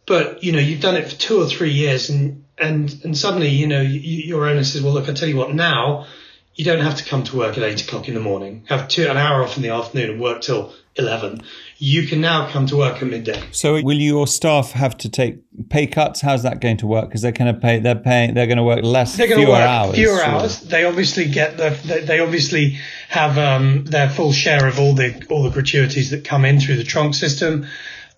but 0.06 0.44
you 0.44 0.52
know 0.52 0.60
you've 0.60 0.82
done 0.82 0.96
it 0.96 1.10
for 1.10 1.16
two 1.16 1.42
or 1.42 1.48
three 1.48 1.72
years, 1.72 2.10
and 2.10 2.44
and 2.58 2.94
and 3.04 3.18
suddenly, 3.18 3.50
you 3.50 3.68
know, 3.68 3.82
you, 3.82 4.00
your 4.00 4.48
owner 4.48 4.64
says, 4.64 4.82
well, 4.82 4.94
look, 4.94 5.10
I 5.10 5.14
tell 5.14 5.30
you 5.30 5.38
what, 5.38 5.54
now 5.54 6.08
you 6.56 6.66
don't 6.66 6.82
have 6.82 6.98
to 6.98 7.06
come 7.06 7.24
to 7.24 7.38
work 7.38 7.58
at 7.58 7.64
eight 7.64 7.84
o'clock 7.84 8.08
in 8.08 8.14
the 8.14 8.20
morning, 8.20 8.64
have 8.68 8.88
two 8.88 9.08
an 9.08 9.18
hour 9.18 9.44
off 9.44 9.58
in 9.58 9.64
the 9.64 9.70
afternoon, 9.70 10.12
and 10.12 10.22
work 10.22 10.42
till 10.42 10.74
eleven. 10.96 11.42
You 11.78 12.08
can 12.08 12.22
now 12.22 12.50
come 12.50 12.66
to 12.68 12.78
work 12.78 13.02
at 13.02 13.08
midday. 13.08 13.42
So, 13.52 13.82
will 13.82 14.00
your 14.00 14.28
staff 14.28 14.72
have 14.72 14.98
to 15.00 15.10
take 15.10 15.40
pay 15.70 15.88
cuts? 15.88 16.22
How's 16.22 16.44
that 16.44 16.62
going 16.62 16.78
to 16.78 16.88
work? 16.88 17.10
Because 17.10 17.22
they're 17.22 17.32
going 17.32 17.54
to 17.54 17.60
pay, 17.60 17.80
they're 17.80 17.96
paying, 17.96 18.34
they're 18.34 18.48
going 18.48 18.58
to 18.58 18.64
work 18.64 18.84
less, 18.84 19.18
they're 19.18 19.28
going 19.28 19.42
fewer 19.42 19.48
to 19.48 19.52
work 19.52 19.70
hours. 19.70 19.96
Fewer 19.96 20.16
or- 20.18 20.24
hours. 20.24 20.60
They 20.62 20.86
obviously 20.86 21.26
get 21.26 21.58
the. 21.58 21.78
They, 21.84 22.02
they 22.06 22.20
obviously 22.20 22.78
have 23.10 23.38
um, 23.38 23.86
their 23.86 24.10
full 24.10 24.32
share 24.32 24.68
of 24.68 24.80
all 24.80 24.94
the 24.94 25.26
all 25.30 25.44
the 25.44 25.50
gratuities 25.50 26.12
that 26.12 26.24
come 26.24 26.46
in 26.46 26.60
through 26.60 26.78
the 26.78 26.84
tronc 26.84 27.16
system. 27.16 27.66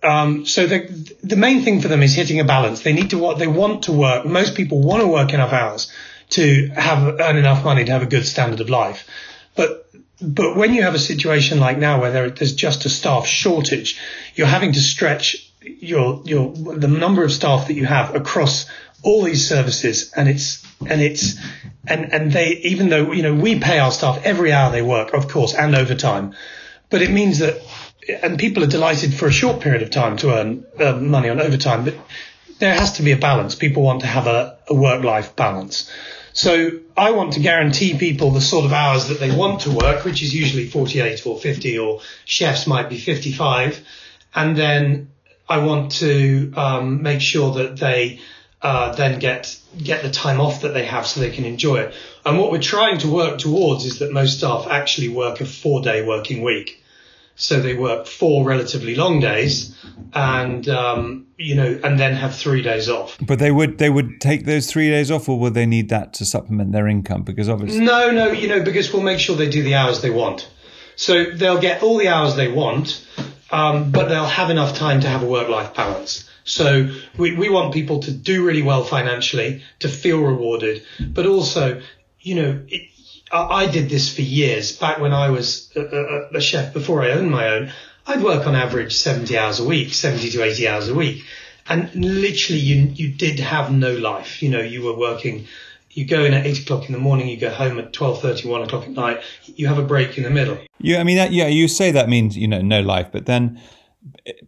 Um, 0.02 0.46
so 0.46 0.66
the 0.66 1.14
the 1.22 1.36
main 1.36 1.62
thing 1.64 1.80
for 1.80 1.88
them 1.88 2.02
is 2.02 2.14
hitting 2.14 2.38
a 2.40 2.44
balance. 2.44 2.82
They 2.82 2.92
need 2.92 3.10
to 3.10 3.18
what 3.18 3.38
they 3.38 3.48
want 3.48 3.84
to 3.84 3.92
work. 3.92 4.24
Most 4.26 4.54
people 4.54 4.80
want 4.80 5.02
to 5.02 5.08
work 5.08 5.32
enough 5.32 5.52
hours 5.52 5.90
to 6.30 6.68
have 6.68 7.20
earn 7.20 7.36
enough 7.36 7.64
money 7.64 7.84
to 7.84 7.92
have 7.92 8.02
a 8.02 8.06
good 8.06 8.26
standard 8.26 8.60
of 8.60 8.68
life. 8.68 9.08
But 9.56 9.90
but 10.20 10.56
when 10.56 10.72
you 10.74 10.82
have 10.82 10.94
a 10.94 10.98
situation 10.98 11.60
like 11.60 11.78
now 11.78 12.00
where 12.00 12.10
there, 12.10 12.30
there's 12.30 12.54
just 12.54 12.86
a 12.86 12.88
staff 12.88 13.26
shortage, 13.26 13.98
you're 14.34 14.46
having 14.46 14.72
to 14.72 14.80
stretch 14.80 15.52
your 15.62 16.22
your 16.24 16.52
the 16.52 16.88
number 16.88 17.24
of 17.24 17.32
staff 17.32 17.66
that 17.66 17.74
you 17.74 17.86
have 17.86 18.14
across 18.14 18.66
all 19.02 19.22
these 19.22 19.46
services, 19.48 20.12
and 20.14 20.28
it's 20.28 20.64
and 20.86 21.00
it's 21.00 21.36
and 21.86 22.12
and 22.12 22.32
they 22.32 22.48
even 22.64 22.88
though 22.88 23.12
you 23.12 23.22
know 23.22 23.34
we 23.34 23.58
pay 23.58 23.78
our 23.78 23.90
staff 23.90 24.22
every 24.24 24.52
hour 24.52 24.70
they 24.70 24.82
work, 24.82 25.12
of 25.12 25.28
course, 25.28 25.54
and 25.54 25.74
overtime, 25.74 26.34
but 26.90 27.02
it 27.02 27.10
means 27.10 27.40
that 27.40 27.60
and 28.22 28.38
people 28.38 28.62
are 28.62 28.68
delighted 28.68 29.12
for 29.12 29.26
a 29.26 29.32
short 29.32 29.60
period 29.60 29.82
of 29.82 29.90
time 29.90 30.16
to 30.18 30.32
earn 30.32 30.64
uh, 30.78 30.92
money 30.92 31.28
on 31.28 31.40
overtime, 31.40 31.84
but 31.84 31.94
there 32.58 32.74
has 32.74 32.92
to 32.92 33.02
be 33.02 33.12
a 33.12 33.16
balance. 33.16 33.54
People 33.54 33.82
want 33.82 34.00
to 34.00 34.06
have 34.06 34.26
a, 34.26 34.58
a 34.68 34.74
work 34.74 35.04
life 35.04 35.36
balance. 35.36 35.90
So 36.36 36.80
I 36.94 37.12
want 37.12 37.32
to 37.32 37.40
guarantee 37.40 37.96
people 37.96 38.30
the 38.30 38.42
sort 38.42 38.66
of 38.66 38.72
hours 38.74 39.08
that 39.08 39.18
they 39.18 39.34
want 39.34 39.62
to 39.62 39.70
work, 39.70 40.04
which 40.04 40.22
is 40.22 40.34
usually 40.34 40.68
48 40.68 41.26
or 41.26 41.38
50, 41.38 41.78
or 41.78 42.02
chefs 42.26 42.66
might 42.66 42.90
be 42.90 42.98
55. 42.98 43.80
And 44.34 44.54
then 44.54 45.08
I 45.48 45.64
want 45.64 45.92
to 45.92 46.52
um, 46.54 47.02
make 47.02 47.22
sure 47.22 47.54
that 47.54 47.78
they 47.78 48.20
uh, 48.60 48.94
then 48.94 49.18
get 49.18 49.58
get 49.82 50.02
the 50.02 50.10
time 50.10 50.38
off 50.38 50.60
that 50.60 50.74
they 50.74 50.84
have 50.84 51.06
so 51.06 51.20
they 51.20 51.30
can 51.30 51.46
enjoy 51.46 51.76
it. 51.76 51.94
And 52.26 52.38
what 52.38 52.52
we're 52.52 52.60
trying 52.60 52.98
to 52.98 53.08
work 53.08 53.38
towards 53.38 53.86
is 53.86 54.00
that 54.00 54.12
most 54.12 54.36
staff 54.36 54.66
actually 54.68 55.08
work 55.08 55.40
a 55.40 55.46
four 55.46 55.80
day 55.80 56.04
working 56.04 56.42
week. 56.42 56.82
So 57.38 57.60
they 57.60 57.74
work 57.74 58.06
four 58.06 58.44
relatively 58.44 58.94
long 58.94 59.20
days, 59.20 59.76
and 60.14 60.66
um, 60.68 61.26
you 61.36 61.54
know, 61.54 61.78
and 61.84 62.00
then 62.00 62.14
have 62.14 62.34
three 62.34 62.62
days 62.62 62.88
off. 62.88 63.18
But 63.20 63.38
they 63.38 63.50
would 63.50 63.76
they 63.78 63.90
would 63.90 64.20
take 64.20 64.46
those 64.46 64.66
three 64.66 64.88
days 64.88 65.10
off, 65.10 65.28
or 65.28 65.38
would 65.38 65.52
they 65.54 65.66
need 65.66 65.90
that 65.90 66.14
to 66.14 66.24
supplement 66.24 66.72
their 66.72 66.88
income? 66.88 67.22
Because 67.22 67.48
obviously, 67.48 67.84
No, 67.84 68.10
no, 68.10 68.32
you 68.32 68.48
know, 68.48 68.62
because 68.62 68.92
we'll 68.92 69.02
make 69.02 69.18
sure 69.18 69.36
they 69.36 69.50
do 69.50 69.62
the 69.62 69.74
hours 69.74 70.00
they 70.00 70.10
want. 70.10 70.48
So 70.96 71.24
they'll 71.24 71.60
get 71.60 71.82
all 71.82 71.98
the 71.98 72.08
hours 72.08 72.36
they 72.36 72.50
want, 72.50 73.06
um, 73.50 73.90
but 73.92 74.08
they'll 74.08 74.24
have 74.24 74.48
enough 74.48 74.74
time 74.74 75.00
to 75.02 75.08
have 75.08 75.22
a 75.22 75.26
work-life 75.26 75.74
balance. 75.74 76.28
So 76.44 76.88
we, 77.18 77.36
we 77.36 77.50
want 77.50 77.74
people 77.74 78.00
to 78.00 78.12
do 78.12 78.46
really 78.46 78.62
well 78.62 78.82
financially, 78.82 79.62
to 79.80 79.88
feel 79.88 80.22
rewarded, 80.22 80.84
but 81.00 81.26
also, 81.26 81.82
you 82.20 82.36
know, 82.36 82.62
it, 82.68 82.88
I, 83.32 83.66
did 83.66 83.88
this 83.88 84.14
for 84.14 84.22
years 84.22 84.72
back 84.72 84.98
when 84.98 85.12
I 85.12 85.30
was 85.30 85.70
a, 85.74 85.80
a, 85.80 86.36
a 86.36 86.40
chef 86.40 86.72
before 86.72 87.02
I 87.02 87.10
owned 87.10 87.30
my 87.30 87.48
own. 87.48 87.72
I'd 88.06 88.22
work 88.22 88.46
on 88.46 88.54
average 88.54 88.94
70 88.94 89.36
hours 89.36 89.58
a 89.58 89.64
week, 89.64 89.92
70 89.92 90.30
to 90.30 90.42
80 90.42 90.68
hours 90.68 90.88
a 90.88 90.94
week. 90.94 91.24
And 91.68 91.92
literally 91.94 92.60
you, 92.60 92.84
you 92.94 93.12
did 93.12 93.40
have 93.40 93.72
no 93.72 93.92
life. 93.94 94.42
You 94.42 94.50
know, 94.50 94.60
you 94.60 94.82
were 94.84 94.96
working, 94.96 95.46
you 95.90 96.04
go 96.04 96.24
in 96.24 96.34
at 96.34 96.46
eight 96.46 96.62
o'clock 96.62 96.86
in 96.86 96.92
the 96.92 97.00
morning, 97.00 97.26
you 97.26 97.36
go 97.36 97.50
home 97.50 97.78
at 97.80 97.92
12.30, 97.92 98.46
one 98.46 98.62
o'clock 98.62 98.84
at 98.84 98.90
night. 98.90 99.22
You 99.44 99.66
have 99.66 99.78
a 99.78 99.84
break 99.84 100.16
in 100.16 100.22
the 100.22 100.30
middle. 100.30 100.58
yeah, 100.78 101.00
I 101.00 101.04
mean, 101.04 101.16
that, 101.16 101.32
yeah, 101.32 101.48
you 101.48 101.66
say 101.66 101.90
that 101.90 102.08
means 102.08 102.36
you 102.36 102.46
know 102.46 102.62
no 102.62 102.80
life, 102.80 103.08
but 103.10 103.26
then 103.26 103.60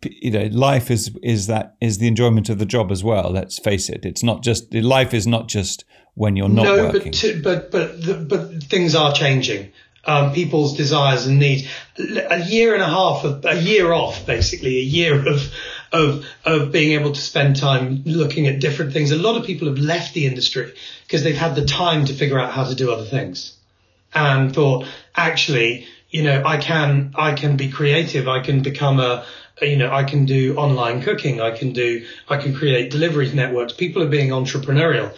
you 0.02 0.30
know 0.30 0.48
life 0.52 0.90
is 0.90 1.16
is 1.22 1.46
that 1.46 1.76
is 1.80 1.98
the 1.98 2.06
enjoyment 2.06 2.48
of 2.48 2.58
the 2.58 2.66
job 2.66 2.90
as 2.90 3.02
well. 3.02 3.30
Let's 3.30 3.58
face 3.58 3.88
it, 3.88 4.04
it's 4.04 4.22
not 4.22 4.42
just 4.42 4.72
life 4.72 5.12
is 5.12 5.26
not 5.26 5.48
just 5.48 5.84
when 6.18 6.34
you're 6.34 6.48
not 6.48 6.64
no, 6.64 6.84
working. 6.84 7.02
but 7.04 7.12
to, 7.14 7.42
but 7.42 7.70
but 7.70 8.02
the, 8.02 8.14
but 8.14 8.64
things 8.64 8.94
are 8.94 9.12
changing. 9.12 9.72
Um, 10.04 10.32
people's 10.32 10.76
desires 10.76 11.26
and 11.26 11.38
needs. 11.38 11.68
A 11.98 12.42
year 12.44 12.72
and 12.72 12.82
a 12.82 12.86
half 12.86 13.24
of 13.24 13.44
a 13.44 13.60
year 13.60 13.92
off, 13.92 14.26
basically 14.26 14.78
a 14.78 14.82
year 14.82 15.28
of 15.28 15.52
of 15.92 16.26
of 16.44 16.72
being 16.72 16.98
able 16.98 17.12
to 17.12 17.20
spend 17.20 17.56
time 17.56 18.02
looking 18.04 18.46
at 18.46 18.58
different 18.58 18.92
things. 18.92 19.12
A 19.12 19.16
lot 19.16 19.36
of 19.36 19.46
people 19.46 19.68
have 19.68 19.78
left 19.78 20.14
the 20.14 20.26
industry 20.26 20.72
because 21.04 21.22
they've 21.22 21.36
had 21.36 21.54
the 21.54 21.64
time 21.64 22.06
to 22.06 22.14
figure 22.14 22.38
out 22.38 22.52
how 22.52 22.64
to 22.64 22.74
do 22.74 22.90
other 22.90 23.04
things, 23.04 23.56
and 24.12 24.52
thought 24.52 24.86
actually, 25.14 25.86
you 26.10 26.24
know, 26.24 26.42
I 26.44 26.56
can 26.56 27.12
I 27.14 27.34
can 27.34 27.56
be 27.56 27.70
creative. 27.70 28.28
I 28.28 28.40
can 28.40 28.62
become 28.62 28.98
a 28.98 29.24
you 29.60 29.76
know, 29.76 29.92
I 29.92 30.04
can 30.04 30.24
do 30.24 30.56
online 30.56 31.02
cooking. 31.02 31.40
I 31.40 31.50
can 31.50 31.72
do, 31.72 32.06
I 32.28 32.36
can 32.36 32.54
create 32.54 32.90
deliveries 32.90 33.34
networks. 33.34 33.72
People 33.72 34.02
are 34.02 34.08
being 34.08 34.30
entrepreneurial. 34.30 35.14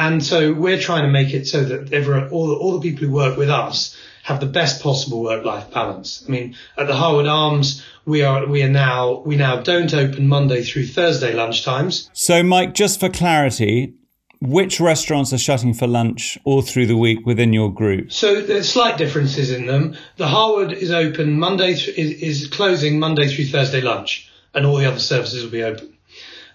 And 0.00 0.24
so 0.24 0.54
we're 0.54 0.80
trying 0.80 1.02
to 1.02 1.10
make 1.10 1.34
it 1.34 1.46
so 1.46 1.62
that 1.62 1.92
everyone, 1.92 2.30
all, 2.30 2.54
all 2.54 2.78
the 2.78 2.90
people 2.90 3.06
who 3.06 3.12
work 3.12 3.36
with 3.36 3.50
us 3.50 3.94
have 4.22 4.40
the 4.40 4.46
best 4.46 4.82
possible 4.82 5.22
work-life 5.22 5.70
balance. 5.74 6.24
I 6.26 6.30
mean, 6.30 6.56
at 6.78 6.86
the 6.86 6.94
Harwood 6.94 7.26
Arms, 7.26 7.84
we 8.06 8.22
are, 8.22 8.46
we 8.46 8.62
are 8.62 8.68
now, 8.70 9.20
we 9.26 9.36
now 9.36 9.60
don't 9.60 9.92
open 9.92 10.26
Monday 10.26 10.62
through 10.62 10.86
Thursday 10.86 11.34
lunchtimes. 11.34 12.08
so, 12.14 12.42
Mike, 12.42 12.72
just 12.72 12.98
for 12.98 13.10
clarity, 13.10 13.92
which 14.40 14.80
restaurants 14.80 15.34
are 15.34 15.38
shutting 15.38 15.74
for 15.74 15.86
lunch 15.86 16.38
all 16.44 16.62
through 16.62 16.86
the 16.86 16.96
week 16.96 17.26
within 17.26 17.52
your 17.52 17.70
group? 17.70 18.10
So 18.10 18.40
there's 18.40 18.72
slight 18.72 18.96
differences 18.96 19.50
in 19.50 19.66
them. 19.66 19.98
The 20.16 20.28
Harwood 20.28 20.72
is 20.72 20.90
open 20.90 21.38
Monday, 21.38 21.74
th- 21.74 21.98
is, 21.98 22.22
is 22.22 22.48
closing 22.48 22.98
Monday 22.98 23.28
through 23.28 23.48
Thursday 23.48 23.82
lunch, 23.82 24.30
and 24.54 24.64
all 24.64 24.76
the 24.76 24.86
other 24.86 24.98
services 24.98 25.44
will 25.44 25.50
be 25.50 25.62
open. 25.62 25.89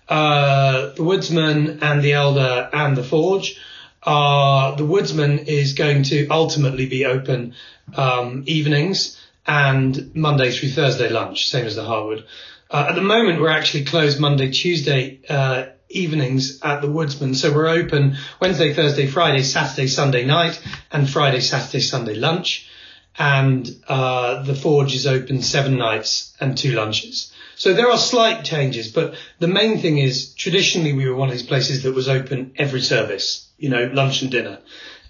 Uh, 0.08 0.94
the 0.94 1.04
Woodsman 1.04 1.80
and 1.82 2.02
the 2.02 2.14
Elder 2.14 2.70
and 2.72 2.96
the 2.96 3.04
Forge. 3.04 3.60
Uh, 4.04 4.76
the 4.76 4.86
Woodsman 4.86 5.40
is 5.40 5.74
going 5.74 6.04
to 6.04 6.28
ultimately 6.28 6.86
be 6.86 7.06
open 7.06 7.56
um, 7.96 8.44
evenings 8.46 9.20
and 9.48 10.16
Monday 10.16 10.52
through 10.52 10.70
Thursday 10.70 11.10
lunch, 11.10 11.50
same 11.50 11.66
as 11.66 11.76
the 11.76 11.84
Harwood. 11.84 12.26
Uh, 12.70 12.88
at 12.90 12.96
the 12.96 13.02
moment, 13.02 13.42
we're 13.42 13.50
actually 13.50 13.86
closed 13.86 14.20
Monday, 14.20 14.52
Tuesday 14.52 15.20
uh, 15.30 15.66
evenings 15.90 16.60
at 16.62 16.82
the 16.82 16.90
Woodsman. 16.90 17.36
So 17.36 17.54
we're 17.54 17.68
open 17.68 18.18
Wednesday, 18.40 18.74
Thursday, 18.74 19.08
Friday, 19.08 19.44
Saturday, 19.44 19.88
Sunday 19.88 20.26
night, 20.26 20.62
and 20.92 21.10
Friday, 21.10 21.42
Saturday, 21.42 21.80
Sunday 21.80 22.16
lunch. 22.16 22.70
And 23.18 23.68
uh, 23.88 24.44
the 24.44 24.56
Forge 24.56 24.94
is 24.94 25.08
open 25.08 25.42
seven 25.42 25.78
nights 25.78 26.36
and 26.40 26.58
two 26.58 26.74
lunches. 26.74 27.32
So 27.56 27.74
there 27.74 27.90
are 27.90 27.98
slight 27.98 28.44
changes, 28.44 28.92
but 28.92 29.16
the 29.40 29.48
main 29.48 29.80
thing 29.80 29.98
is 29.98 30.34
traditionally 30.34 30.94
we 30.94 31.08
were 31.08 31.16
one 31.16 31.30
of 31.30 31.34
these 31.34 31.48
places 31.48 31.84
that 31.84 31.96
was 31.96 32.10
open 32.10 32.52
every 32.58 32.82
service, 32.82 33.50
you 33.58 33.70
know, 33.70 33.90
lunch 33.94 34.22
and 34.22 34.32
dinner. 34.32 34.60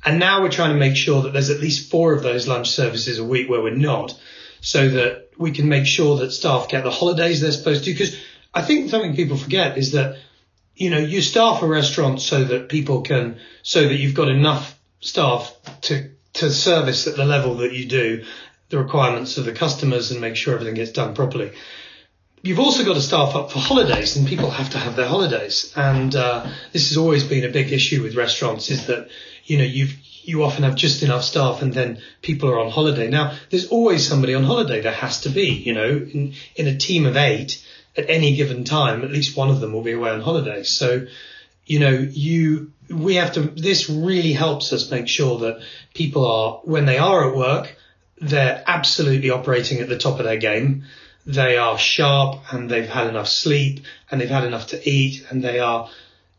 And 0.04 0.20
now 0.20 0.44
we're 0.44 0.52
trying 0.52 0.74
to 0.74 0.80
make 0.80 0.96
sure 0.96 1.24
that 1.24 1.34
there's 1.34 1.50
at 1.50 1.60
least 1.60 1.90
four 1.90 2.14
of 2.14 2.22
those 2.22 2.48
lunch 2.48 2.70
services 2.70 3.18
a 3.18 3.24
week 3.24 3.50
where 3.50 3.62
we're 3.62 3.76
not, 3.76 4.18
so 4.62 4.88
that 4.90 5.30
we 5.38 5.52
can 5.52 5.68
make 5.68 5.88
sure 5.88 6.18
that 6.18 6.32
staff 6.32 6.70
get 6.70 6.84
the 6.84 6.92
holidays 6.92 7.42
they're 7.42 7.52
supposed 7.52 7.84
to. 7.86 7.92
Because 7.92 8.16
I 8.54 8.62
think 8.62 8.92
something 8.92 9.16
people 9.16 9.38
forget 9.38 9.78
is 9.80 9.94
that, 9.94 10.18
you 10.76 10.92
know, 10.92 11.00
you 11.00 11.22
staff 11.22 11.64
a 11.64 11.68
restaurant 11.68 12.22
so 12.22 12.44
that 12.44 12.70
people 12.70 13.02
can, 13.02 13.40
so 13.64 13.82
that 13.88 13.96
you've 13.96 14.14
got 14.14 14.30
enough 14.30 14.78
staff 15.00 15.52
to, 15.82 16.12
to 16.34 16.52
service 16.52 17.08
at 17.08 17.16
the 17.16 17.26
level 17.26 17.56
that 17.58 17.74
you 17.74 17.86
do 17.86 18.24
the 18.70 18.78
requirements 18.78 19.38
of 19.38 19.46
the 19.46 19.52
customers 19.52 20.12
and 20.12 20.22
make 20.22 20.36
sure 20.36 20.54
everything 20.54 20.76
gets 20.76 20.92
done 20.92 21.16
properly 21.16 21.52
you've 22.46 22.60
also 22.60 22.86
got 22.86 22.94
to 22.94 23.02
staff 23.02 23.36
up 23.36 23.52
for 23.52 23.58
holidays 23.58 24.16
and 24.16 24.28
people 24.28 24.52
have 24.52 24.70
to 24.70 24.78
have 24.78 24.96
their 24.96 25.08
holidays. 25.08 25.74
And, 25.76 26.16
uh, 26.16 26.48
this 26.72 26.90
has 26.90 26.98
always 26.98 27.24
been 27.24 27.44
a 27.44 27.50
big 27.50 27.72
issue 27.72 28.04
with 28.04 28.16
restaurants 28.16 28.70
is 28.70 28.86
that, 28.86 29.10
you 29.46 29.58
know, 29.58 29.64
you've, 29.64 29.96
you 30.22 30.44
often 30.44 30.64
have 30.64 30.76
just 30.76 31.02
enough 31.02 31.24
staff 31.24 31.64
and 31.64 31.74
then 31.74 32.02
people 32.22 32.50
are 32.50 32.60
on 32.60 32.70
holiday. 32.70 33.10
Now, 33.10 33.36
there's 33.50 33.70
always 33.70 34.08
somebody 34.08 34.36
on 34.36 34.44
holiday. 34.44 34.82
There 34.82 34.92
has 34.92 35.22
to 35.22 35.30
be, 35.30 35.48
you 35.48 35.74
know, 35.74 35.90
in, 35.90 36.34
in 36.56 36.68
a 36.68 36.78
team 36.78 37.08
of 37.08 37.18
eight 37.18 37.66
at 37.98 38.10
any 38.10 38.36
given 38.36 38.64
time, 38.64 39.04
at 39.04 39.12
least 39.12 39.36
one 39.36 39.50
of 39.50 39.60
them 39.60 39.74
will 39.74 39.82
be 39.82 39.94
away 39.94 40.12
on 40.12 40.22
holiday. 40.22 40.62
So, 40.62 41.08
you 41.66 41.80
know, 41.80 41.90
you, 41.90 42.74
we 42.92 43.16
have 43.16 43.34
to, 43.34 43.42
this 43.42 43.90
really 43.90 44.34
helps 44.34 44.72
us 44.72 44.92
make 44.92 45.08
sure 45.08 45.40
that 45.40 45.64
people 45.96 46.28
are, 46.28 46.62
when 46.64 46.86
they 46.86 47.00
are 47.00 47.28
at 47.28 47.36
work, 47.36 47.76
they're 48.22 48.64
absolutely 48.68 49.32
operating 49.32 49.80
at 49.80 49.90
the 49.90 49.98
top 49.98 50.20
of 50.20 50.26
their 50.26 50.38
game 50.38 50.84
they 51.26 51.58
are 51.58 51.78
sharp 51.78 52.54
and 52.54 52.70
they've 52.70 52.88
had 52.88 53.08
enough 53.08 53.28
sleep 53.28 53.82
and 54.10 54.22
they've 54.22 54.30
had 54.30 54.44
enough 54.44 54.68
to 54.68 54.90
eat 54.90 55.26
and 55.30 55.44
they 55.44 55.60
are, 55.60 55.90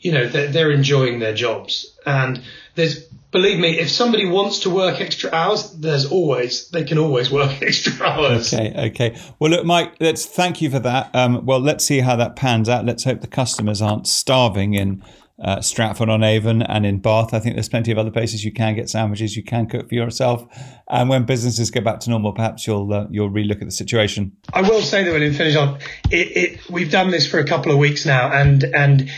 you 0.00 0.12
know, 0.12 0.28
they're, 0.28 0.48
they're 0.48 0.70
enjoying 0.70 1.18
their 1.18 1.34
jobs. 1.34 1.92
And 2.06 2.42
there's, 2.76 3.00
believe 3.32 3.58
me, 3.58 3.78
if 3.80 3.90
somebody 3.90 4.26
wants 4.26 4.60
to 4.60 4.70
work 4.70 5.00
extra 5.00 5.32
hours, 5.32 5.72
there's 5.72 6.06
always, 6.06 6.68
they 6.68 6.84
can 6.84 6.98
always 6.98 7.30
work 7.30 7.50
extra 7.62 8.06
hours. 8.06 8.54
Okay, 8.54 8.72
okay. 8.90 9.18
Well, 9.38 9.50
look, 9.50 9.66
Mike, 9.66 9.94
let's 9.98 10.24
thank 10.24 10.62
you 10.62 10.70
for 10.70 10.78
that. 10.78 11.14
Um, 11.14 11.44
well, 11.44 11.60
let's 11.60 11.84
see 11.84 12.00
how 12.00 12.14
that 12.16 12.36
pans 12.36 12.68
out. 12.68 12.84
Let's 12.84 13.04
hope 13.04 13.20
the 13.22 13.26
customers 13.26 13.82
aren't 13.82 14.06
starving 14.06 14.74
in 14.74 15.02
uh, 15.38 15.60
Stratford 15.60 16.08
on 16.08 16.22
Avon 16.22 16.62
and 16.62 16.86
in 16.86 16.98
Bath. 16.98 17.34
I 17.34 17.40
think 17.40 17.56
there's 17.56 17.68
plenty 17.68 17.92
of 17.92 17.98
other 17.98 18.10
places 18.10 18.44
you 18.44 18.52
can 18.52 18.74
get 18.74 18.88
sandwiches, 18.88 19.36
you 19.36 19.42
can 19.42 19.66
cook 19.66 19.88
for 19.88 19.94
yourself. 19.94 20.46
And 20.88 21.08
when 21.08 21.24
businesses 21.24 21.70
get 21.70 21.84
back 21.84 22.00
to 22.00 22.10
normal, 22.10 22.32
perhaps 22.32 22.66
you'll 22.66 22.92
uh, 22.92 23.06
you'll 23.10 23.30
relook 23.30 23.60
at 23.60 23.66
the 23.66 23.72
situation. 23.72 24.36
I 24.52 24.62
will 24.62 24.82
say 24.82 25.04
that, 25.04 25.10
William, 25.10 25.34
finish 25.34 25.56
on. 25.56 25.78
It, 26.10 26.36
it, 26.36 26.70
we've 26.70 26.90
done 26.90 27.10
this 27.10 27.26
for 27.26 27.38
a 27.38 27.46
couple 27.46 27.72
of 27.72 27.78
weeks 27.78 28.06
now, 28.06 28.32
and 28.32 28.64
and 28.64 29.10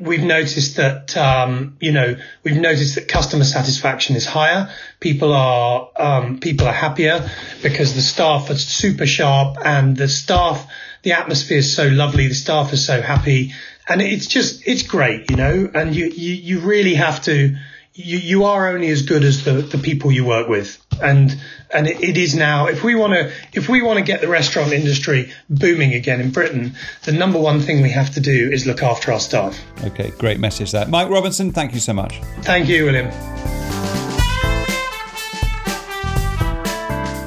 we've 0.00 0.22
noticed 0.22 0.76
that 0.76 1.16
um, 1.16 1.76
you 1.80 1.92
know 1.92 2.16
we've 2.44 2.60
noticed 2.60 2.96
that 2.96 3.08
customer 3.08 3.44
satisfaction 3.44 4.14
is 4.14 4.26
higher. 4.26 4.70
People 5.00 5.32
are 5.32 5.90
um, 5.96 6.38
people 6.38 6.66
are 6.66 6.72
happier 6.72 7.30
because 7.62 7.94
the 7.94 8.02
staff 8.02 8.50
are 8.50 8.56
super 8.56 9.06
sharp 9.06 9.56
and 9.64 9.96
the 9.96 10.08
staff 10.08 10.70
the 11.02 11.12
atmosphere 11.12 11.58
is 11.58 11.74
so 11.74 11.86
lovely. 11.86 12.28
The 12.28 12.34
staff 12.34 12.72
are 12.72 12.76
so 12.76 13.00
happy 13.00 13.52
and 13.88 14.02
it's 14.02 14.26
just 14.26 14.66
it's 14.66 14.82
great, 14.82 15.30
you 15.30 15.36
know. 15.36 15.70
And 15.72 15.94
you 15.94 16.06
you, 16.06 16.34
you 16.34 16.60
really 16.60 16.94
have 16.94 17.22
to. 17.22 17.56
You, 17.98 18.18
you 18.18 18.44
are 18.44 18.68
only 18.74 18.90
as 18.90 19.00
good 19.00 19.24
as 19.24 19.44
the, 19.44 19.52
the 19.52 19.78
people 19.78 20.12
you 20.12 20.26
work 20.26 20.48
with, 20.48 20.78
and 21.00 21.34
and 21.72 21.86
it, 21.86 22.02
it 22.02 22.16
is 22.18 22.34
now. 22.34 22.66
If 22.66 22.84
we 22.84 22.94
want 22.94 23.14
to 23.14 23.32
if 23.54 23.70
we 23.70 23.80
want 23.80 23.98
to 23.98 24.04
get 24.04 24.20
the 24.20 24.28
restaurant 24.28 24.72
industry 24.72 25.32
booming 25.48 25.94
again 25.94 26.20
in 26.20 26.30
Britain, 26.30 26.74
the 27.04 27.12
number 27.12 27.38
one 27.38 27.60
thing 27.60 27.82
we 27.82 27.90
have 27.90 28.12
to 28.14 28.20
do 28.20 28.50
is 28.52 28.66
look 28.66 28.82
after 28.82 29.12
our 29.12 29.20
staff. 29.20 29.58
Okay, 29.82 30.10
great 30.18 30.38
message 30.38 30.72
there, 30.72 30.86
Mike 30.86 31.08
Robinson. 31.08 31.52
Thank 31.52 31.72
you 31.72 31.80
so 31.80 31.94
much. 31.94 32.20
Thank 32.42 32.68
you, 32.68 32.84
William. 32.84 33.10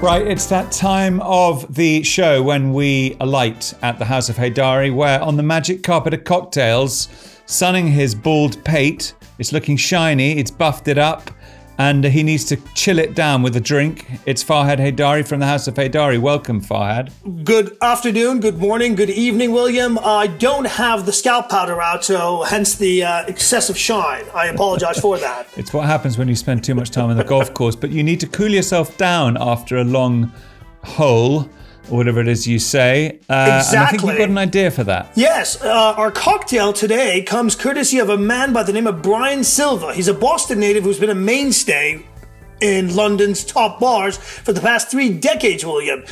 Right, 0.02 0.26
it's 0.26 0.46
that 0.46 0.72
time 0.72 1.20
of 1.24 1.76
the 1.76 2.04
show 2.04 2.42
when 2.42 2.72
we 2.74 3.18
alight 3.20 3.74
at 3.82 4.00
the 4.00 4.06
House 4.06 4.30
of 4.30 4.38
Haydari, 4.38 4.96
where 4.96 5.22
on 5.22 5.36
the 5.36 5.44
magic 5.44 5.84
carpet 5.84 6.14
of 6.14 6.24
cocktails, 6.24 7.10
sunning 7.46 7.86
his 7.86 8.16
bald 8.16 8.64
pate, 8.64 9.14
it's 9.40 9.52
looking 9.52 9.76
shiny, 9.76 10.38
it's 10.38 10.52
buffed 10.52 10.88
it 10.88 10.98
up, 10.98 11.30
and 11.80 12.04
he 12.04 12.24
needs 12.24 12.44
to 12.44 12.58
chill 12.76 13.00
it 13.00 13.16
down 13.16 13.42
with 13.42 13.56
a 13.56 13.60
drink. 13.60 14.06
It's 14.26 14.44
Farhad 14.44 14.80
Haydari 14.80 15.26
from 15.26 15.40
the 15.40 15.46
House 15.46 15.66
of 15.66 15.76
Haydari. 15.76 16.20
Welcome, 16.20 16.62
Farhad. 16.62 17.10
Good 17.46 17.78
afternoon, 17.82 18.42
good 18.42 18.58
morning, 18.58 18.96
good 18.96 19.10
evening, 19.10 19.54
William. 19.54 19.98
I 19.98 20.28
don't 20.28 20.68
have 20.68 21.06
the 21.06 21.14
scalp 21.14 21.48
powder 21.50 21.82
out, 21.82 22.04
so 22.04 22.44
hence 22.44 22.76
the 22.76 23.06
uh, 23.06 23.26
excessive 23.28 23.78
shine. 23.78 24.26
I 24.36 24.48
apologize 24.48 25.00
for 25.00 25.18
that. 25.18 25.48
It's 25.60 25.74
what 25.74 25.86
happens 25.86 26.18
when 26.18 26.28
you 26.28 26.36
spend 26.36 26.64
too 26.64 26.76
much 26.76 26.90
time 26.90 27.10
on 27.10 27.18
the 27.18 27.24
golf 27.24 27.54
course, 27.54 27.76
but 27.76 27.92
you 27.92 28.04
need 28.04 28.20
to 28.22 28.28
cool 28.28 28.50
yourself 28.50 28.98
down 28.98 29.38
after 29.40 29.78
a 29.78 29.84
long 29.84 30.32
hole 30.84 31.50
or 31.92 31.98
whatever 31.98 32.20
it 32.20 32.28
is 32.28 32.48
you 32.48 32.60
say. 32.60 33.20
Uh, 33.30 33.60
exactly. 33.60 33.78
And 33.78 33.80
I 33.80 33.90
think 33.90 34.04
you've 34.04 34.18
got 34.18 34.30
an 34.30 34.38
idea 34.38 34.72
for 34.72 34.84
that. 34.86 35.12
Yes, 35.16 35.62
uh, 35.62 35.94
our 35.98 36.12
cocktail 36.12 36.74
today 36.74 37.24
comes 37.24 37.56
courtesy 37.56 38.00
of 38.00 38.10
a 38.10 38.18
man 38.18 38.54
by 38.54 38.64
the 38.64 38.74
name 38.74 38.88
of 38.88 39.02
Brian 39.02 39.44
Silva. 39.44 39.94
He's 39.94 40.08
a 40.08 40.14
Boston 40.14 40.60
native 40.60 40.84
who's 40.84 41.00
been 41.00 41.10
a 41.10 41.16
mainstay 41.16 42.06
in 42.62 42.96
London's 42.96 43.44
top 43.44 43.80
bars 43.80 44.18
for 44.18 44.54
the 44.54 44.62
past 44.62 44.92
three 44.92 45.10
decades, 45.10 45.66
William. 45.66 46.04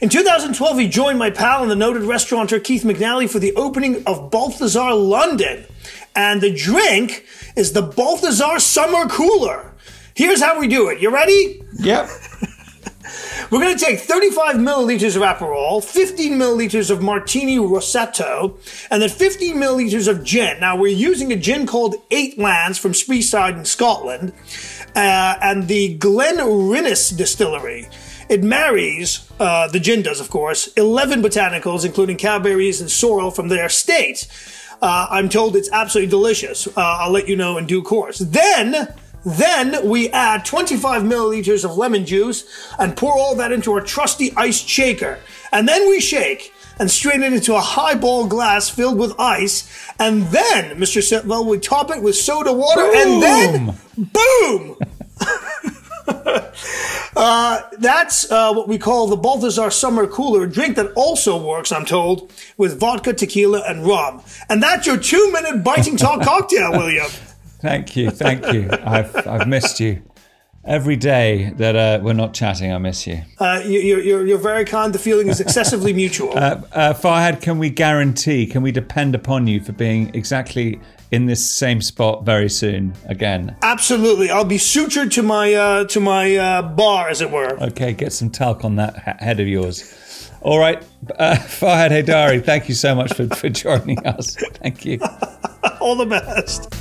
In 0.00 0.08
2012, 0.08 0.78
he 0.78 0.88
joined 0.88 1.18
my 1.18 1.30
pal 1.30 1.62
and 1.62 1.70
the 1.70 1.76
noted 1.76 2.02
restaurateur 2.02 2.60
Keith 2.60 2.82
McNally 2.82 3.28
for 3.30 3.38
the 3.38 3.54
opening 3.54 4.02
of 4.06 4.30
Balthazar 4.30 4.94
London. 4.94 5.64
And 6.14 6.40
the 6.40 6.54
drink 6.54 7.24
is 7.56 7.72
the 7.72 7.82
Balthazar 7.82 8.58
Summer 8.58 9.08
Cooler. 9.08 9.72
Here's 10.14 10.40
how 10.40 10.60
we 10.60 10.68
do 10.68 10.88
it. 10.88 11.00
You 11.00 11.10
ready? 11.10 11.62
Yep. 11.80 12.08
We're 13.50 13.60
going 13.60 13.76
to 13.76 13.84
take 13.84 14.00
35 14.00 14.56
milliliters 14.56 15.16
of 15.16 15.22
Aperol, 15.22 15.84
15 15.84 16.32
milliliters 16.32 16.90
of 16.90 17.02
Martini 17.02 17.58
Rosato, 17.58 18.58
and 18.90 19.02
then 19.02 19.08
15 19.08 19.56
milliliters 19.56 20.08
of 20.08 20.24
gin. 20.24 20.60
Now, 20.60 20.76
we're 20.76 20.96
using 20.96 21.32
a 21.32 21.36
gin 21.36 21.66
called 21.66 21.96
Eight 22.10 22.38
Lands 22.38 22.78
from 22.78 22.92
Speyside 22.92 23.58
in 23.58 23.64
Scotland, 23.64 24.32
uh, 24.96 25.36
and 25.42 25.68
the 25.68 25.98
Glenrinnes 25.98 27.16
distillery. 27.16 27.88
It 28.28 28.42
marries, 28.42 29.30
uh, 29.38 29.68
the 29.68 29.80
gin 29.80 30.02
does, 30.02 30.20
of 30.20 30.30
course, 30.30 30.68
11 30.74 31.22
botanicals, 31.22 31.84
including 31.84 32.16
cowberries 32.16 32.80
and 32.80 32.90
sorrel 32.90 33.30
from 33.30 33.48
their 33.48 33.66
estate. 33.66 34.26
Uh, 34.80 35.06
I'm 35.10 35.28
told 35.28 35.56
it's 35.56 35.70
absolutely 35.70 36.10
delicious. 36.10 36.66
Uh, 36.66 36.72
I'll 36.76 37.10
let 37.10 37.28
you 37.28 37.36
know 37.36 37.58
in 37.58 37.66
due 37.66 37.82
course. 37.82 38.18
Then, 38.18 38.94
then 39.24 39.88
we 39.88 40.10
add 40.10 40.44
25 40.44 41.02
milliliters 41.02 41.64
of 41.64 41.76
lemon 41.76 42.04
juice 42.04 42.44
and 42.78 42.96
pour 42.96 43.12
all 43.12 43.34
that 43.36 43.52
into 43.52 43.72
our 43.72 43.80
trusty 43.80 44.32
ice 44.36 44.60
shaker. 44.60 45.18
And 45.52 45.66
then 45.66 45.88
we 45.88 46.00
shake 46.00 46.52
and 46.78 46.90
strain 46.90 47.22
it 47.22 47.32
into 47.32 47.54
a 47.54 47.60
highball 47.60 48.26
glass 48.26 48.68
filled 48.68 48.98
with 48.98 49.18
ice. 49.18 49.68
And 49.98 50.24
then, 50.24 50.76
Mr. 50.76 51.00
Sitwell, 51.00 51.46
we 51.46 51.58
top 51.58 51.90
it 51.90 52.02
with 52.02 52.16
soda 52.16 52.52
water 52.52 52.82
and 52.82 53.22
then 53.22 53.78
boom! 53.96 54.76
uh, 57.16 57.62
that's 57.78 58.30
uh, 58.30 58.52
what 58.52 58.68
we 58.68 58.78
call 58.78 59.06
the 59.06 59.16
Balthazar 59.16 59.70
Summer 59.70 60.06
Cooler, 60.06 60.46
drink 60.46 60.76
that 60.76 60.92
also 60.94 61.42
works, 61.42 61.72
I'm 61.72 61.84
told, 61.84 62.32
with 62.56 62.78
vodka, 62.78 63.12
tequila, 63.12 63.62
and 63.66 63.86
rum. 63.86 64.22
And 64.48 64.62
that's 64.62 64.86
your 64.86 64.96
two 64.96 65.32
minute 65.32 65.62
biting 65.62 65.96
talk 65.96 66.22
cocktail, 66.24 66.72
William. 66.72 67.10
Thank 67.64 67.96
you, 67.96 68.10
thank 68.10 68.52
you. 68.52 68.68
I've 68.84 69.26
I've 69.26 69.48
missed 69.48 69.80
you. 69.80 70.02
Every 70.66 70.96
day 70.96 71.52
that 71.56 71.76
uh, 71.76 72.00
we're 72.02 72.12
not 72.12 72.34
chatting, 72.34 72.72
I 72.72 72.78
miss 72.78 73.06
you. 73.06 73.22
Uh, 73.38 73.62
you, 73.64 73.80
you're, 73.80 74.00
you're, 74.00 74.26
you're 74.26 74.38
very 74.38 74.64
kind. 74.66 74.94
The 74.94 74.98
feeling 74.98 75.28
is 75.28 75.40
excessively 75.40 75.92
mutual. 76.02 76.30
Uh, 76.30 76.62
uh, 76.72 76.94
Farhad, 76.94 77.42
can 77.42 77.58
we 77.58 77.68
guarantee, 77.68 78.46
can 78.46 78.62
we 78.62 78.70
depend 78.72 79.14
upon 79.14 79.46
you 79.46 79.60
for 79.60 79.72
being 79.72 80.14
exactly 80.14 80.80
in 81.10 81.26
this 81.26 81.44
same 81.44 81.80
spot 81.82 82.24
very 82.24 82.48
soon 82.50 82.94
again? 83.06 83.56
Absolutely. 83.62 84.30
I'll 84.30 84.44
be 84.44 84.56
sutured 84.58 85.10
to 85.12 85.22
my 85.22 85.54
uh, 85.54 85.84
to 85.84 86.00
my 86.00 86.36
uh, 86.36 86.62
bar, 86.62 87.08
as 87.08 87.22
it 87.22 87.30
were. 87.30 87.58
Okay, 87.62 87.92
get 87.94 88.12
some 88.12 88.28
talc 88.30 88.62
on 88.64 88.76
that 88.76 88.96
ha- 88.98 89.16
head 89.18 89.40
of 89.40 89.48
yours. 89.48 90.30
All 90.42 90.58
right, 90.58 90.82
uh, 91.18 91.34
Farhad 91.38 91.90
Haydari, 91.90 92.44
thank 92.44 92.68
you 92.68 92.74
so 92.74 92.94
much 92.94 93.14
for, 93.14 93.26
for 93.34 93.48
joining 93.48 94.06
us. 94.06 94.36
Thank 94.62 94.84
you. 94.84 94.98
All 95.80 95.96
the 95.96 96.06
best. 96.06 96.74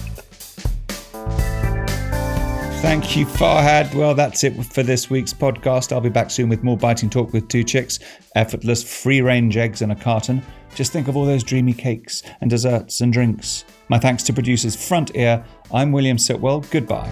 Thank 2.84 3.16
you, 3.16 3.26
Farhad. 3.26 3.96
Well, 3.96 4.14
that's 4.14 4.44
it 4.44 4.62
for 4.66 4.84
this 4.84 5.10
week's 5.10 5.34
podcast. 5.34 5.94
I'll 5.94 6.02
be 6.02 6.10
back 6.10 6.30
soon 6.30 6.50
with 6.50 6.64
more 6.64 6.76
biting 6.76 7.10
talk 7.10 7.32
with 7.32 7.48
two 7.48 7.64
chicks, 7.64 8.00
effortless 8.36 8.84
free 8.84 9.22
range 9.22 9.56
eggs 9.56 9.82
in 9.82 9.92
a 9.92 9.96
carton. 9.96 10.42
Just 10.76 10.92
think 10.92 11.08
of 11.08 11.16
all 11.16 11.24
those 11.24 11.46
dreamy 11.46 11.72
cakes 11.72 12.24
and 12.42 12.50
desserts 12.50 13.00
and 13.00 13.14
drinks. 13.14 13.64
My 13.88 13.98
thanks 13.98 14.22
to 14.24 14.34
producers 14.34 14.76
Front 14.76 15.16
Ear. 15.16 15.46
I'm 15.74 15.94
William 15.94 16.18
Sitwell. 16.18 16.70
Goodbye. 16.72 17.10